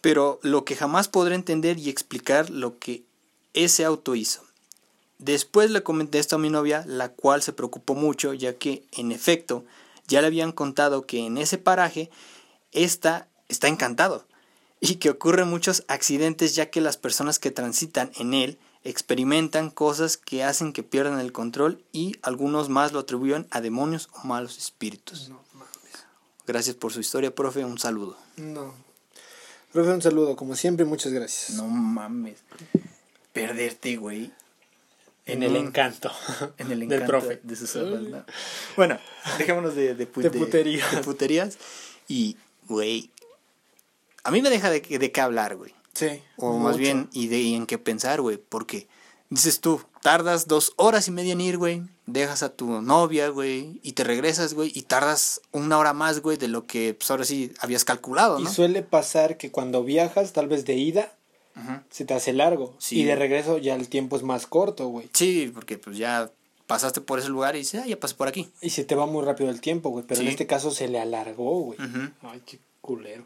Pero 0.00 0.38
lo 0.42 0.64
que 0.64 0.76
jamás 0.76 1.08
podré 1.08 1.34
entender 1.34 1.78
y 1.78 1.88
explicar 1.88 2.50
lo 2.50 2.78
que 2.78 3.02
ese 3.54 3.84
auto 3.84 4.14
hizo. 4.14 4.42
Después 5.18 5.70
le 5.70 5.82
comenté 5.82 6.20
esto 6.20 6.36
a 6.36 6.38
mi 6.38 6.48
novia, 6.48 6.84
la 6.86 7.08
cual 7.08 7.42
se 7.42 7.52
preocupó 7.52 7.94
mucho, 7.94 8.34
ya 8.34 8.54
que, 8.54 8.84
en 8.92 9.10
efecto, 9.10 9.64
ya 10.06 10.20
le 10.20 10.28
habían 10.28 10.52
contado 10.52 11.06
que 11.06 11.26
en 11.26 11.38
ese 11.38 11.58
paraje 11.58 12.10
esta 12.72 13.26
está 13.48 13.66
encantado 13.66 14.24
y 14.80 14.96
que 14.96 15.10
ocurren 15.10 15.48
muchos 15.48 15.84
accidentes 15.88 16.54
ya 16.54 16.70
que 16.70 16.80
las 16.80 16.96
personas 16.96 17.38
que 17.38 17.50
transitan 17.50 18.10
en 18.16 18.34
él 18.34 18.58
experimentan 18.84 19.70
cosas 19.70 20.16
que 20.16 20.44
hacen 20.44 20.72
que 20.72 20.82
pierdan 20.82 21.18
el 21.20 21.32
control 21.32 21.82
y 21.92 22.16
algunos 22.22 22.68
más 22.68 22.92
lo 22.92 23.00
atribuyen 23.00 23.46
a 23.50 23.60
demonios 23.60 24.08
o 24.14 24.26
malos 24.26 24.56
espíritus. 24.56 25.28
No 25.28 25.40
mames. 25.52 25.68
Gracias 26.46 26.76
por 26.76 26.92
su 26.92 27.00
historia, 27.00 27.34
profe, 27.34 27.64
un 27.64 27.78
saludo. 27.78 28.16
No. 28.36 28.72
Profe, 29.72 29.90
un 29.90 30.00
saludo, 30.02 30.36
como 30.36 30.54
siempre, 30.56 30.86
muchas 30.86 31.12
gracias. 31.12 31.56
No 31.56 31.66
mames. 31.66 32.38
Perderte, 33.32 33.96
güey. 33.96 34.30
En 35.26 35.42
el 35.42 35.56
encanto. 35.56 36.10
En 36.58 36.70
el 36.72 36.80
del 36.80 36.82
encanto 36.92 37.06
profe. 37.06 37.40
de 37.42 37.56
sus. 37.56 37.76
Bueno, 38.76 38.98
dejémonos 39.36 39.74
de, 39.74 39.94
de, 39.94 40.10
pu- 40.10 40.22
De 40.22 40.30
puterías. 40.30 40.90
de 40.94 41.02
puterías. 41.02 41.58
Y, 42.08 42.36
güey, 42.66 43.10
a 44.24 44.30
mí 44.30 44.42
me 44.42 44.50
deja 44.50 44.70
de, 44.70 44.80
de 44.80 45.12
qué 45.12 45.20
hablar, 45.20 45.56
güey. 45.56 45.72
Sí. 45.94 46.22
O 46.36 46.58
más 46.58 46.76
bien, 46.76 47.08
y 47.12 47.28
de 47.28 47.38
y 47.38 47.54
en 47.54 47.66
qué 47.66 47.78
pensar, 47.78 48.20
güey. 48.20 48.36
Porque 48.36 48.86
dices 49.30 49.60
tú, 49.60 49.80
tardas 50.02 50.46
dos 50.46 50.72
horas 50.76 51.08
y 51.08 51.10
media 51.10 51.32
en 51.32 51.40
ir, 51.40 51.56
güey. 51.58 51.82
Dejas 52.06 52.42
a 52.42 52.50
tu 52.54 52.80
novia, 52.80 53.28
güey. 53.28 53.80
Y 53.82 53.92
te 53.92 54.04
regresas, 54.04 54.54
güey. 54.54 54.70
Y 54.74 54.82
tardas 54.82 55.40
una 55.52 55.76
hora 55.78 55.92
más, 55.92 56.20
güey, 56.20 56.36
de 56.36 56.48
lo 56.48 56.66
que 56.66 56.94
pues, 56.94 57.10
ahora 57.10 57.24
sí 57.24 57.52
habías 57.60 57.84
calculado, 57.84 58.38
Y 58.38 58.44
¿no? 58.44 58.52
suele 58.52 58.82
pasar 58.82 59.36
que 59.36 59.50
cuando 59.50 59.82
viajas, 59.82 60.32
tal 60.32 60.48
vez 60.48 60.64
de 60.64 60.74
ida, 60.74 61.12
se 61.90 62.04
te 62.04 62.14
hace 62.14 62.32
largo. 62.32 62.74
Sí. 62.78 63.00
Y 63.00 63.04
de 63.04 63.16
regreso 63.16 63.58
ya 63.58 63.74
el 63.74 63.88
tiempo 63.88 64.16
es 64.16 64.22
más 64.22 64.46
corto, 64.46 64.86
güey. 64.88 65.10
Sí, 65.12 65.50
porque 65.52 65.76
pues 65.76 65.96
ya 65.98 66.30
pasaste 66.68 67.00
por 67.00 67.18
ese 67.18 67.28
lugar 67.28 67.56
y 67.56 67.60
dices, 67.60 67.82
ah, 67.82 67.86
ya 67.86 67.98
pasé 67.98 68.14
por 68.14 68.28
aquí. 68.28 68.48
Y 68.60 68.70
se 68.70 68.84
te 68.84 68.94
va 68.94 69.06
muy 69.06 69.24
rápido 69.24 69.50
el 69.50 69.60
tiempo, 69.60 69.88
güey. 69.90 70.04
Pero 70.06 70.20
en 70.20 70.28
este 70.28 70.46
caso 70.46 70.70
se 70.70 70.86
le 70.86 71.00
alargó, 71.00 71.58
güey. 71.62 71.78
Ujú. 71.80 72.10
Ay, 72.22 72.42
qué 72.46 72.60
culero. 72.80 73.24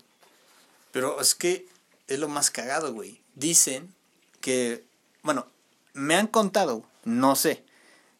Pero 0.92 1.20
es 1.20 1.34
que 1.34 1.66
es 2.06 2.18
lo 2.18 2.28
más 2.28 2.50
cagado, 2.50 2.92
güey. 2.94 3.20
Dicen 3.34 3.92
que, 4.40 4.84
bueno, 5.22 5.46
me 5.94 6.14
han 6.14 6.26
contado, 6.28 6.84
no 7.04 7.34
sé, 7.34 7.64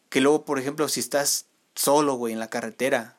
que 0.09 0.21
luego, 0.21 0.43
por 0.43 0.59
ejemplo, 0.59 0.89
si 0.89 0.99
estás 0.99 1.45
solo, 1.75 2.15
güey, 2.15 2.33
en 2.33 2.39
la 2.39 2.49
carretera, 2.49 3.17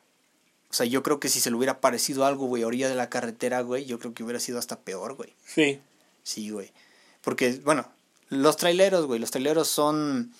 o 0.70 0.74
sea, 0.74 0.86
yo 0.86 1.02
creo 1.02 1.20
que 1.20 1.28
si 1.28 1.40
se 1.40 1.50
le 1.50 1.56
hubiera 1.56 1.80
parecido 1.80 2.24
algo, 2.24 2.46
güey, 2.46 2.64
a 2.64 2.66
orilla 2.66 2.88
de 2.88 2.96
la 2.96 3.08
carretera, 3.08 3.60
güey, 3.60 3.84
yo 3.84 3.98
creo 3.98 4.12
que 4.12 4.24
hubiera 4.24 4.40
sido 4.40 4.58
hasta 4.58 4.80
peor, 4.80 5.14
güey. 5.14 5.32
Sí. 5.46 5.80
Sí, 6.24 6.50
güey. 6.50 6.72
Porque, 7.20 7.60
bueno, 7.64 7.88
los 8.28 8.56
traileros, 8.56 9.06
güey, 9.06 9.20
los 9.20 9.30
traileros 9.30 9.68
son, 9.68 10.32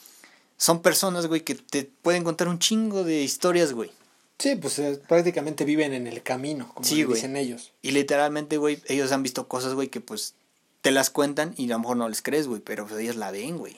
son 0.56 0.82
personas, 0.82 1.26
güey, 1.26 1.42
que 1.42 1.54
te 1.54 1.84
pueden 1.84 2.24
contar 2.24 2.48
un 2.48 2.58
chingo 2.58 3.04
de 3.04 3.22
historias, 3.22 3.72
güey. 3.72 3.92
Sí, 4.38 4.56
pues 4.56 4.78
eh, 4.78 5.00
prácticamente 5.08 5.64
viven 5.64 5.92
en 5.94 6.06
el 6.06 6.22
camino, 6.22 6.70
como 6.74 6.86
Sí, 6.86 6.96
le 6.96 7.04
güey. 7.04 7.14
dicen 7.16 7.36
ellos. 7.36 7.72
Y 7.82 7.92
literalmente, 7.92 8.56
güey, 8.56 8.82
ellos 8.88 9.12
han 9.12 9.22
visto 9.22 9.46
cosas, 9.48 9.74
güey, 9.74 9.88
que 9.88 10.00
pues 10.00 10.34
te 10.82 10.90
las 10.90 11.10
cuentan 11.10 11.54
y 11.56 11.66
a 11.66 11.74
lo 11.74 11.78
mejor 11.80 11.96
no 11.96 12.08
les 12.08 12.20
crees, 12.20 12.46
güey, 12.48 12.60
pero 12.60 12.86
pues 12.86 13.00
ellas 13.00 13.16
la 13.16 13.30
ven, 13.30 13.56
güey. 13.58 13.76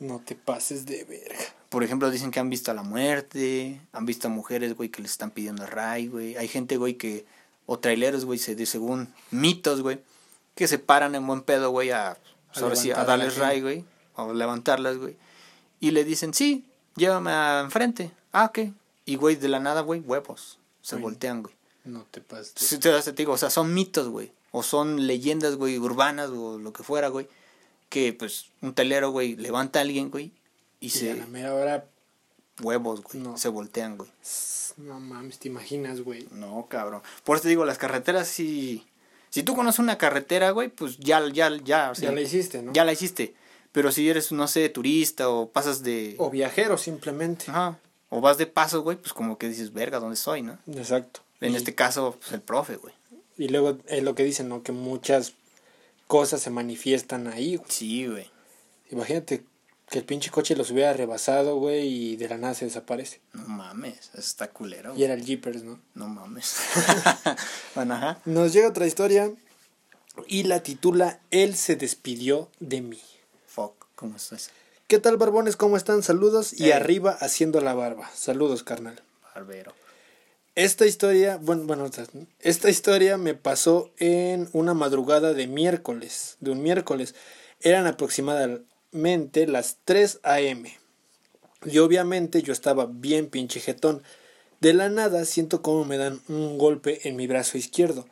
No 0.00 0.20
te 0.24 0.34
pases 0.34 0.86
de 0.86 1.04
verga. 1.04 1.38
Por 1.68 1.84
ejemplo, 1.84 2.10
dicen 2.10 2.30
que 2.30 2.40
han 2.40 2.48
visto 2.50 2.70
a 2.70 2.74
la 2.74 2.82
muerte, 2.82 3.80
han 3.92 4.06
visto 4.06 4.28
a 4.28 4.30
mujeres, 4.30 4.74
güey, 4.74 4.88
que 4.88 5.02
les 5.02 5.10
están 5.12 5.30
pidiendo 5.30 5.66
ray, 5.66 6.06
güey. 6.06 6.36
Hay 6.36 6.48
gente, 6.48 6.76
güey, 6.78 6.94
que, 6.94 7.26
o 7.66 7.78
traileros, 7.78 8.24
güey, 8.24 8.38
se, 8.38 8.54
de- 8.54 8.64
según 8.66 9.12
mitos, 9.30 9.82
güey, 9.82 10.00
que 10.54 10.66
se 10.68 10.78
paran 10.78 11.14
en 11.14 11.26
buen 11.26 11.42
pedo, 11.42 11.70
güey, 11.70 11.90
a, 11.90 12.12
A 12.12 12.16
ahora 12.60 12.76
sí, 12.76 12.90
a 12.90 13.04
darles 13.04 13.36
ray, 13.36 13.60
güey, 13.60 13.84
o 14.14 14.32
levantarlas, 14.32 14.96
güey. 14.96 15.16
Y 15.80 15.90
le 15.90 16.04
dicen, 16.04 16.32
sí, 16.32 16.64
llévame 16.96 17.30
a 17.30 17.60
enfrente. 17.60 18.10
Ah, 18.32 18.46
ok. 18.46 18.70
Y, 19.08 19.16
güey, 19.16 19.36
de 19.36 19.48
la 19.48 19.58
nada, 19.58 19.80
güey, 19.80 20.00
huevos. 20.00 20.58
Se 20.82 20.96
voltean, 20.96 21.42
güey. 21.42 21.54
No 21.86 22.06
te 22.10 22.20
pases. 22.20 22.52
Sí, 22.56 22.76
te, 22.76 22.90
te 23.00 23.12
digo, 23.12 23.32
o 23.32 23.38
sea, 23.38 23.48
son 23.48 23.72
mitos, 23.72 24.08
güey. 24.08 24.32
O 24.50 24.62
son 24.62 25.06
leyendas, 25.06 25.56
güey, 25.56 25.78
urbanas 25.78 26.28
o 26.28 26.58
lo 26.58 26.74
que 26.74 26.82
fuera, 26.82 27.08
güey. 27.08 27.26
Que, 27.88 28.12
pues, 28.12 28.50
un 28.60 28.74
telero, 28.74 29.10
güey, 29.10 29.34
levanta 29.36 29.78
a 29.78 29.82
alguien, 29.82 30.10
güey, 30.10 30.30
y, 30.78 30.88
Y 30.88 30.90
se... 30.90 31.12
a 31.12 31.16
la 31.16 31.26
mera 31.26 31.54
hora, 31.54 31.86
Huevos, 32.60 33.02
güey. 33.02 33.22
No. 33.22 33.38
Se 33.38 33.48
voltean, 33.48 33.96
güey. 33.96 34.10
no 34.76 35.00
mames, 35.00 35.38
te 35.38 35.48
imaginas, 35.48 36.02
güey. 36.02 36.28
No, 36.30 36.66
cabrón. 36.68 37.00
Por 37.24 37.36
eso 37.36 37.44
te 37.44 37.48
digo, 37.48 37.64
las 37.64 37.78
carreteras 37.78 38.28
sí... 38.28 38.86
Si 39.30 39.42
tú 39.42 39.54
conoces 39.54 39.78
una 39.78 39.96
carretera, 39.96 40.50
güey, 40.50 40.68
pues 40.68 40.98
ya, 40.98 41.26
ya, 41.32 41.50
ya. 41.64 41.92
o 41.92 41.94
sea, 41.94 42.10
Ya 42.10 42.14
la 42.14 42.20
hiciste, 42.20 42.60
¿no? 42.62 42.74
Ya 42.74 42.84
la 42.84 42.92
hiciste. 42.92 43.34
Pero 43.72 43.90
si 43.90 44.06
eres, 44.10 44.32
no 44.32 44.48
sé, 44.48 44.68
turista 44.68 45.30
o 45.30 45.48
pasas 45.48 45.82
de... 45.82 46.14
O 46.18 46.28
viajero, 46.28 46.76
simplemente. 46.76 47.46
Ajá. 47.48 47.78
O 48.10 48.20
vas 48.20 48.38
de 48.38 48.46
paso, 48.46 48.82
güey, 48.82 48.96
pues 48.96 49.12
como 49.12 49.38
que 49.38 49.48
dices, 49.48 49.72
verga, 49.72 50.00
¿dónde 50.00 50.14
estoy, 50.14 50.42
no? 50.42 50.58
Exacto. 50.66 51.20
En 51.40 51.52
y, 51.52 51.56
este 51.56 51.74
caso, 51.74 52.16
pues 52.18 52.32
el 52.32 52.40
profe, 52.40 52.76
güey. 52.76 52.94
y 53.36 53.48
luego 53.48 53.78
es 53.86 54.02
lo 54.02 54.14
que 54.14 54.24
dicen, 54.24 54.48
¿no? 54.48 54.62
Que 54.62 54.72
muchas 54.72 55.34
cosas 56.06 56.40
se 56.40 56.50
manifiestan 56.50 57.28
ahí, 57.28 57.56
güey. 57.56 57.70
Sí, 57.70 58.06
güey. 58.06 58.30
Imagínate 58.90 59.44
que 59.90 59.98
el 59.98 60.04
pinche 60.04 60.30
coche 60.30 60.56
los 60.56 60.70
hubiera 60.70 60.92
rebasado, 60.92 61.56
güey, 61.56 61.86
y 61.86 62.16
de 62.16 62.28
la 62.28 62.38
nada 62.38 62.54
se 62.54 62.64
desaparece. 62.64 63.20
No 63.32 63.46
mames, 63.46 64.10
eso 64.10 64.18
está 64.18 64.50
culero. 64.50 64.94
Y 64.96 65.04
era 65.04 65.14
el 65.14 65.24
Jeepers, 65.24 65.62
¿no? 65.62 65.80
No 65.94 66.08
mames. 66.08 66.56
bueno, 67.74 67.94
ajá. 67.94 68.20
Nos 68.24 68.52
llega 68.52 68.68
otra 68.68 68.86
historia 68.86 69.30
y 70.26 70.44
la 70.44 70.62
titula 70.62 71.20
Él 71.30 71.56
se 71.56 71.76
despidió 71.76 72.50
de 72.58 72.80
mí. 72.80 73.00
Fuck, 73.46 73.86
¿cómo 73.94 74.16
estás? 74.16 74.50
¿Qué 74.88 74.98
tal, 74.98 75.18
barbones? 75.18 75.56
¿Cómo 75.56 75.76
están? 75.76 76.02
Saludos 76.02 76.58
y 76.58 76.64
Ey. 76.64 76.72
arriba 76.72 77.10
haciendo 77.20 77.60
la 77.60 77.74
barba. 77.74 78.10
Saludos, 78.14 78.62
carnal. 78.62 78.98
Barbero. 79.34 79.74
Esta 80.54 80.86
historia, 80.86 81.36
bueno, 81.36 81.64
bueno, 81.64 81.84
esta- 81.84 82.06
esta 82.40 82.70
historia 82.70 83.18
me 83.18 83.34
pasó 83.34 83.90
en 83.98 84.48
una 84.52 84.72
madrugada 84.74 85.34
de 85.34 85.46
miércoles, 85.46 86.36
de 86.40 86.52
un 86.52 86.62
miércoles. 86.62 87.14
Eran 87.60 87.86
aproximadamente 87.86 89.46
las 89.46 89.76
3 89.84 90.20
a.m. 90.22 90.74
Y 91.66 91.78
obviamente 91.78 92.40
yo 92.42 92.52
estaba 92.54 92.86
bien 92.86 93.28
pinche 93.28 93.60
jetón. 93.60 94.02
De 94.60 94.72
la 94.72 94.88
nada 94.88 95.24
siento 95.26 95.60
como 95.60 95.84
me 95.84 95.98
dan 95.98 96.20
un 96.28 96.56
golpe 96.56 97.06
en 97.06 97.14
mi 97.14 97.26
brazo 97.26 97.58
izquierdo, 97.58 98.06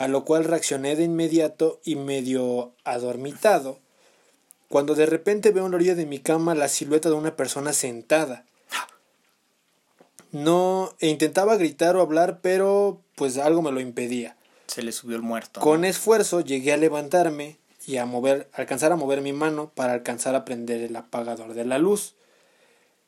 a 0.00 0.08
lo 0.08 0.24
cual 0.24 0.44
reaccioné 0.44 0.96
de 0.96 1.04
inmediato 1.04 1.80
y 1.84 1.96
medio 1.96 2.72
adormitado, 2.82 3.78
cuando 4.74 4.96
de 4.96 5.06
repente 5.06 5.52
veo 5.52 5.66
en 5.66 5.70
la 5.70 5.76
orilla 5.76 5.94
de 5.94 6.04
mi 6.04 6.18
cama 6.18 6.56
la 6.56 6.66
silueta 6.66 7.08
de 7.08 7.14
una 7.14 7.36
persona 7.36 7.72
sentada. 7.72 8.44
No, 10.32 10.96
e 10.98 11.10
intentaba 11.10 11.54
gritar 11.54 11.94
o 11.94 12.00
hablar, 12.00 12.40
pero 12.42 13.00
pues 13.14 13.38
algo 13.38 13.62
me 13.62 13.70
lo 13.70 13.78
impedía. 13.78 14.36
Se 14.66 14.82
le 14.82 14.90
subió 14.90 15.14
el 15.14 15.22
muerto. 15.22 15.60
Con 15.60 15.84
esfuerzo 15.84 16.40
llegué 16.40 16.72
a 16.72 16.76
levantarme 16.76 17.56
y 17.86 17.98
a 17.98 18.04
mover, 18.04 18.50
alcanzar 18.52 18.90
a 18.90 18.96
mover 18.96 19.20
mi 19.20 19.32
mano 19.32 19.70
para 19.76 19.92
alcanzar 19.92 20.34
a 20.34 20.44
prender 20.44 20.80
el 20.80 20.96
apagador 20.96 21.54
de 21.54 21.64
la 21.64 21.78
luz. 21.78 22.16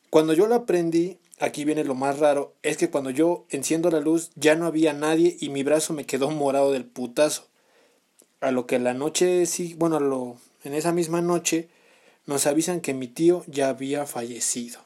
Cuando 0.09 0.31
yo 0.31 0.47
la 0.47 0.65
prendí, 0.65 1.19
aquí 1.37 1.65
viene 1.65 1.83
lo 1.83 1.95
más 1.95 2.19
raro, 2.19 2.53
es 2.63 2.77
que 2.77 2.89
cuando 2.89 3.09
yo 3.09 3.43
enciendo 3.49 3.91
la 3.91 3.99
luz 3.99 4.31
ya 4.35 4.55
no 4.55 4.67
había 4.67 4.93
nadie 4.93 5.35
y 5.37 5.49
mi 5.49 5.63
brazo 5.63 5.91
me 5.91 6.05
quedó 6.05 6.31
morado 6.31 6.71
del 6.71 6.85
putazo. 6.85 7.49
A 8.39 8.51
lo 8.51 8.67
que 8.67 8.79
la 8.79 8.93
noche 8.93 9.45
sí, 9.47 9.73
bueno, 9.77 9.97
a 9.97 9.99
lo, 9.99 10.37
en 10.67 10.73
esa 10.73 10.91
misma 10.91 11.21
noche 11.21 11.69
nos 12.25 12.45
avisan 12.45 12.81
que 12.81 12.93
mi 12.93 13.07
tío 13.07 13.43
ya 13.47 13.69
había 13.69 14.05
fallecido. 14.05 14.81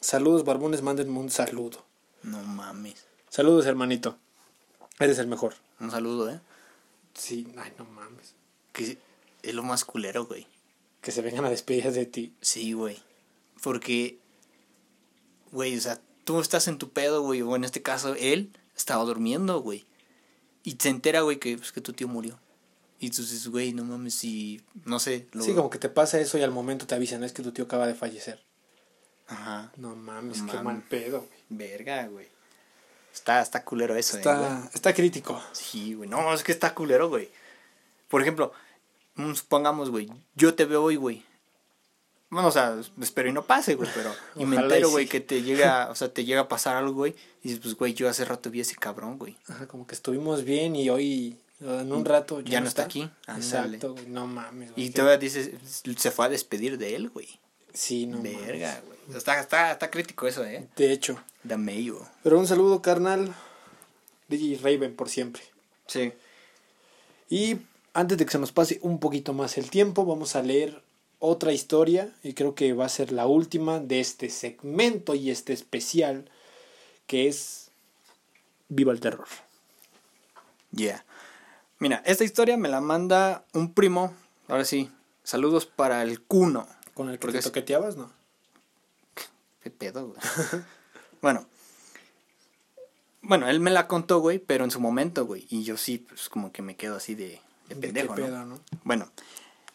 Saludos 0.00 0.44
barbones, 0.44 0.82
mándenme 0.82 1.18
un 1.18 1.30
saludo. 1.30 1.84
No 2.22 2.40
mames. 2.42 3.04
Saludos 3.28 3.66
hermanito. 3.66 4.16
Eres 5.00 5.18
el 5.18 5.26
mejor. 5.26 5.54
Un 5.80 5.90
saludo, 5.90 6.30
¿eh? 6.30 6.40
Sí, 7.14 7.52
ay 7.58 7.72
no 7.78 7.84
mames. 7.84 8.34
Que 8.72 8.96
es 9.42 9.54
lo 9.54 9.62
más 9.64 9.84
culero, 9.84 10.26
güey. 10.26 10.46
que 11.00 11.10
se 11.10 11.22
vengan 11.22 11.44
a 11.44 11.50
despedir 11.50 11.90
de 11.90 12.06
ti. 12.06 12.32
Sí, 12.40 12.72
güey. 12.72 12.98
Porque, 13.62 14.18
güey, 15.50 15.76
o 15.76 15.80
sea, 15.80 16.00
tú 16.24 16.40
estás 16.40 16.68
en 16.68 16.78
tu 16.78 16.90
pedo, 16.90 17.22
güey. 17.22 17.42
O 17.42 17.56
en 17.56 17.64
este 17.64 17.82
caso, 17.82 18.14
él 18.14 18.52
estaba 18.76 19.02
durmiendo, 19.04 19.60
güey. 19.60 19.84
Y 20.62 20.76
se 20.78 20.90
entera, 20.90 21.22
güey, 21.22 21.38
que, 21.38 21.56
pues, 21.56 21.72
que 21.72 21.80
tu 21.80 21.92
tío 21.92 22.06
murió. 22.08 22.38
Y 23.00 23.10
tú 23.10 23.22
dices, 23.22 23.48
güey, 23.48 23.72
no 23.72 23.84
mames, 23.84 24.14
si, 24.14 24.60
no 24.84 24.98
sé. 24.98 25.28
Lo... 25.32 25.42
Sí, 25.42 25.54
como 25.54 25.70
que 25.70 25.78
te 25.78 25.88
pasa 25.88 26.18
eso 26.18 26.36
y 26.36 26.42
al 26.42 26.50
momento 26.50 26.86
te 26.86 26.94
avisan, 26.94 27.22
es 27.22 27.32
que 27.32 27.42
tu 27.42 27.52
tío 27.52 27.64
acaba 27.64 27.86
de 27.86 27.94
fallecer. 27.94 28.42
Ajá. 29.28 29.70
No 29.76 29.94
mames, 29.94 30.42
No 30.42 30.52
qué 30.52 30.58
mal 30.60 30.82
pedo, 30.82 31.20
güey. 31.20 31.40
Verga, 31.48 32.06
güey. 32.08 32.26
Está, 33.12 33.40
está 33.40 33.64
culero 33.64 33.94
eso, 33.96 34.16
eh, 34.16 34.20
Está, 34.20 34.38
güey. 34.38 34.70
está 34.74 34.94
crítico. 34.94 35.40
Sí, 35.52 35.94
güey. 35.94 36.08
No, 36.08 36.32
es 36.32 36.42
que 36.42 36.52
está 36.52 36.74
culero, 36.74 37.08
güey. 37.08 37.30
Por 38.08 38.22
ejemplo, 38.22 38.52
mm, 39.16 39.34
supongamos, 39.34 39.90
güey, 39.90 40.08
yo 40.34 40.54
te 40.54 40.64
veo 40.64 40.82
hoy, 40.82 40.96
güey. 40.96 41.24
Bueno, 42.30 42.48
o 42.48 42.50
sea, 42.50 42.76
espero 43.00 43.28
y 43.28 43.32
no 43.32 43.44
pase, 43.46 43.74
güey, 43.74 43.88
pero... 43.94 44.14
Y 44.36 44.44
me 44.44 44.56
entero, 44.60 44.90
güey, 44.90 45.06
sí. 45.06 45.10
que 45.10 45.20
te 45.20 45.42
llega, 45.42 45.88
o 45.90 45.94
sea, 45.94 46.12
te 46.12 46.24
llega 46.24 46.42
a 46.42 46.48
pasar 46.48 46.76
algo, 46.76 46.92
güey. 46.94 47.14
Y 47.42 47.48
dices, 47.48 47.60
pues, 47.60 47.74
güey, 47.74 47.94
yo 47.94 48.08
hace 48.08 48.24
rato 48.24 48.50
vi 48.50 48.58
a 48.58 48.62
ese 48.62 48.76
cabrón, 48.76 49.18
güey. 49.18 49.36
Ajá, 49.48 49.66
como 49.66 49.86
que 49.86 49.94
estuvimos 49.94 50.44
bien 50.44 50.76
y 50.76 50.90
hoy, 50.90 51.38
en 51.60 51.92
un 51.92 52.04
rato, 52.04 52.40
ya, 52.40 52.52
Ya 52.52 52.60
no 52.60 52.68
está 52.68 52.84
aquí. 52.84 53.10
Exacto, 53.26 53.92
güey. 53.94 54.06
No 54.06 54.26
mames, 54.26 54.72
güey. 54.72 54.86
Y 54.86 54.90
todavía 54.90 55.18
dices, 55.18 55.50
se 55.96 56.10
fue 56.10 56.26
a 56.26 56.28
despedir 56.28 56.78
de 56.78 56.94
él, 56.94 57.08
güey. 57.10 57.28
Sí, 57.74 58.06
no 58.06 58.22
Verga, 58.22 58.68
mames. 58.74 58.84
güey. 58.86 58.98
Está, 59.18 59.40
está, 59.40 59.72
está 59.72 59.90
crítico 59.90 60.26
eso, 60.26 60.44
eh. 60.44 60.68
De 60.76 60.92
hecho. 60.92 61.18
Dame 61.42 61.82
yo. 61.82 62.06
Pero 62.22 62.38
un 62.38 62.46
saludo, 62.46 62.82
carnal. 62.82 63.34
DJ 64.28 64.58
Raven 64.62 64.94
por 64.94 65.08
siempre. 65.08 65.42
Sí. 65.86 66.12
Y 67.30 67.56
antes 67.94 68.18
de 68.18 68.24
que 68.26 68.32
se 68.32 68.38
nos 68.38 68.52
pase 68.52 68.78
un 68.82 69.00
poquito 69.00 69.32
más 69.32 69.58
el 69.58 69.70
tiempo, 69.70 70.04
vamos 70.04 70.36
a 70.36 70.42
leer 70.42 70.82
otra 71.18 71.52
historia 71.52 72.12
y 72.22 72.34
creo 72.34 72.54
que 72.54 72.72
va 72.74 72.84
a 72.86 72.90
ser 72.90 73.10
la 73.12 73.26
última 73.26 73.80
de 73.80 74.00
este 74.00 74.30
segmento 74.30 75.14
y 75.14 75.30
este 75.30 75.52
especial 75.52 76.30
que 77.06 77.26
es 77.28 77.70
Viva 78.68 78.92
el 78.92 79.00
Terror. 79.00 79.26
Ya. 80.70 81.04
Mira, 81.78 82.02
esta 82.04 82.24
historia 82.24 82.56
me 82.56 82.68
la 82.68 82.80
manda 82.80 83.44
un 83.52 83.72
primo. 83.72 84.12
Ahora 84.48 84.64
sí, 84.64 84.90
saludos 85.22 85.66
para 85.66 86.02
el 86.02 86.20
Cuno. 86.22 86.66
Con 86.94 87.08
el 87.08 87.18
que 87.18 87.28
te 87.30 87.40
toqueteabas, 87.40 87.96
¿no? 87.96 88.10
¿Qué 89.62 89.70
pedo, 89.70 90.08
güey? 90.08 90.18
bueno. 91.22 91.46
Bueno, 93.22 93.48
él 93.48 93.60
me 93.60 93.70
la 93.70 93.86
contó, 93.88 94.20
güey, 94.20 94.38
pero 94.38 94.64
en 94.64 94.70
su 94.70 94.80
momento, 94.80 95.26
güey. 95.26 95.46
Y 95.50 95.62
yo 95.64 95.76
sí, 95.76 95.98
pues 95.98 96.28
como 96.28 96.50
que 96.52 96.62
me 96.62 96.76
quedo 96.76 96.96
así 96.96 97.14
de, 97.14 97.40
de 97.68 97.74
¿De 97.74 97.76
pendejo, 97.76 98.14
qué 98.14 98.22
¿no? 98.22 98.26
pedo, 98.26 98.44
no? 98.46 98.60
Bueno, 98.84 99.10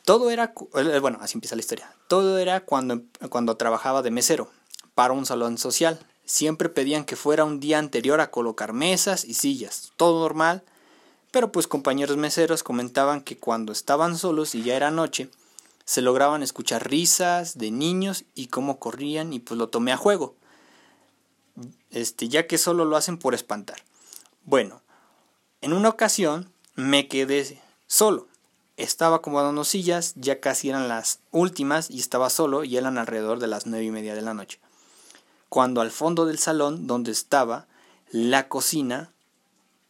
todo 0.06 0.30
era, 0.32 0.54
cu- 0.54 0.70
eh, 0.78 1.00
bueno, 1.00 1.20
así 1.22 1.38
empieza 1.38 1.56
la 1.56 1.60
historia. 1.62 1.94
Todo 2.08 2.38
era 2.40 2.62
cuando, 2.66 3.02
cuando 3.30 3.56
trabajaba 3.58 4.02
de 4.02 4.12
mesero 4.12 4.50
para 4.96 5.14
un 5.14 5.26
salón 5.26 5.58
social. 5.58 6.00
Siempre 6.26 6.70
pedían 6.70 7.04
que 7.06 7.16
fuera 7.18 7.44
un 7.44 7.60
día 7.60 7.80
anterior 7.80 8.22
a 8.22 8.32
colocar 8.32 8.72
mesas 8.74 9.26
y 9.26 9.34
sillas, 9.34 9.92
todo 9.98 10.22
normal. 10.22 10.64
Pero 11.34 11.52
pues 11.52 11.68
compañeros 11.68 12.16
meseros 12.16 12.64
comentaban 12.64 13.20
que 13.20 13.38
cuando 13.38 13.74
estaban 13.74 14.18
solos 14.18 14.56
y 14.56 14.62
ya 14.64 14.76
era 14.78 14.92
noche, 14.92 15.30
se 15.84 16.02
lograban 16.02 16.44
escuchar 16.44 16.88
risas 16.90 17.58
de 17.58 17.72
niños 17.72 18.24
y 18.36 18.48
cómo 18.48 18.80
corrían 18.80 19.34
y 19.34 19.40
pues 19.40 19.58
lo 19.58 19.68
tomé 19.68 19.92
a 19.92 19.98
juego. 19.98 20.36
Este, 21.90 22.30
ya 22.30 22.48
que 22.48 22.58
solo 22.58 22.86
lo 22.86 22.96
hacen 22.96 23.18
por 23.18 23.34
espantar. 23.34 23.84
Bueno, 24.46 24.82
en 25.62 25.74
una 25.74 25.90
ocasión 25.90 26.54
me 26.76 27.08
quedé 27.08 27.62
solo 27.88 28.28
Estaba 28.76 29.18
acomodando 29.18 29.64
sillas, 29.66 30.14
ya 30.16 30.40
casi 30.40 30.70
eran 30.70 30.88
las 30.88 31.20
últimas 31.32 31.92
y 31.92 32.00
estaba 32.00 32.32
solo 32.32 32.64
y 32.64 32.76
eran 32.76 32.98
alrededor 32.98 33.40
de 33.40 33.46
las 33.46 33.68
nueve 33.68 33.86
y 33.86 33.92
media 33.92 34.16
de 34.16 34.24
la 34.24 34.34
noche. 34.34 34.60
Cuando 35.48 35.80
al 35.82 35.92
fondo 35.92 36.26
del 36.26 36.40
salón 36.40 36.88
donde 36.88 37.12
estaba 37.12 37.68
la 38.10 38.50
cocina 38.50 39.12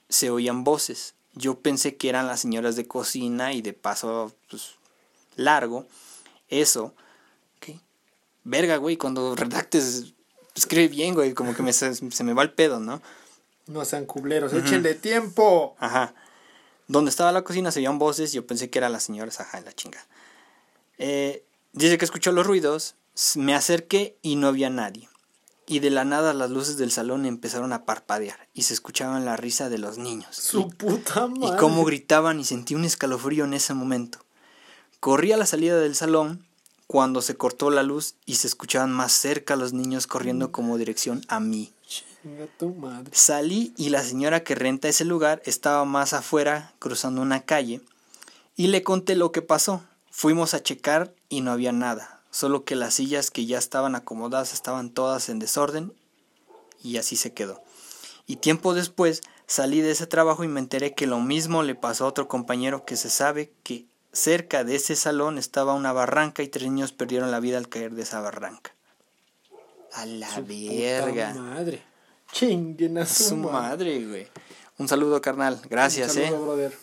se 0.09 0.29
oían 0.29 0.65
voces. 0.65 1.15
Yo 1.35 1.59
pensé 1.59 1.95
que 1.95 2.09
eran 2.09 2.27
las 2.27 2.41
señoras 2.41 2.75
de 2.75 2.87
cocina 2.87 3.53
y 3.53 3.61
de 3.61 3.73
paso 3.73 4.33
pues, 4.49 4.75
largo. 5.35 5.87
Eso. 6.49 6.93
¿Qué? 7.59 7.79
Verga, 8.43 8.77
güey, 8.77 8.97
cuando 8.97 9.35
redactes, 9.35 10.13
escribe 10.55 10.87
bien, 10.87 11.15
güey, 11.15 11.33
como 11.33 11.55
que 11.55 11.63
me, 11.63 11.73
se, 11.73 11.95
se 11.95 12.23
me 12.23 12.33
va 12.33 12.43
el 12.43 12.53
pedo, 12.53 12.79
¿no? 12.79 13.01
No 13.67 13.85
sean 13.85 14.05
cubleros, 14.05 14.53
échenle 14.53 14.93
tiempo. 14.93 15.75
Ajá. 15.79 16.13
Donde 16.87 17.09
estaba 17.09 17.31
la 17.31 17.43
cocina 17.43 17.71
se 17.71 17.79
oían 17.79 17.97
voces, 17.97 18.33
yo 18.33 18.45
pensé 18.45 18.69
que 18.69 18.77
eran 18.79 18.91
las 18.91 19.03
señoras, 19.03 19.39
ajá, 19.39 19.57
en 19.57 19.65
la 19.65 19.73
chinga. 19.73 20.05
Eh, 20.97 21.43
dice 21.71 21.97
que 21.97 22.05
escuchó 22.05 22.31
los 22.33 22.45
ruidos, 22.45 22.95
me 23.35 23.55
acerqué 23.55 24.17
y 24.21 24.35
no 24.35 24.47
había 24.47 24.69
nadie. 24.69 25.07
Y 25.65 25.79
de 25.79 25.89
la 25.89 26.03
nada 26.03 26.33
las 26.33 26.49
luces 26.49 26.77
del 26.77 26.91
salón 26.91 27.25
empezaron 27.25 27.71
a 27.71 27.85
parpadear 27.85 28.49
y 28.53 28.63
se 28.63 28.73
escuchaban 28.73 29.25
la 29.25 29.37
risa 29.37 29.69
de 29.69 29.77
los 29.77 29.97
niños. 29.97 30.35
Su 30.35 30.61
y, 30.61 30.65
puta 30.65 31.27
madre. 31.27 31.55
y 31.55 31.57
cómo 31.57 31.85
gritaban 31.85 32.39
y 32.39 32.43
sentí 32.43 32.75
un 32.75 32.83
escalofrío 32.83 33.45
en 33.45 33.53
ese 33.53 33.73
momento. 33.73 34.19
Corrí 34.99 35.31
a 35.31 35.37
la 35.37 35.45
salida 35.45 35.79
del 35.79 35.95
salón 35.95 36.45
cuando 36.87 37.21
se 37.21 37.35
cortó 37.35 37.69
la 37.69 37.83
luz 37.83 38.15
y 38.25 38.35
se 38.35 38.47
escuchaban 38.47 38.91
más 38.91 39.13
cerca 39.13 39.55
los 39.55 39.73
niños 39.73 40.05
corriendo 40.05 40.51
como 40.51 40.77
dirección 40.77 41.21
a 41.27 41.39
mí. 41.39 41.73
Chinga 41.87 42.47
tu 42.57 42.69
madre. 42.69 43.09
Salí 43.13 43.73
y 43.77 43.89
la 43.89 44.03
señora 44.03 44.43
que 44.43 44.55
renta 44.55 44.87
ese 44.89 45.05
lugar 45.05 45.41
estaba 45.45 45.85
más 45.85 46.13
afuera 46.13 46.73
cruzando 46.79 47.21
una 47.21 47.45
calle 47.45 47.81
y 48.55 48.67
le 48.67 48.83
conté 48.83 49.15
lo 49.15 49.31
que 49.31 49.41
pasó. 49.41 49.83
Fuimos 50.11 50.53
a 50.53 50.61
checar 50.61 51.13
y 51.29 51.41
no 51.41 51.51
había 51.51 51.71
nada, 51.71 52.21
solo 52.33 52.65
que 52.65 52.75
las 52.75 52.95
sillas 52.95 53.29
que 53.29 53.45
ya 53.45 53.59
estaban 53.59 53.93
acomodadas 53.95 54.53
estaban 54.53 54.89
todas 54.89 55.29
en 55.29 55.37
desorden 55.37 55.93
y 56.81 56.97
así 56.97 57.15
se 57.15 57.31
quedó. 57.31 57.61
Y 58.25 58.37
tiempo 58.37 58.73
después 58.73 59.21
salí 59.45 59.81
de 59.81 59.91
ese 59.91 60.07
trabajo 60.07 60.43
y 60.43 60.47
me 60.47 60.59
enteré 60.59 60.95
que 60.95 61.05
lo 61.05 61.19
mismo 61.19 61.61
le 61.61 61.75
pasó 61.75 62.05
a 62.05 62.07
otro 62.07 62.27
compañero 62.27 62.85
que 62.85 62.97
se 62.97 63.09
sabe 63.11 63.53
que 63.63 63.85
cerca 64.11 64.63
de 64.63 64.75
ese 64.75 64.95
salón 64.95 65.37
estaba 65.37 65.73
una 65.75 65.93
barranca 65.93 66.41
y 66.41 66.47
tres 66.47 66.69
niños 66.71 66.91
perdieron 66.91 67.29
la 67.31 67.39
vida 67.39 67.57
al 67.59 67.69
caer 67.69 67.93
de 67.93 68.01
esa 68.01 68.19
barranca. 68.19 68.73
A 69.93 70.05
la 70.07 70.33
Su 70.33 70.43
verga. 70.45 71.29
puta 71.33 71.41
madre. 71.41 71.83
Chinguen 72.31 72.97
a 72.97 73.05
su, 73.05 73.23
Su 73.25 73.35
madre. 73.37 73.51
madre, 73.61 74.05
güey. 74.07 74.27
Un 74.79 74.87
saludo, 74.87 75.21
carnal. 75.21 75.61
Gracias, 75.69 76.15
Un 76.15 76.23
saludo, 76.23 76.37
eh. 76.37 76.45
brother. 76.45 76.77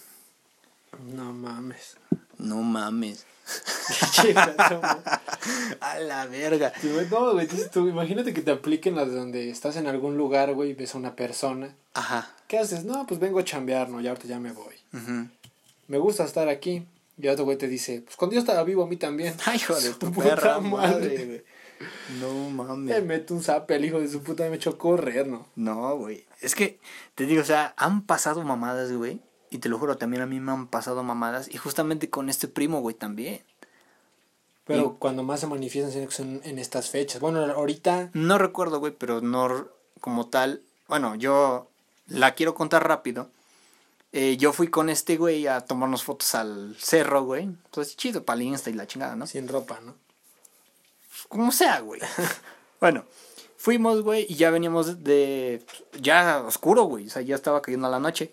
No 1.13 1.33
mames. 1.33 1.97
No 2.39 2.57
mames. 2.63 3.27
A 5.81 5.99
la 6.01 6.27
verga. 6.27 6.73
No, 7.11 7.33
güey, 7.33 7.49
tú, 7.73 7.89
imagínate 7.89 8.33
que 8.35 8.43
te 8.43 8.51
apliquen 8.51 8.97
las 8.97 9.09
de 9.09 9.15
donde 9.17 9.51
estás 9.51 9.77
en 9.77 9.87
algún 9.87 10.17
lugar, 10.17 10.53
güey, 10.55 10.71
y 10.71 10.75
ves 10.75 10.95
a 10.95 10.99
una 10.99 11.17
persona. 11.17 11.75
Ajá. 11.95 12.31
¿Qué 12.49 12.59
haces? 12.59 12.85
No, 12.85 13.07
pues 13.07 13.21
vengo 13.21 13.39
a 13.39 13.45
chambear, 13.45 13.89
no, 13.89 14.01
ya 14.01 14.11
ahorita 14.11 14.29
ya 14.29 14.39
me 14.39 14.53
voy. 14.53 14.75
Me 15.89 15.99
gusta 15.99 16.25
estar 16.25 16.49
aquí. 16.49 16.87
Y 17.19 17.29
otro 17.29 17.45
güey 17.45 17.59
te 17.59 17.69
dice, 17.69 18.01
pues 18.03 18.17
cuando 18.17 18.35
yo 18.35 18.41
estaba 18.41 18.63
vivo 18.65 18.83
a 18.83 18.87
mí 18.87 18.97
también. 18.97 19.35
Ay, 19.45 19.57
hijo 19.57 19.75
de 19.79 19.91
tu 19.95 20.11
puta 20.11 20.31
perra 20.31 20.59
madre. 20.61 21.27
güey. 21.27 21.45
No 22.21 22.51
Me 22.51 22.65
mames. 22.65 23.05
mete 23.05 23.33
un 23.33 23.43
zape 23.43 23.77
el 23.77 23.85
hijo 23.85 24.01
de 24.01 24.09
su 24.09 24.23
puta 24.23 24.49
me 24.49 24.57
echó 24.57 24.71
a 24.71 24.79
correr, 24.79 25.27
¿no? 25.27 25.47
No, 25.57 25.97
güey. 25.97 26.25
Es 26.41 26.55
que, 26.55 26.79
te 27.15 27.27
digo, 27.27 27.43
o 27.43 27.45
sea, 27.45 27.75
han 27.77 28.03
pasado 28.07 28.43
mamadas, 28.43 28.93
güey. 28.93 29.21
Y 29.51 29.59
te 29.59 29.69
lo 29.69 29.79
juro, 29.79 29.97
también 29.97 30.23
a 30.23 30.27
mí 30.27 30.39
me 30.39 30.53
han 30.53 30.69
pasado 30.69 31.03
mamadas. 31.03 31.53
Y 31.53 31.57
justamente 31.59 32.09
con 32.09 32.31
este 32.31 32.47
primo, 32.47 32.81
güey, 32.81 32.95
también. 32.95 33.43
Pero 34.65 34.97
cuando 34.99 35.25
más 35.25 35.41
se 35.41 35.49
manifiestan 35.49 36.11
son 36.11 36.41
en 36.45 36.59
estas 36.61 36.91
fechas. 36.91 37.21
Bueno, 37.21 37.41
ahorita 37.45 38.11
No 38.13 38.39
recuerdo, 38.39 38.79
güey, 38.79 38.95
pero 38.97 39.21
no 39.21 39.67
como 40.01 40.29
tal. 40.29 40.63
Bueno, 40.87 41.17
yo 41.17 41.69
la 42.07 42.35
quiero 42.35 42.55
contar 42.55 42.87
rápido. 42.87 43.29
Eh, 44.13 44.37
yo 44.37 44.53
fui 44.53 44.69
con 44.69 44.89
este 44.89 45.17
güey 45.17 45.47
a 45.47 45.61
tomarnos 45.61 46.05
fotos 46.05 46.35
al 46.35 46.77
cerro, 46.79 47.25
güey. 47.25 47.45
Entonces, 47.45 47.97
chido 47.97 48.25
para 48.25 48.43
Insta 48.43 48.71
y 48.71 48.75
la 48.75 48.87
chingada, 48.87 49.17
¿no? 49.17 49.27
sin 49.27 49.49
ropa, 49.49 49.81
¿no? 49.85 49.95
Como 51.29 51.53
sea, 51.53 51.81
güey. 51.81 52.01
bueno, 52.81 53.05
fuimos, 53.57 54.03
güey, 54.03 54.27
y 54.29 54.35
ya 54.35 54.51
veníamos 54.51 55.05
de. 55.05 55.65
Ya 56.01 56.43
oscuro, 56.47 56.85
güey. 56.85 57.07
O 57.07 57.11
sea, 57.11 57.23
ya 57.23 57.37
estaba 57.37 57.63
cayendo 57.63 57.89
la 57.89 58.01
noche. 58.01 58.33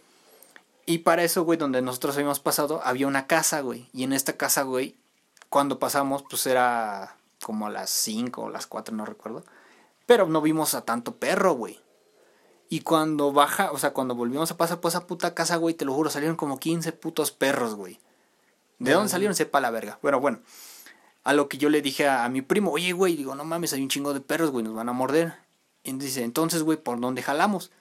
Y 0.90 1.00
para 1.00 1.22
eso, 1.24 1.44
güey, 1.44 1.60
donde 1.60 1.82
nosotros 1.82 2.16
habíamos 2.16 2.40
pasado, 2.40 2.80
había 2.82 3.08
una 3.08 3.28
casa, 3.28 3.60
güey. 3.60 3.90
Y 3.92 4.04
en 4.04 4.14
esta 4.14 4.38
casa, 4.38 4.64
güey, 4.64 4.96
cuando 5.50 5.80
pasamos, 5.80 6.24
pues 6.24 6.48
era 6.48 7.18
como 7.44 7.68
a 7.68 7.70
las 7.70 7.90
5 7.90 8.44
o 8.44 8.50
las 8.50 8.68
4, 8.68 8.96
no 8.96 9.06
recuerdo. 9.06 9.44
Pero 10.06 10.28
no 10.28 10.42
vimos 10.42 10.76
a 10.76 10.86
tanto 10.86 11.18
perro, 11.18 11.54
güey. 11.56 11.78
Y 12.70 12.82
cuando 12.82 13.34
baja, 13.34 13.70
o 13.74 13.78
sea, 13.78 13.92
cuando 13.92 14.16
volvimos 14.16 14.50
a 14.50 14.56
pasar 14.56 14.80
por 14.80 14.88
esa 14.88 15.08
puta 15.08 15.36
casa, 15.36 15.58
güey, 15.58 15.76
te 15.76 15.84
lo 15.84 15.94
juro, 15.94 16.10
salieron 16.10 16.38
como 16.38 16.58
15 16.58 16.94
putos 16.94 17.32
perros, 17.32 17.76
güey. 17.76 18.00
¿De 18.80 18.94
dónde 18.94 19.10
salieron? 19.10 19.36
Sepa 19.36 19.60
la 19.60 19.72
verga. 19.72 20.00
Bueno, 20.02 20.22
bueno. 20.22 20.40
A 21.26 21.34
lo 21.34 21.50
que 21.50 21.58
yo 21.58 21.70
le 21.70 21.82
dije 21.82 22.08
a, 22.08 22.24
a 22.24 22.30
mi 22.30 22.42
primo, 22.42 22.72
oye, 22.72 22.94
güey, 22.94 23.18
digo, 23.18 23.36
no 23.36 23.44
mames, 23.44 23.74
hay 23.74 23.82
un 23.82 23.90
chingo 23.90 24.14
de 24.14 24.22
perros, 24.22 24.52
güey, 24.52 24.64
nos 24.64 24.74
van 24.74 24.88
a 24.88 24.94
morder. 24.94 25.34
Y 25.84 25.92
dice, 25.92 26.24
entonces, 26.24 26.64
güey, 26.64 26.78
¿por 26.78 26.98
dónde 27.02 27.22
jalamos? 27.24 27.72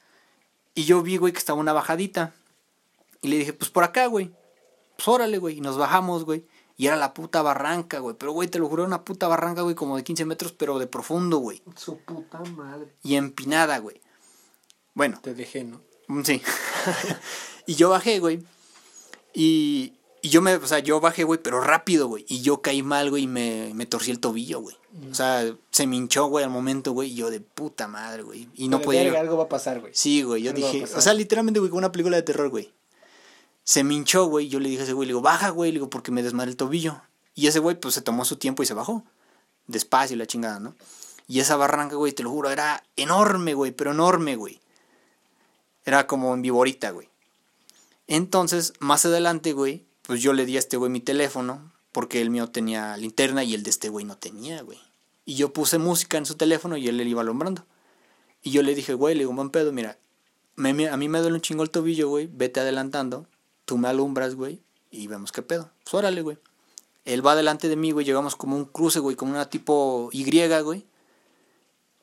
Y 0.75 0.87
yo 0.87 1.03
vi, 1.03 1.19
güey, 1.19 1.33
que 1.33 1.39
estaba 1.39 1.61
una 1.61 1.73
bajadita. 1.73 2.35
Y 3.23 3.29
le 3.29 3.39
dije, 3.39 3.53
pues 3.53 3.71
por 3.71 3.85
acá, 3.85 4.07
güey. 4.07 4.31
Pues 4.97 5.09
órale, 5.09 5.39
güey. 5.39 5.59
Y 5.59 5.61
nos 5.61 5.77
bajamos, 5.77 6.25
güey. 6.25 6.45
Y 6.79 6.87
era 6.89 6.97
la 6.97 7.15
puta 7.15 7.41
barranca, 7.43 8.01
güey. 8.01 8.17
Pero, 8.19 8.33
güey, 8.33 8.49
te 8.49 8.59
lo 8.59 8.69
juro, 8.69 8.85
una 8.85 9.03
puta 9.05 9.29
barranca, 9.29 9.63
güey, 9.63 9.75
como 9.75 9.97
de 9.97 10.05
15 10.05 10.25
metros, 10.27 10.53
pero 10.53 10.79
de 10.79 10.87
profundo, 10.87 11.39
güey. 11.39 11.63
Su 11.75 11.99
puta 11.99 12.41
madre. 12.41 12.93
Y 13.03 13.17
empinada, 13.17 13.79
güey. 13.79 14.01
Bueno, 14.95 15.19
Te 15.23 15.35
dejé, 15.35 15.65
¿no? 15.65 15.81
Mm, 16.09 16.23
Sí. 16.23 16.43
y 17.67 17.75
yo 17.75 17.91
bajé, 17.91 18.19
güey. 18.21 18.45
Y, 19.33 19.95
y 20.23 20.29
yo 20.29 20.41
me, 20.43 20.55
o 20.55 20.67
sea, 20.67 20.79
yo 20.79 21.01
bajé, 21.01 21.25
güey, 21.25 21.41
pero 21.43 21.61
rápido, 21.61 22.09
güey. 22.09 22.25
Y 22.29 22.43
yo 22.43 22.61
caí 22.63 22.83
mal, 22.83 23.11
güey, 23.11 23.25
y 23.25 23.27
me, 23.27 23.73
me 23.75 23.87
torcí 23.87 24.11
el 24.11 24.21
tobillo, 24.21 24.61
güey. 24.61 24.77
O 25.11 25.15
sea, 25.15 25.45
se 25.71 25.87
me 25.87 25.97
hinchó, 25.97 26.27
güey, 26.27 26.45
al 26.45 26.51
momento, 26.51 26.93
güey. 26.93 27.11
Y 27.11 27.17
yo 27.17 27.31
de 27.31 27.41
puta 27.41 27.87
madre, 27.89 28.23
güey. 28.23 28.49
Y 28.55 28.69
no 28.69 28.81
podía. 28.81 29.03
verga, 29.03 29.21
algo 29.21 29.37
va 29.37 29.45
a 29.45 29.49
pasar, 29.49 29.81
güey. 29.81 29.93
Sí, 29.95 30.23
güey, 30.23 30.43
yo 30.43 30.53
Algo 30.53 30.67
dije, 30.67 30.85
o 30.85 31.01
sea, 31.01 31.13
literalmente, 31.15 31.61
güey, 31.61 31.71
como 31.71 31.79
una 31.79 31.93
película 31.93 32.17
de 32.17 32.23
terror, 32.23 32.49
güey. 32.49 32.73
Se 33.67 33.83
me 33.83 33.95
hinchó, 33.95 34.27
güey, 34.27 34.47
yo 34.47 34.61
le 34.61 34.69
dije 34.69 34.83
a 34.83 34.85
ese 34.85 34.93
güey, 34.93 35.09
le 35.09 35.11
digo, 35.11 35.23
baja, 35.23 35.51
güey, 35.51 35.73
le 35.73 35.79
digo, 35.79 35.91
porque 35.91 36.13
me 36.13 36.23
desmadré 36.23 36.53
el 36.53 36.57
tobillo. 36.57 37.03
Y 37.35 37.49
ese 37.49 37.59
güey, 37.59 37.75
pues, 37.75 37.95
se 37.95 38.01
tomó 38.01 38.25
su 38.25 38.37
tiempo 38.37 38.63
y 38.63 38.67
se 38.67 38.75
bajó. 38.75 39.05
Despacio 39.67 40.17
la 40.17 40.25
chingada, 40.25 40.61
¿no? 40.61 40.77
Y 41.27 41.41
esa 41.41 41.57
barranca, 41.57 41.97
güey, 41.97 42.13
te 42.13 42.23
lo 42.23 42.31
juro, 42.31 42.51
era 42.51 42.85
enorme, 42.95 43.55
güey, 43.55 43.73
pero 43.73 43.91
enorme, 43.91 44.37
güey. 44.37 44.61
Era 45.85 46.07
como 46.07 46.33
en 46.33 46.43
viborita, 46.43 46.93
güey. 46.93 47.09
Entonces, 48.07 48.73
más 48.79 49.05
adelante, 49.05 49.53
güey, 49.53 49.85
pues 50.03 50.23
yo 50.23 50.33
le 50.33 50.47
di 50.47 50.55
a 50.55 50.61
este 50.61 50.77
güey 50.77 50.89
mi 50.89 51.01
teléfono, 51.01 51.73
porque 51.91 52.23
el 52.23 52.31
mío 52.31 52.49
tenía 52.49 52.97
linterna 52.97 53.43
y 53.43 53.55
el 53.55 53.65
de 53.65 53.71
este 53.71 53.89
güey 53.89 54.05
no 54.05 54.17
tenía, 54.17 54.63
güey. 54.63 54.79
Y 55.25 55.35
yo 55.35 55.53
puse 55.53 55.79
música 55.79 56.19
en 56.19 56.27
su 56.27 56.37
teléfono 56.37 56.77
y 56.77 56.87
él 56.87 56.99
le 56.99 57.05
iba 57.05 57.23
alumbrando. 57.23 57.67
Y 58.45 58.53
yo 58.53 58.63
le 58.63 58.77
dije, 58.77 58.95
güey, 58.95 59.17
le 59.17 59.23
digo, 59.23 59.33
buen 59.33 59.51
pedo, 59.51 59.73
mira, 59.73 59.99
a 60.57 60.97
mí 60.97 61.09
me 61.09 61.19
duele 61.19 61.35
un 61.35 61.41
chingo 61.41 61.65
el 61.65 61.71
tobillo, 61.71 62.09
güey, 62.09 62.29
vete 62.33 62.61
adelantando, 62.61 63.27
tú 63.67 63.77
me 63.77 63.89
alumbras, 63.89 64.35
güey, 64.35 64.63
y 64.91 65.09
vemos 65.09 65.33
qué 65.33 65.43
pedo. 65.43 65.71
Pues 65.85 65.93
órale, 65.93 66.23
güey. 66.23 66.39
Él 67.05 67.25
va 67.25 67.37
delante 67.37 67.69
de 67.69 67.77
mí, 67.77 67.91
güey, 67.91 68.07
llegamos 68.07 68.35
como 68.35 68.57
un 68.57 68.65
cruce, 68.65 68.99
güey, 68.99 69.15
como 69.15 69.33
una 69.33 69.51
tipo 69.51 70.09
Y, 70.13 70.25
güey, 70.63 70.87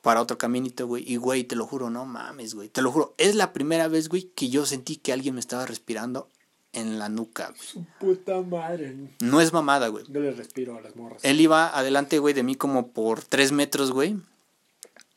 para 0.00 0.20
otro 0.20 0.38
caminito, 0.38 0.86
güey. 0.86 1.04
Y, 1.06 1.16
güey, 1.16 1.44
te 1.44 1.56
lo 1.56 1.66
juro, 1.66 1.90
no 1.90 2.06
mames, 2.06 2.54
güey, 2.54 2.68
te 2.68 2.80
lo 2.80 2.92
juro. 2.92 3.14
Es 3.18 3.34
la 3.34 3.52
primera 3.52 3.88
vez, 3.88 4.08
güey, 4.08 4.30
que 4.34 4.48
yo 4.48 4.64
sentí 4.64 4.96
que 4.96 5.12
alguien 5.12 5.34
me 5.34 5.40
estaba 5.40 5.66
respirando 5.66 6.28
en 6.72 6.98
la 6.98 7.08
nuca, 7.08 7.48
güey. 7.48 7.60
Su 7.60 7.84
puta 7.98 8.40
madre. 8.40 8.96
No 9.20 9.40
es 9.40 9.52
mamada, 9.52 9.88
güey. 9.88 10.04
Yo 10.08 10.20
le 10.20 10.32
respiro 10.32 10.76
a 10.76 10.80
las 10.80 10.96
morras. 10.96 11.24
Él 11.24 11.40
iba 11.40 11.76
adelante, 11.76 12.18
güey, 12.18 12.34
de 12.34 12.42
mí 12.42 12.54
como 12.54 12.88
por 12.88 13.22
tres 13.22 13.52
metros, 13.52 13.92
güey. 13.92 14.16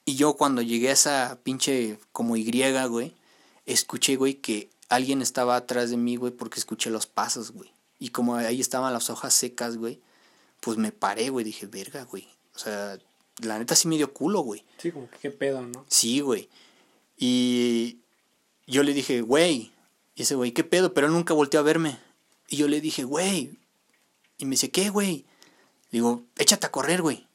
Y 0.06 0.16
yo 0.16 0.36
cuando 0.36 0.62
llegué 0.62 0.90
a 0.90 0.94
esa 0.94 1.38
pinche 1.44 2.00
como 2.12 2.38
Y, 2.38 2.46
güey, 2.88 3.14
escuché, 3.66 4.16
güey, 4.16 4.36
que 4.36 4.70
alguien 4.90 5.22
estaba 5.22 5.56
atrás 5.56 5.90
de 5.90 5.98
mí, 5.98 6.16
güey, 6.16 6.32
porque 6.32 6.60
escuché 6.60 6.90
los 6.90 7.08
pasos, 7.08 7.52
güey. 7.52 7.72
Y 8.00 8.10
como 8.10 8.36
ahí 8.36 8.62
estaban 8.62 8.94
las 8.94 9.10
hojas 9.10 9.34
secas, 9.34 9.78
güey, 9.78 10.02
pues 10.60 10.78
me 10.78 10.92
paré, 10.92 11.30
güey, 11.30 11.46
dije, 11.46 11.66
verga, 11.66 12.04
güey. 12.04 12.28
O 12.56 12.60
sea, 12.60 12.98
la 13.42 13.60
neta 13.60 13.76
sí 13.76 13.88
me 13.88 13.98
dio 13.98 14.14
culo, 14.14 14.42
güey. 14.42 14.64
Sí, 14.78 14.92
como 14.92 15.10
que 15.10 15.18
qué 15.18 15.32
pedo, 15.32 15.62
¿no? 15.62 15.86
Sí, 15.88 16.22
güey. 16.22 16.50
Y 17.18 18.00
yo 18.66 18.84
le 18.84 18.94
dije, 18.94 19.22
güey. 19.22 19.72
Y 20.16 20.24
ese 20.24 20.36
güey, 20.36 20.52
¿qué 20.52 20.64
pedo? 20.64 20.94
Pero 20.94 21.08
él 21.08 21.14
nunca 21.14 21.34
volteó 21.34 21.60
a 21.60 21.64
verme. 21.64 22.00
Y 22.48 22.58
yo 22.58 22.68
le 22.68 22.82
dije, 22.82 23.04
güey. 23.04 23.58
Y 24.38 24.46
me 24.46 24.52
dice, 24.52 24.70
¿qué, 24.70 24.90
güey? 24.90 25.26
Digo, 25.92 26.24
échate 26.38 26.66
a 26.66 26.72
correr, 26.72 27.02
güey. 27.02 27.28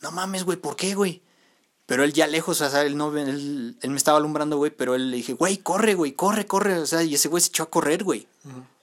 No 0.00 0.10
mames, 0.10 0.44
güey, 0.44 0.58
¿por 0.58 0.76
qué, 0.76 0.94
güey? 0.94 1.22
Pero 1.86 2.04
él 2.04 2.12
ya 2.12 2.26
lejos, 2.26 2.60
o 2.60 2.70
sea, 2.70 2.82
él, 2.82 2.96
no, 2.96 3.14
él, 3.16 3.76
él 3.80 3.90
me 3.90 3.96
estaba 3.96 4.18
alumbrando, 4.18 4.56
güey, 4.56 4.70
pero 4.70 4.94
él 4.94 5.10
le 5.10 5.16
dije, 5.18 5.32
güey, 5.34 5.58
corre, 5.58 5.94
güey, 5.94 6.12
corre, 6.12 6.46
corre. 6.46 6.78
O 6.78 6.86
sea, 6.86 7.02
y 7.02 7.14
ese 7.14 7.28
güey 7.28 7.40
se 7.42 7.48
echó 7.48 7.64
a 7.64 7.70
correr, 7.70 8.04
güey. 8.04 8.26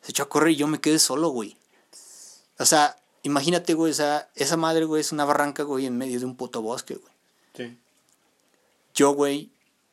Se 0.01 0.11
echó 0.11 0.23
a 0.23 0.29
correr 0.29 0.51
y 0.51 0.55
yo 0.57 0.67
me 0.67 0.79
quedé 0.81 0.99
solo, 0.99 1.29
güey. 1.29 1.55
O 2.59 2.65
sea, 2.65 2.97
imagínate, 3.23 3.73
güey, 3.73 3.91
o 3.91 3.95
sea, 3.95 4.29
esa 4.35 4.57
madre, 4.57 4.85
güey, 4.85 5.01
es 5.01 5.11
una 5.11 5.25
barranca, 5.25 5.63
güey, 5.63 5.85
en 5.85 5.97
medio 5.97 6.19
de 6.19 6.25
un 6.25 6.35
puto 6.35 6.61
bosque, 6.61 6.95
güey. 6.95 7.13
Sí. 7.55 7.77
Yo, 8.93 9.11
güey, 9.11 9.49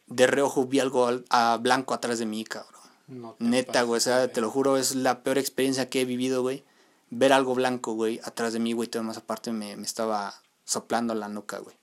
de 0.09 0.27
reojo 0.27 0.65
vi 0.67 0.81
algo 0.81 1.07
al- 1.07 1.25
a 1.31 1.57
blanco 1.61 1.95
atrás 1.95 2.19
de 2.19 2.27
mí, 2.27 2.45
cabrón. 2.45 2.73
No 3.09 3.37
Neta, 3.39 3.83
güey, 3.83 3.99
o 3.99 4.01
sea, 4.01 4.27
te 4.33 4.41
lo 4.41 4.51
juro, 4.51 4.77
es 4.77 4.97
la 4.97 5.23
peor 5.23 5.39
experiencia 5.39 5.89
que 5.89 6.01
he 6.01 6.05
vivido, 6.05 6.43
güey. 6.43 6.65
Ver 7.11 7.33
algo 7.33 7.55
blanco, 7.55 7.93
güey, 7.93 8.21
atrás 8.25 8.53
de 8.53 8.59
mí, 8.59 8.73
güey, 8.73 8.89
todo 8.89 9.05
más 9.05 9.17
aparte 9.17 9.53
me, 9.53 9.77
me 9.77 9.87
estaba 9.87 10.35
soplando 10.65 11.15
la 11.15 11.29
nuca, 11.29 11.59
güey. 11.59 11.77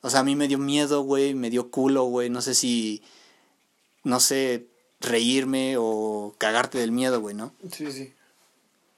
O 0.00 0.10
sea, 0.10 0.20
a 0.20 0.24
mí 0.24 0.36
me 0.36 0.48
dio 0.48 0.58
miedo, 0.58 1.02
güey, 1.02 1.34
me 1.34 1.50
dio 1.50 1.70
culo, 1.70 2.04
güey, 2.04 2.30
no 2.30 2.40
sé 2.40 2.54
si, 2.54 3.02
no 4.04 4.20
sé, 4.20 4.68
reírme 5.00 5.76
o 5.78 6.34
cagarte 6.38 6.78
del 6.78 6.92
miedo, 6.92 7.20
güey, 7.20 7.34
¿no? 7.34 7.52
Sí, 7.72 7.90
sí. 7.90 8.12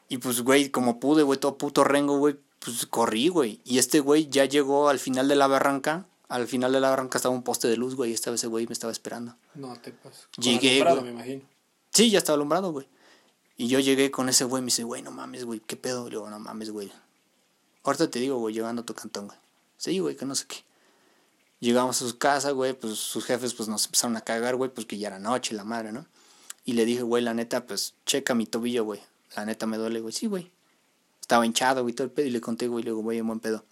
Y 0.09 0.19
pues, 0.19 0.43
güey, 0.43 0.71
como 0.71 1.01
pude, 1.01 1.23
güey, 1.23 1.39
todo 1.39 1.57
puto 1.57 1.85
rengo, 1.85 2.19
güey, 2.19 2.37
pues 2.59 2.87
corrí, 2.87 3.29
güey. 3.29 3.61
Y 3.65 3.79
este 3.79 4.01
güey 4.01 4.29
ya 4.29 4.45
llegó 4.45 4.89
al 4.89 4.99
final 4.99 5.29
de 5.29 5.37
la 5.37 5.47
barranca. 5.47 6.07
Al 6.29 6.47
final 6.47 6.73
de 6.73 6.81
la 6.81 6.91
barranca 6.91 7.19
estaba 7.19 7.35
un 7.35 7.43
poste 7.43 7.67
de 7.69 7.77
luz, 7.77 7.97
güey, 7.97 8.11
y 8.11 8.15
esta 8.15 8.31
vez 8.31 8.41
ese 8.41 8.47
güey 8.47 8.67
me 8.67 8.73
estaba 8.73 8.93
esperando. 8.93 9.35
No 9.55 9.75
te 9.81 9.93
pases. 9.93 10.29
Con 10.35 10.45
Llegué, 10.45 10.83
alumbrado, 10.83 11.03
me 11.03 11.11
imagino. 11.11 11.43
Sí, 11.93 12.11
ya 12.11 12.19
estaba 12.19 12.35
alumbrado, 12.35 12.73
güey. 12.73 12.87
Y 13.57 13.69
yo 13.69 13.81
llegué 13.81 14.11
con 14.11 14.29
ese 14.29 14.45
güey, 14.45 14.63
me 14.63 14.67
dice, 14.67 14.85
güey, 14.85 15.03
no 15.03 15.11
mames, 15.11 15.45
güey, 15.45 15.61
¿qué 15.61 15.77
pedo? 15.77 16.05
Le 16.05 16.11
digo, 16.11 16.31
no 16.31 16.39
mames, 16.39 16.71
güey. 16.71 16.91
Ahorita 17.83 18.11
te 18.11 18.19
digo, 18.19 18.39
güey, 18.39 18.55
llegando 18.55 18.83
a 18.83 18.87
tu 18.87 18.95
cantón, 18.95 19.27
güey. 19.27 19.39
Sí, 19.77 19.99
güey, 19.99 20.17
que 20.17 20.25
no 20.25 20.35
sé 20.35 20.47
qué. 20.47 20.57
Llegamos 21.61 22.01
a 22.01 22.09
su 22.09 22.19
casa, 22.19 22.53
güey, 22.53 22.73
pues 22.73 22.99
sus 22.99 23.25
jefes 23.25 23.55
pues 23.55 23.69
nos 23.69 23.85
empezaron 23.85 24.17
a 24.17 24.23
cagar, 24.23 24.57
güey, 24.57 24.71
pues 24.71 24.87
que 24.87 24.99
ya 24.99 25.09
era 25.09 25.19
noche, 25.19 25.55
la 25.55 25.65
madre, 25.65 25.93
¿no? 25.93 26.07
Y 26.65 26.73
le 26.73 26.85
dije, 26.85 27.03
güey, 27.03 27.23
la 27.23 27.35
neta, 27.35 27.67
pues 27.67 27.95
checa 28.07 28.35
mi 28.35 28.47
tobillo, 28.47 28.85
güey. 28.85 29.01
La 29.37 29.45
neta 29.45 29.67
me 29.67 29.77
duele, 29.77 30.01
güey. 30.01 30.13
Sí, 30.13 30.27
güey. 30.27 30.51
Estaba 31.21 31.45
hinchado, 31.47 31.83
güey, 31.83 31.95
todo 31.95 32.07
el 32.07 32.11
pedo. 32.11 32.27
Y 32.27 32.31
le 32.31 32.41
conté, 32.41 32.67
güey, 32.67 32.83
le 32.83 32.91
digo, 32.91 33.03
güey, 33.03 33.19
en 33.19 33.27
buen 33.27 33.41
pedo. 33.41 33.65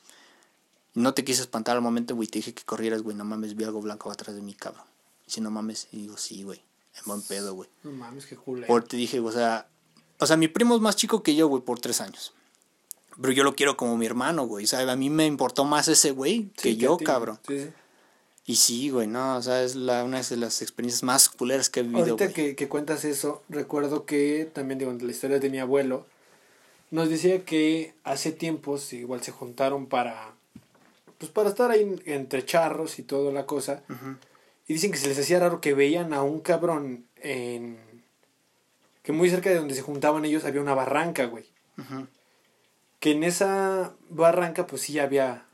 No 0.95 1.15
te 1.15 1.25
quise 1.25 1.43
espantar 1.43 1.77
al 1.77 1.83
momento, 1.83 2.15
güey, 2.15 2.29
te 2.29 2.39
dije 2.39 2.55
que 2.55 2.65
corrieras, 2.65 3.03
güey, 3.03 3.17
no 3.17 3.25
mames, 3.25 3.55
vi 3.55 3.65
algo 3.65 3.81
blanco 3.81 4.11
atrás 4.11 4.37
de 4.37 4.43
mí, 4.43 4.55
cabrón. 4.55 4.85
Y 5.27 5.31
si 5.31 5.41
no 5.41 5.51
mames, 5.51 5.89
y 5.93 6.03
digo, 6.03 6.17
sí, 6.17 6.43
güey, 6.43 6.61
en 6.97 7.03
buen 7.07 7.23
pedo, 7.23 7.55
güey. 7.55 7.69
No 7.85 7.93
mames, 7.93 8.27
qué 8.27 8.37
culero. 8.37 8.67
Por 8.67 8.85
te 8.85 8.97
dije, 8.97 9.21
o 9.21 9.33
sea, 9.33 9.69
o 10.19 10.27
sea, 10.27 10.37
mi 10.37 10.49
primo 10.49 10.75
es 10.75 10.81
más 10.81 10.97
chico 10.97 11.23
que 11.23 11.35
yo, 11.35 11.47
güey, 11.47 11.63
por 11.63 11.79
tres 11.79 12.01
años. 12.01 12.33
Pero 13.21 13.33
yo 13.33 13.45
lo 13.45 13.55
quiero 13.55 13.77
como 13.77 13.97
mi 13.97 14.07
hermano, 14.07 14.47
güey. 14.47 14.67
¿sabes? 14.67 14.89
A 14.89 14.97
mí 14.97 15.11
me 15.11 15.27
importó 15.27 15.65
más 15.65 15.89
ese 15.89 16.13
güey 16.13 16.51
que 16.57 16.71
Sí, 16.71 16.77
yo, 16.77 16.97
cabrón. 16.99 17.39
Sí, 17.47 17.61
sí. 17.61 17.71
Y 18.47 18.57
sí, 18.57 18.89
güey, 18.89 19.07
no, 19.07 19.37
o 19.37 19.43
sea, 19.43 19.63
es 19.63 19.75
la, 19.75 20.05
una 20.05 20.23
de 20.23 20.37
las 20.39 20.63
experiencias 20.63 21.03
más 21.03 21.29
culeras 21.29 21.69
que 21.69 21.81
he 21.81 21.83
vivido, 21.83 22.01
Ahorita 22.01 22.33
que, 22.33 22.57
que 22.57 22.67
cuentas 22.67 23.05
eso, 23.05 23.43
recuerdo 23.51 24.07
que 24.07 24.49
también 24.51 24.79
digo, 24.79 24.91
en 24.91 25.05
la 25.05 25.13
historia 25.13 25.39
de 25.39 25.51
mi 25.51 25.59
abuelo, 25.59 26.07
nos 26.91 27.11
decía 27.11 27.45
que 27.45 27.93
hace 28.05 28.33
tiempos 28.33 28.93
igual 28.95 29.23
se 29.23 29.33
juntaron 29.33 29.87
para 29.87 30.33
pues 31.19 31.31
para 31.33 31.51
estar 31.51 31.71
ahí 31.71 32.01
entre 32.07 32.45
charros 32.45 32.99
y 32.99 33.03
toda 33.03 33.33
la 33.33 33.45
cosa. 33.45 33.83
Y 34.67 34.73
dicen 34.73 34.93
que 34.93 34.99
se 34.99 35.09
les 35.09 35.19
hacía 35.19 35.41
raro 35.41 35.61
que 35.61 35.75
veían 35.75 36.15
a 36.15 36.23
un 36.23 36.41
cabrón 36.41 37.07
en 37.17 37.79
que 39.03 39.13
muy 39.13 39.29
cerca 39.29 39.51
de 39.51 39.57
donde 39.57 39.75
se 39.75 39.83
juntaban 39.83 40.25
ellos 40.25 40.45
había 40.45 40.61
una 40.61 40.75
barranca, 40.75 41.25
güey. 41.25 41.45
Ujú. 41.77 42.07
Que 43.01 43.13
en 43.13 43.23
esa 43.23 43.95
barranca 44.09 44.67
pues 44.67 44.83
sí 44.83 44.99
había 44.99 45.49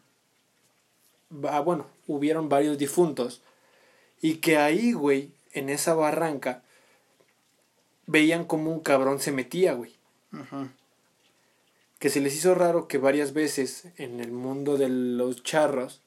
ah, 1.48 1.60
bueno, 1.60 1.86
hubieron 2.06 2.48
varios 2.48 2.78
difuntos 2.78 3.42
y 4.20 4.36
que 4.36 4.56
ahí, 4.56 4.92
güey, 4.92 5.32
en 5.52 5.68
esa 5.68 5.94
barranca 5.94 6.62
veían 8.06 8.44
como 8.44 8.72
un 8.72 8.80
cabrón 8.80 9.20
se 9.20 9.32
metía, 9.32 9.74
güey. 9.74 9.94
Que 11.98 12.10
se 12.10 12.20
les 12.20 12.34
hizo 12.34 12.54
raro 12.54 12.88
que 12.88 12.98
varias 12.98 13.32
veces 13.32 13.88
en 13.96 14.20
el 14.20 14.32
mundo 14.32 14.76
de 14.76 14.88
los 14.88 15.42
charros, 15.42 16.00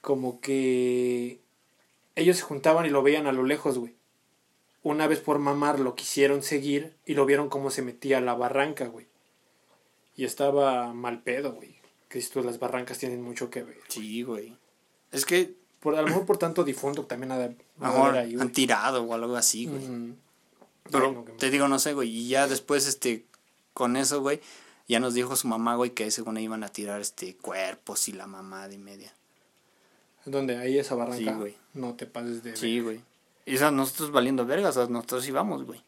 como 0.00 0.40
que 0.40 1.40
ellos 2.14 2.36
se 2.36 2.42
juntaban 2.42 2.86
y 2.86 2.90
lo 2.90 3.02
veían 3.02 3.26
a 3.26 3.32
lo 3.32 3.44
lejos, 3.44 3.78
güey. 3.78 3.94
Una 4.82 5.08
vez 5.08 5.20
por 5.20 5.38
mamar 5.38 5.80
lo 5.80 5.96
quisieron 5.96 6.42
seguir 6.42 6.94
y 7.04 7.14
lo 7.14 7.26
vieron 7.26 7.48
cómo 7.48 7.70
se 7.70 7.82
metía 7.82 8.18
a 8.18 8.20
la 8.20 8.34
barranca, 8.34 8.86
güey. 8.86 9.06
Y 10.16 10.24
estaba 10.24 10.92
mal 10.92 11.22
pedo, 11.22 11.52
güey. 11.52 11.76
Que 12.08 12.18
esto, 12.18 12.42
las 12.42 12.58
barrancas 12.58 12.98
tienen 12.98 13.22
mucho 13.22 13.50
que 13.50 13.62
ver. 13.62 13.78
Sí, 13.88 14.22
güey. 14.22 14.56
Es 15.12 15.24
que 15.26 15.54
Por, 15.80 15.96
a 15.96 16.02
lo 16.02 16.08
mejor 16.08 16.26
por 16.26 16.38
tanto 16.38 16.64
difunto 16.64 17.04
también 17.04 17.32
haber 17.32 17.56
ahí, 17.80 18.36
han 18.38 18.50
tirado 18.50 19.02
o 19.04 19.14
algo 19.14 19.36
así, 19.36 19.66
güey. 19.66 20.14
Pero 20.90 21.24
te 21.38 21.50
digo, 21.50 21.68
no 21.68 21.78
sé, 21.78 21.92
güey. 21.94 22.08
Y 22.08 22.28
ya 22.28 22.46
después, 22.46 22.86
este, 22.86 23.24
con 23.74 23.96
eso, 23.96 24.20
güey, 24.20 24.40
ya 24.88 25.00
nos 25.00 25.14
dijo 25.14 25.36
su 25.36 25.48
mamá, 25.48 25.74
güey, 25.74 25.90
que 25.90 26.10
según 26.10 26.38
iban 26.38 26.64
a 26.64 26.68
tirar, 26.68 27.00
este, 27.00 27.36
cuerpos 27.36 28.08
y 28.08 28.12
la 28.12 28.26
mamá 28.26 28.68
de 28.68 28.78
media. 28.78 29.12
¿Dónde? 30.24 30.56
Ahí 30.58 30.78
esa 30.78 30.94
barranca. 30.94 31.32
Sí, 31.32 31.38
güey. 31.38 31.56
No 31.74 31.94
te 31.94 32.06
pases 32.06 32.42
de... 32.42 32.56
Sí, 32.56 32.80
güey. 32.80 33.00
Y 33.44 33.54
o 33.54 33.58
sea, 33.58 33.70
nosotros 33.70 34.10
valiendo 34.10 34.44
vergas, 34.44 34.76
o 34.76 34.80
sea, 34.84 34.92
nosotros 34.92 35.26
íbamos, 35.28 35.64
güey. 35.64 35.82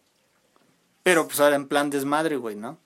Pero 1.02 1.26
pues 1.26 1.40
ahora 1.40 1.56
en 1.56 1.66
plan 1.66 1.90
desmadre, 1.90 2.36
güey, 2.36 2.54
¿no? 2.54 2.78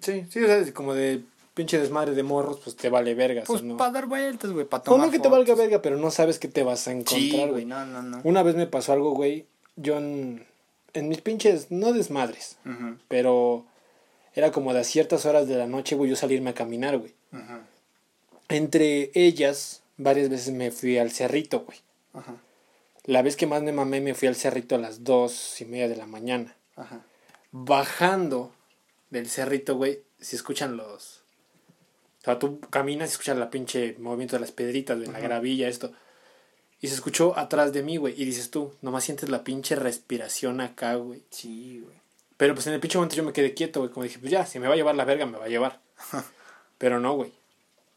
Sí, 0.00 0.24
sí, 0.30 0.42
o 0.42 0.46
sea, 0.46 0.72
como 0.74 0.94
de 0.94 1.22
pinche 1.54 1.78
desmadre 1.78 2.14
de 2.14 2.22
morros, 2.24 2.60
pues 2.64 2.74
te 2.76 2.88
vale 2.88 3.14
vergas, 3.14 3.44
Pues 3.46 3.62
¿no? 3.62 3.76
para 3.76 3.92
dar 3.92 4.06
vueltas, 4.06 4.50
güey, 4.50 4.66
para 4.66 4.82
tomar 4.82 5.06
no 5.06 5.12
que 5.12 5.20
te 5.20 5.28
valga 5.28 5.54
verga, 5.54 5.80
pero 5.82 5.96
no 5.96 6.10
sabes 6.10 6.38
qué 6.40 6.48
te 6.48 6.62
vas 6.64 6.88
a 6.88 6.92
encontrar, 6.92 7.50
güey. 7.50 7.64
no, 7.64 7.86
no, 7.86 8.02
no. 8.02 8.20
Una 8.24 8.42
vez 8.42 8.56
me 8.56 8.66
pasó 8.66 8.92
algo, 8.92 9.12
güey. 9.12 9.46
Yo 9.76 9.96
en, 9.98 10.44
en 10.94 11.08
mis 11.08 11.20
pinches, 11.20 11.70
no 11.70 11.92
desmadres, 11.92 12.58
pero 13.08 13.64
era 14.34 14.50
como 14.50 14.72
de 14.74 14.80
a 14.80 14.84
ciertas 14.84 15.26
horas 15.26 15.46
de 15.46 15.56
la 15.56 15.66
noche, 15.68 15.94
güey, 15.94 16.10
yo 16.10 16.16
salirme 16.16 16.50
a 16.50 16.54
caminar, 16.54 16.98
güey. 16.98 17.14
Entre 18.48 19.10
ellas, 19.14 19.82
varias 19.96 20.28
veces 20.28 20.52
me 20.54 20.70
fui 20.70 20.98
al 20.98 21.10
cerrito, 21.12 21.60
güey. 21.60 21.78
Ajá, 22.12 22.34
La 23.04 23.22
vez 23.22 23.36
que 23.36 23.46
más 23.46 23.62
me 23.62 23.72
mamé, 23.72 24.00
me 24.00 24.14
fui 24.14 24.28
al 24.28 24.36
cerrito 24.36 24.74
a 24.74 24.78
las 24.78 25.02
dos 25.04 25.60
y 25.60 25.64
media 25.64 25.88
de 25.88 25.96
la 25.96 26.06
mañana. 26.06 26.54
ajá. 26.76 27.00
Bajando 27.56 28.52
del 29.14 29.30
cerrito, 29.30 29.76
güey, 29.76 30.02
se 30.20 30.36
escuchan 30.36 30.76
los... 30.76 31.22
O 32.20 32.24
sea, 32.24 32.38
tú 32.38 32.60
caminas 32.60 33.10
y 33.10 33.12
escuchas 33.12 33.36
la 33.36 33.50
pinche 33.50 33.96
movimiento 33.98 34.36
de 34.36 34.40
las 34.40 34.52
piedritas, 34.52 34.98
de 34.98 35.06
la 35.06 35.20
gravilla, 35.20 35.68
esto. 35.68 35.92
Y 36.80 36.88
se 36.88 36.94
escuchó 36.94 37.38
atrás 37.38 37.72
de 37.72 37.82
mí, 37.82 37.96
güey. 37.96 38.14
Y 38.20 38.24
dices 38.24 38.50
tú, 38.50 38.72
nomás 38.82 39.04
sientes 39.04 39.28
la 39.28 39.44
pinche 39.44 39.76
respiración 39.76 40.60
acá, 40.60 40.94
güey. 40.94 41.22
Sí, 41.30 41.80
güey. 41.82 41.96
Pero 42.36 42.54
pues 42.54 42.66
en 42.66 42.72
el 42.72 42.80
pinche 42.80 42.98
momento 42.98 43.16
yo 43.16 43.24
me 43.24 43.32
quedé 43.32 43.54
quieto, 43.54 43.80
güey. 43.80 43.92
Como 43.92 44.04
dije, 44.04 44.18
pues 44.18 44.32
ya, 44.32 44.44
si 44.46 44.58
me 44.58 44.68
va 44.68 44.74
a 44.74 44.76
llevar 44.76 44.94
la 44.94 45.04
verga, 45.04 45.26
me 45.26 45.38
va 45.38 45.44
a 45.44 45.48
llevar. 45.48 45.80
Pero 46.78 46.98
no, 46.98 47.14
güey. 47.14 47.32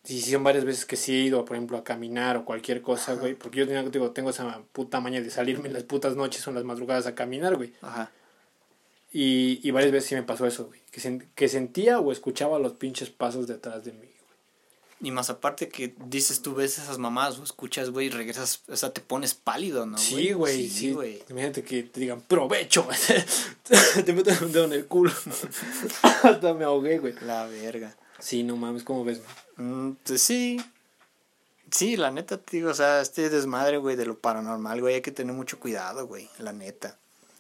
Y 0.06 0.22
son 0.22 0.44
varias 0.44 0.64
veces 0.64 0.86
que 0.86 0.96
sí 0.96 1.14
he 1.14 1.24
ido, 1.24 1.44
por 1.44 1.56
ejemplo, 1.56 1.78
a 1.78 1.84
caminar 1.84 2.38
o 2.38 2.46
cualquier 2.46 2.82
cosa, 2.82 3.14
güey. 3.16 3.34
Porque 3.34 3.60
yo 3.60 3.68
tengo, 3.68 3.90
digo, 3.90 4.12
tengo 4.12 4.30
esa 4.30 4.62
puta 4.72 5.00
maña 5.00 5.22
de 5.22 5.30
salirme 5.30 5.68
en 5.68 5.74
las 5.74 5.84
putas 5.84 6.16
noches 6.16 6.46
o 6.48 6.52
en 6.52 6.56
las 6.56 6.66
madrugadas 6.66 7.08
a 7.08 7.16
caminar, 7.16 7.56
güey. 7.56 7.74
Ajá. 7.82 8.12
Y, 9.12 9.60
y 9.68 9.72
varias 9.72 9.92
veces 9.92 10.10
sí 10.10 10.16
me 10.16 10.24
pasó 10.24 10.46
eso, 10.46 10.66
güey. 10.68 10.82
Que, 10.92 11.00
sen- 11.02 11.28
que 11.36 11.48
sentía 11.48 12.00
o 12.00 12.12
escuchaba 12.12 12.60
los 12.60 12.74
pinches 12.74 13.10
pasos 13.10 13.48
detrás 13.48 13.84
de 13.86 13.92
mí, 13.94 14.00
güey. 14.00 14.18
Y 15.00 15.12
más 15.12 15.30
aparte 15.30 15.70
que 15.70 15.94
dices 16.08 16.42
tú 16.42 16.56
ves 16.56 16.78
esas 16.80 16.98
mamás 16.98 17.38
o 17.40 17.44
escuchas, 17.44 17.92
güey, 17.92 18.08
y 18.08 18.10
regresas, 18.10 18.64
o 18.68 18.76
sea, 18.76 18.92
te 18.92 19.00
pones 19.00 19.36
pálido, 19.36 19.86
¿no? 19.86 19.98
Sí, 19.98 20.34
güey, 20.34 20.68
Sí, 20.68 20.70
sí. 20.70 20.92
güey. 20.92 21.24
Imagínate 21.30 21.64
que 21.64 21.84
te 21.84 22.00
digan, 22.00 22.22
provecho. 22.22 22.88
te 24.06 24.14
meten 24.14 24.38
un 24.44 24.52
dedo 24.52 24.66
en 24.66 24.74
el 24.74 24.88
culo. 24.88 25.12
Hasta 26.24 26.54
me 26.54 26.66
ahogué, 26.66 26.98
güey. 27.00 27.14
La 27.22 27.46
verga. 27.46 27.96
Sí, 28.20 28.44
no 28.44 28.56
mames, 28.58 28.84
¿cómo 28.84 29.04
ves? 29.06 29.22
Mm, 29.58 29.92
pues 30.04 30.22
sí. 30.22 30.60
Sí, 31.70 31.96
la 31.98 32.10
neta, 32.12 32.38
te 32.38 32.58
digo, 32.58 32.72
o 32.72 32.74
sea, 32.74 33.02
este 33.02 33.30
desmadre, 33.30 33.78
güey, 33.78 33.96
de 33.96 34.06
lo 34.06 34.18
paranormal, 34.20 34.82
güey, 34.82 34.96
hay 34.96 35.02
que 35.02 35.12
tener 35.12 35.36
mucho 35.36 35.60
cuidado, 35.60 36.08
güey, 36.08 36.28
la 36.40 36.54
neta. 36.54 36.98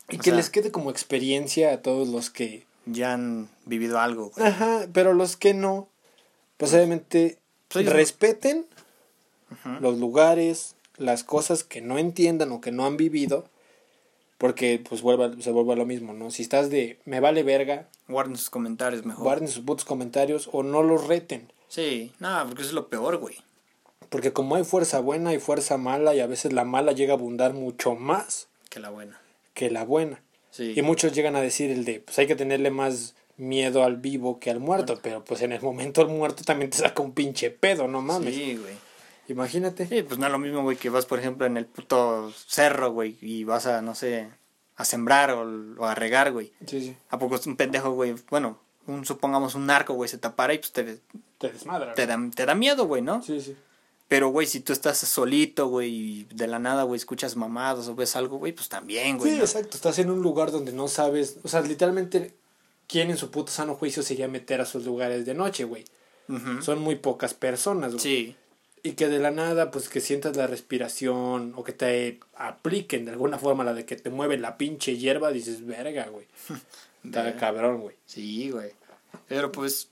Y 0.09 0.15
O 0.17 0.19
que 0.19 0.29
sea- 0.29 0.35
les 0.35 0.49
quede 0.49 0.71
como 0.71 0.89
experiencia 0.91 1.73
a 1.73 1.81
todos 1.81 2.07
los 2.07 2.29
que... 2.29 2.65
Ya 2.85 3.13
han 3.13 3.49
vivido 3.65 3.99
algo, 3.99 4.29
güey. 4.35 4.47
Ajá, 4.47 4.87
pero 4.93 5.13
los 5.13 5.35
que 5.35 5.53
no, 5.53 5.89
pues 6.55 6.73
obviamente 6.73 7.37
Pues 7.67 7.83
ellos- 7.83 7.93
respeten 7.93 8.65
los 9.81 9.97
lugares, 9.97 10.75
las 10.97 11.23
cosas 11.25 11.63
que 11.65 11.81
no 11.81 11.97
entiendan 11.97 12.51
o 12.53 12.61
que 12.61 12.71
no 12.71 12.85
han 12.85 12.95
vivido, 12.95 13.45
porque 14.37 14.81
pues 14.87 15.01
vuelva, 15.01 15.31
se 15.41 15.51
vuelve 15.51 15.73
a 15.73 15.75
lo 15.75 15.85
mismo, 15.85 16.13
¿no? 16.13 16.31
Si 16.31 16.43
estás 16.43 16.69
de 16.69 16.97
me 17.05 17.19
vale 17.19 17.43
verga, 17.43 17.87
Guarden 18.07 18.37
sus 18.37 18.49
comentarios 18.49 19.05
mejor. 19.05 19.23
guarden 19.23 19.47
sus 19.49 19.63
putos 19.65 19.83
comentarios 19.85 20.49
o 20.53 20.63
no 20.63 20.81
los 20.83 21.07
reten. 21.07 21.51
Sí, 21.67 22.13
no, 22.19 22.43
porque 22.47 22.61
eso 22.61 22.69
es 22.69 22.75
lo 22.75 22.87
peor, 22.87 23.17
güey. 23.17 23.35
Porque 24.09 24.31
como 24.31 24.55
hay 24.55 24.63
fuerza 24.63 24.99
buena 25.01 25.33
y 25.33 25.39
fuerza 25.39 25.77
mala 25.77 26.15
y 26.15 26.21
a 26.21 26.27
veces 26.27 26.53
la 26.53 26.63
mala 26.63 26.93
llega 26.93 27.13
a 27.13 27.17
abundar 27.17 27.53
mucho 27.53 27.95
más 27.95 28.47
Que 28.69 28.79
la 28.79 28.89
buena. 28.89 29.19
Que 29.57 29.71
la 29.71 29.83
buena. 29.83 30.21
Sí. 30.51 30.73
Y 30.75 30.83
muchos 30.83 31.13
llegan 31.13 31.35
a 31.35 31.41
decir 31.41 31.71
el 31.71 31.83
de, 31.83 31.99
pues 31.99 32.17
hay 32.19 32.27
que 32.27 32.35
tenerle 32.35 32.69
más 32.69 33.15
miedo 33.37 33.83
al 33.83 33.97
vivo 33.97 34.39
que 34.39 34.51
al 34.51 34.59
muerto, 34.59 34.99
pero 35.01 35.23
pues 35.25 35.41
en 35.41 35.51
el 35.51 35.61
momento 35.61 36.01
el 36.01 36.09
muerto 36.09 36.43
también 36.43 36.69
te 36.69 36.77
saca 36.77 37.01
un 37.01 37.11
pinche 37.13 37.49
pedo, 37.49 37.87
no 37.87 38.01
mames. 38.03 38.35
Sí, 38.35 38.55
güey. 38.55 38.75
Imagínate. 39.29 39.87
Sí, 39.87 40.03
pues 40.03 40.19
no 40.19 40.27
es 40.27 40.31
lo 40.31 40.37
mismo, 40.37 40.61
güey, 40.61 40.77
que 40.77 40.89
vas, 40.91 41.07
por 41.07 41.17
ejemplo, 41.19 41.47
en 41.47 41.57
el 41.57 41.65
puto 41.65 42.31
cerro, 42.45 42.91
güey, 42.91 43.17
y 43.19 43.43
vas 43.45 43.65
a, 43.65 43.81
no 43.81 43.95
sé, 43.95 44.29
a 44.75 44.85
sembrar 44.85 45.31
o, 45.31 45.41
o 45.79 45.85
a 45.85 45.95
regar, 45.95 46.31
güey. 46.31 46.53
Sí, 46.67 46.79
sí. 46.81 46.95
¿A 47.09 47.17
poco 47.17 47.35
es 47.35 47.47
un 47.47 47.57
pendejo, 47.57 47.91
güey? 47.93 48.13
Bueno, 48.29 48.59
un, 48.85 49.05
supongamos 49.05 49.55
un 49.55 49.65
narco, 49.65 49.95
güey, 49.95 50.07
se 50.07 50.19
tapara 50.19 50.53
y 50.53 50.59
pues 50.59 50.71
te, 50.71 50.99
Te 51.39 51.49
desmadra. 51.51 51.93
te, 51.95 52.05
da, 52.05 52.17
te 52.33 52.45
da 52.45 52.53
miedo, 52.53 52.85
güey, 52.85 53.01
¿no? 53.01 53.23
Sí, 53.23 53.41
sí. 53.41 53.55
Pero, 54.07 54.29
güey, 54.29 54.47
si 54.47 54.61
tú 54.61 54.71
estás 54.71 54.97
solito, 54.99 55.67
güey, 55.67 55.89
y 55.89 56.23
de 56.33 56.47
la 56.47 56.59
nada, 56.59 56.83
güey, 56.83 56.97
escuchas 56.97 57.35
mamadas 57.35 57.87
o 57.89 57.95
ves 57.95 58.15
algo, 58.15 58.37
güey, 58.37 58.53
pues 58.53 58.69
también, 58.69 59.17
güey. 59.17 59.31
Sí, 59.31 59.37
¿no? 59.37 59.43
exacto. 59.43 59.75
Estás 59.75 59.99
en 59.99 60.09
un 60.09 60.21
lugar 60.21 60.51
donde 60.51 60.71
no 60.71 60.87
sabes. 60.87 61.37
O 61.43 61.49
sea, 61.49 61.59
literalmente, 61.61 62.33
¿quién 62.87 63.09
en 63.09 63.17
su 63.17 63.31
puto 63.31 63.51
sano 63.51 63.75
juicio 63.75 64.03
se 64.03 64.13
iría 64.13 64.25
a 64.25 64.29
meter 64.29 64.61
a 64.61 64.65
sus 64.65 64.85
lugares 64.85 65.25
de 65.25 65.33
noche, 65.33 65.65
güey? 65.65 65.85
Son 66.61 66.79
muy 66.79 66.95
pocas 66.95 67.33
personas, 67.33 67.93
güey. 67.93 68.01
Sí. 68.01 68.35
Y 68.83 68.93
que 68.93 69.07
de 69.07 69.19
la 69.19 69.31
nada, 69.31 69.71
pues 69.71 69.89
que 69.89 70.01
sientas 70.01 70.35
la 70.35 70.45
respiración 70.47 71.53
o 71.55 71.63
que 71.63 71.71
te 71.71 72.19
apliquen 72.35 73.05
de 73.05 73.11
alguna 73.11 73.37
forma 73.37 73.63
la 73.63 73.73
de 73.73 73.85
que 73.85 73.95
te 73.95 74.09
mueve 74.09 74.37
la 74.37 74.57
pinche 74.57 74.97
hierba, 74.97 75.31
dices, 75.31 75.65
verga, 75.65 76.07
güey. 76.07 76.27
Está 77.03 77.35
cabrón, 77.37 77.81
güey. 77.81 77.95
Sí, 78.05 78.51
güey. 78.51 78.71
Pero 79.27 79.51
pues, 79.51 79.89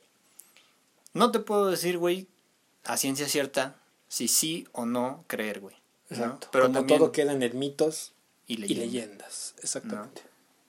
no 1.13 1.32
te 1.32 1.39
puedo 1.39 1.70
decir, 1.70 1.97
güey, 1.97 2.28
a 2.84 2.97
ciencia 2.97 3.28
cierta, 3.28 3.78
si 4.08 4.28
sí 4.28 4.68
o 4.72 4.86
no 4.86 5.24
creer, 5.28 5.60
güey. 5.60 5.76
¿no? 6.10 6.16
Exacto. 6.16 6.47
Pero 6.51 6.66
Como 6.66 6.80
también, 6.80 6.99
todo 6.99 7.12
queda 7.12 7.34
en 7.34 7.43
el 7.43 7.53
mitos 7.53 8.14
y 8.47 8.53
y 8.64 8.76
leyendas. 8.76 9.56
Exactamente. 9.62 10.22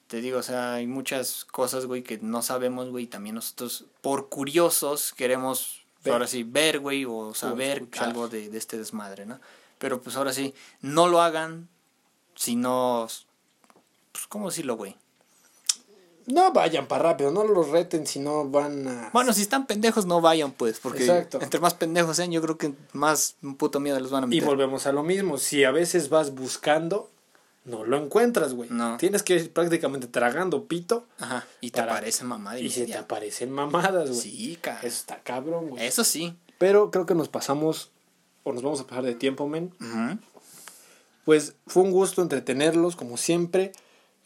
Te 0.06 0.20
digo, 0.20 0.38
o 0.38 0.42
sea, 0.42 0.74
hay 0.74 0.86
muchas 0.86 1.44
cosas, 1.44 1.86
güey, 1.86 2.02
que 2.02 2.18
no 2.18 2.42
sabemos, 2.42 2.90
güey, 2.90 3.04
y 3.04 3.08
también 3.08 3.34
nosotros, 3.34 3.86
por 4.02 4.28
curiosos, 4.28 5.12
queremos, 5.12 5.84
Ver. 6.04 6.12
ahora 6.12 6.28
sí, 6.28 6.44
ver, 6.44 6.78
güey, 6.78 7.04
o 7.04 7.34
saber 7.34 7.86
algo 7.98 8.28
de, 8.28 8.48
de 8.48 8.58
este 8.58 8.78
desmadre, 8.78 9.26
¿no? 9.26 9.40
Pero 9.78 10.00
pues 10.00 10.16
ahora 10.16 10.32
sí, 10.32 10.54
no 10.80 11.08
lo 11.08 11.20
hagan 11.20 11.68
si 12.36 12.54
no... 12.56 13.08
Pues, 14.12 14.26
¿cómo 14.28 14.48
decirlo, 14.48 14.76
güey? 14.76 14.96
No 16.26 16.52
vayan 16.52 16.86
para 16.88 17.04
rápido, 17.04 17.30
no 17.30 17.44
los 17.44 17.68
reten 17.68 18.06
si 18.06 18.18
no 18.18 18.44
van 18.48 18.88
a... 18.88 19.10
Bueno, 19.12 19.32
si 19.32 19.42
están 19.42 19.66
pendejos, 19.66 20.06
no 20.06 20.20
vayan, 20.20 20.50
pues, 20.52 20.80
porque 20.80 21.04
Exacto. 21.04 21.40
entre 21.40 21.60
más 21.60 21.74
pendejos 21.74 22.16
sean, 22.16 22.32
yo 22.32 22.42
creo 22.42 22.58
que 22.58 22.72
más 22.92 23.36
puto 23.58 23.78
miedo 23.78 24.00
les 24.00 24.10
van 24.10 24.24
a 24.24 24.26
Y 24.26 24.30
meter. 24.30 24.44
volvemos 24.44 24.86
a 24.86 24.92
lo 24.92 25.02
mismo. 25.04 25.38
Si 25.38 25.62
a 25.62 25.70
veces 25.70 26.08
vas 26.08 26.34
buscando, 26.34 27.08
no 27.64 27.84
lo 27.84 27.96
encuentras, 27.96 28.54
güey. 28.54 28.68
No. 28.70 28.96
Tienes 28.96 29.22
que 29.22 29.36
ir 29.36 29.52
prácticamente 29.52 30.08
tragando 30.08 30.64
pito 30.64 31.04
Ajá, 31.20 31.46
y 31.60 31.70
te 31.70 31.78
Para- 31.80 31.92
aparece 31.92 32.24
mamá 32.24 32.58
y 32.58 32.70
se 32.70 32.86
te 32.86 32.96
aparecen 32.96 33.50
mamadas, 33.52 34.08
güey. 34.10 34.20
Sí, 34.20 34.58
cara. 34.60 34.78
Eso 34.80 34.88
está 34.98 35.20
cabrón, 35.22 35.68
güey. 35.70 35.86
Eso 35.86 36.02
sí. 36.02 36.36
Pero 36.58 36.90
creo 36.90 37.06
que 37.06 37.14
nos 37.14 37.28
pasamos, 37.28 37.90
o 38.42 38.52
nos 38.52 38.62
vamos 38.64 38.80
a 38.80 38.86
pasar 38.86 39.04
de 39.04 39.14
tiempo, 39.14 39.46
men. 39.46 39.72
Ujú. 39.80 40.18
Pues 41.24 41.54
fue 41.66 41.82
un 41.82 41.90
gusto 41.90 42.22
entretenerlos, 42.22 42.96
como 42.96 43.16
siempre. 43.16 43.72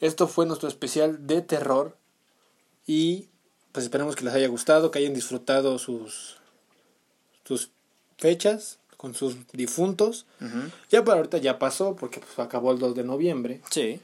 Esto 0.01 0.27
fue 0.27 0.47
nuestro 0.47 0.69
especial 0.69 1.27
de 1.27 1.43
terror. 1.43 1.97
Y 2.87 3.29
pues 3.73 3.85
esperemos 3.85 4.17
que 4.17 4.25
les 4.25 4.35
haya 4.35 4.49
gustado, 4.49 4.91
que 4.91 4.99
hayan 4.99 5.15
disfrutado 5.15 5.79
sus, 5.79 6.39
sus 7.45 7.71
fechas 8.17 8.79
con 8.97 9.15
sus 9.15 9.37
difuntos. 9.53 10.27
Ya 10.91 11.05
para 11.05 11.19
ahorita 11.19 11.39
ya 11.39 11.59
pasó, 11.59 11.97
porque 11.97 12.21
pues, 12.21 12.39
acabó 12.39 12.73
el 12.73 12.79
2 12.79 12.95
de 12.95 13.05
noviembre. 13.05 13.61
Sí. 13.71 14.01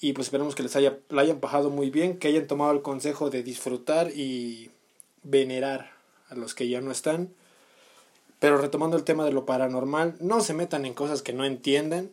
Y 0.00 0.12
pues 0.12 0.26
esperemos 0.26 0.54
que 0.54 0.62
les 0.62 0.76
haya, 0.76 0.98
la 1.08 1.22
hayan 1.22 1.40
pasado 1.40 1.70
muy 1.70 1.90
bien, 1.90 2.18
que 2.18 2.28
hayan 2.28 2.46
tomado 2.46 2.72
el 2.72 2.82
consejo 2.82 3.30
de 3.30 3.42
disfrutar 3.42 4.10
y 4.10 4.70
venerar 5.22 5.92
a 6.28 6.34
los 6.34 6.54
que 6.54 6.68
ya 6.68 6.80
no 6.80 6.90
están. 6.90 7.30
Pero 8.38 8.58
retomando 8.58 8.96
el 8.96 9.04
tema 9.04 9.24
de 9.24 9.32
lo 9.32 9.46
paranormal, 9.46 10.16
no 10.20 10.40
se 10.40 10.52
metan 10.52 10.84
en 10.84 10.92
cosas 10.92 11.22
que 11.22 11.32
no 11.32 11.44
entiendan 11.44 12.10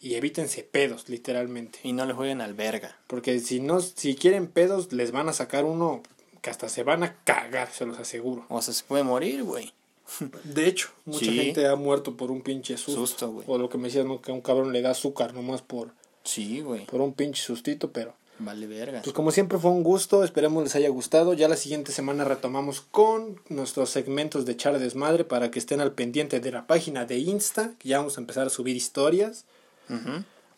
y 0.00 0.14
evítense 0.14 0.62
pedos, 0.62 1.08
literalmente. 1.08 1.80
Y 1.82 1.92
no 1.92 2.06
le 2.06 2.12
jueguen 2.14 2.40
al 2.40 2.54
verga. 2.54 2.96
Porque 3.06 3.38
si 3.40 3.60
no, 3.60 3.80
si 3.80 4.14
quieren 4.14 4.46
pedos, 4.46 4.92
les 4.92 5.10
van 5.12 5.28
a 5.28 5.32
sacar 5.32 5.64
uno 5.64 6.02
que 6.40 6.50
hasta 6.50 6.68
se 6.68 6.82
van 6.84 7.02
a 7.02 7.16
cagar, 7.24 7.70
se 7.72 7.84
los 7.86 7.98
aseguro. 7.98 8.44
O 8.48 8.62
sea, 8.62 8.72
se 8.74 8.84
puede 8.84 9.02
morir, 9.02 9.42
güey. 9.42 9.72
De 10.44 10.66
hecho, 10.66 10.88
mucha 11.04 11.26
Sí. 11.26 11.36
gente 11.38 11.66
ha 11.66 11.74
muerto 11.76 12.16
por 12.16 12.30
un 12.30 12.42
pinche 12.42 12.76
susto. 12.76 13.00
Susto, 13.06 13.30
güey. 13.32 13.44
O 13.48 13.58
lo 13.58 13.68
que 13.68 13.76
me 13.78 13.88
decían, 13.88 14.08
¿no? 14.08 14.20
que 14.22 14.30
a 14.30 14.34
un 14.34 14.40
cabrón 14.40 14.72
le 14.72 14.80
da 14.82 14.90
azúcar 14.92 15.34
nomás 15.34 15.62
por, 15.62 15.90
Sí, 16.24 16.60
güey. 16.60 16.86
por 16.86 17.00
un 17.00 17.12
pinche 17.12 17.42
sustito, 17.42 17.90
pero... 17.92 18.14
Vale 18.40 18.68
verga. 18.68 19.02
Pues 19.02 19.12
como 19.14 19.32
siempre 19.32 19.58
fue 19.58 19.72
un 19.72 19.82
gusto, 19.82 20.22
esperemos 20.22 20.62
les 20.62 20.76
haya 20.76 20.88
gustado. 20.90 21.34
Ya 21.34 21.48
la 21.48 21.56
siguiente 21.56 21.90
semana 21.90 22.22
retomamos 22.22 22.80
con 22.80 23.40
nuestros 23.48 23.90
segmentos 23.90 24.46
de 24.46 24.56
Char 24.56 24.78
Desmadre 24.78 25.24
para 25.24 25.50
que 25.50 25.58
estén 25.58 25.80
al 25.80 25.90
pendiente 25.90 26.38
de 26.38 26.52
la 26.52 26.68
página 26.68 27.04
de 27.04 27.18
Insta, 27.18 27.72
que 27.80 27.88
ya 27.88 27.98
vamos 27.98 28.16
a 28.16 28.20
empezar 28.20 28.46
a 28.46 28.50
subir 28.50 28.76
historias. 28.76 29.44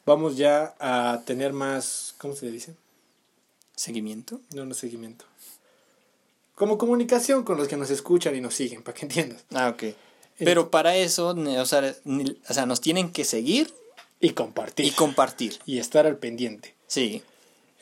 Vamos 0.06 0.36
ya 0.36 0.74
a 0.80 1.22
tener 1.24 1.52
más, 1.52 2.14
¿cómo 2.18 2.34
se 2.34 2.46
le 2.46 2.52
dice? 2.52 2.74
¿Seguimiento? 3.76 4.40
No, 4.54 4.64
no 4.64 4.74
seguimiento. 4.74 5.24
Como 6.54 6.76
comunicación 6.78 7.42
con 7.44 7.56
los 7.56 7.68
que 7.68 7.76
nos 7.76 7.90
escuchan 7.90 8.34
y 8.36 8.40
nos 8.40 8.54
siguen, 8.54 8.82
para 8.82 8.94
que 8.96 9.06
entiendas. 9.06 9.44
Ah, 9.54 9.68
ok. 9.70 9.94
Pero 10.38 10.70
para 10.70 10.96
eso, 10.96 11.28
o 11.28 11.66
sea, 11.66 11.94
o 12.48 12.54
sea, 12.54 12.66
nos 12.66 12.80
tienen 12.80 13.12
que 13.12 13.24
seguir 13.24 13.72
Y 14.20 14.30
compartir. 14.30 14.86
y 14.86 14.90
compartir. 14.92 15.58
y 15.66 15.78
estar 15.78 16.06
al 16.06 16.16
pendiente. 16.16 16.74
Sí. 16.86 17.22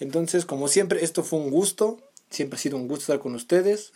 Entonces, 0.01 0.45
como 0.45 0.69
siempre, 0.69 1.05
esto 1.05 1.23
fue 1.25 1.39
un 1.39 1.51
gusto. 1.51 1.99
Siempre 2.31 2.57
ha 2.57 2.61
sido 2.61 2.77
un 2.77 2.89
gusto 2.89 3.05
estar 3.05 3.21
con 3.21 3.35
ustedes. 3.35 3.93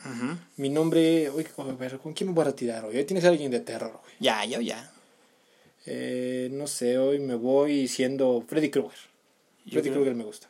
Mi 0.57 0.68
nombre, 0.70 1.30
uy, 1.30 1.46
a 1.59 1.62
ver, 1.74 1.98
¿con 1.98 2.12
quién 2.14 2.30
me 2.30 2.34
voy 2.34 2.42
a 2.42 2.46
retirar 2.46 2.84
hoy? 2.84 2.96
Hoy 2.96 3.05
tienes 3.05 3.24
a 3.24 3.28
alguien 3.28 3.50
de 3.50 3.61
terror, 3.61 3.92
güey. 4.03 4.14
Ya, 4.20 4.44
ya, 4.44 4.61
ya. 4.61 4.91
Eh, 5.87 6.49
no 6.53 6.66
sé, 6.66 6.99
hoy 6.99 7.18
me 7.18 7.35
voy 7.35 7.89
siendo 7.89 8.45
Freddy 8.47 8.70
Krueger. 8.70 8.99
Freddy 9.70 9.91
Krueger 9.91 10.14
me 10.14 10.24
gusta. 10.24 10.49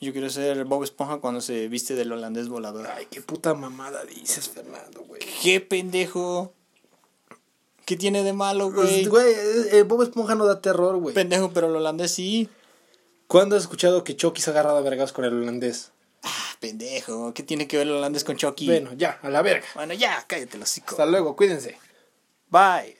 Yo 0.00 0.12
quiero 0.12 0.28
ser 0.28 0.64
Bob 0.64 0.84
Esponja 0.84 1.18
cuando 1.18 1.40
se 1.40 1.68
viste 1.68 1.94
del 1.94 2.12
holandés 2.12 2.48
volador. 2.48 2.86
Ay, 2.86 3.06
qué 3.10 3.20
puta 3.22 3.54
mamada 3.54 4.04
dices, 4.04 4.48
Fernando, 4.48 5.02
güey. 5.02 5.22
¿Qué 5.42 5.60
pendejo? 5.60 6.52
¿Qué 7.86 7.96
tiene 7.96 8.22
de 8.24 8.32
malo, 8.32 8.72
Pues, 8.74 8.88
güey? 8.90 9.04
Güey, 9.06 9.34
eh, 9.72 9.82
Bob 9.84 10.02
Esponja 10.02 10.34
no 10.34 10.44
da 10.44 10.60
terror, 10.60 10.96
güey. 10.96 11.14
Pendejo, 11.14 11.52
pero 11.52 11.68
el 11.68 11.76
holandés 11.76 12.10
sí. 12.10 12.48
¿Cuándo 13.28 13.56
has 13.56 13.62
escuchado 13.62 14.04
que 14.04 14.16
Chucky 14.16 14.42
se 14.42 14.50
ha 14.50 14.52
agarrado 14.52 14.76
a 14.76 14.80
vergas 14.82 15.12
con 15.12 15.24
el 15.24 15.32
holandés? 15.34 15.92
Ah, 16.22 16.56
pendejo. 16.60 17.32
¿Qué 17.32 17.42
tiene 17.42 17.66
que 17.68 17.76
ver 17.76 17.86
el 17.86 17.94
holandés 17.94 18.24
con 18.24 18.36
Chucky? 18.36 18.66
Bueno, 18.66 18.92
ya, 18.94 19.18
a 19.22 19.30
la 19.30 19.40
verga. 19.42 19.66
Bueno, 19.74 19.94
ya, 19.94 20.24
cállate 20.26 20.58
los 20.58 20.68
hocico. 20.70 20.90
Hasta 20.90 21.06
luego, 21.06 21.36
cuídense. 21.36 21.78
Bye. 22.50 22.95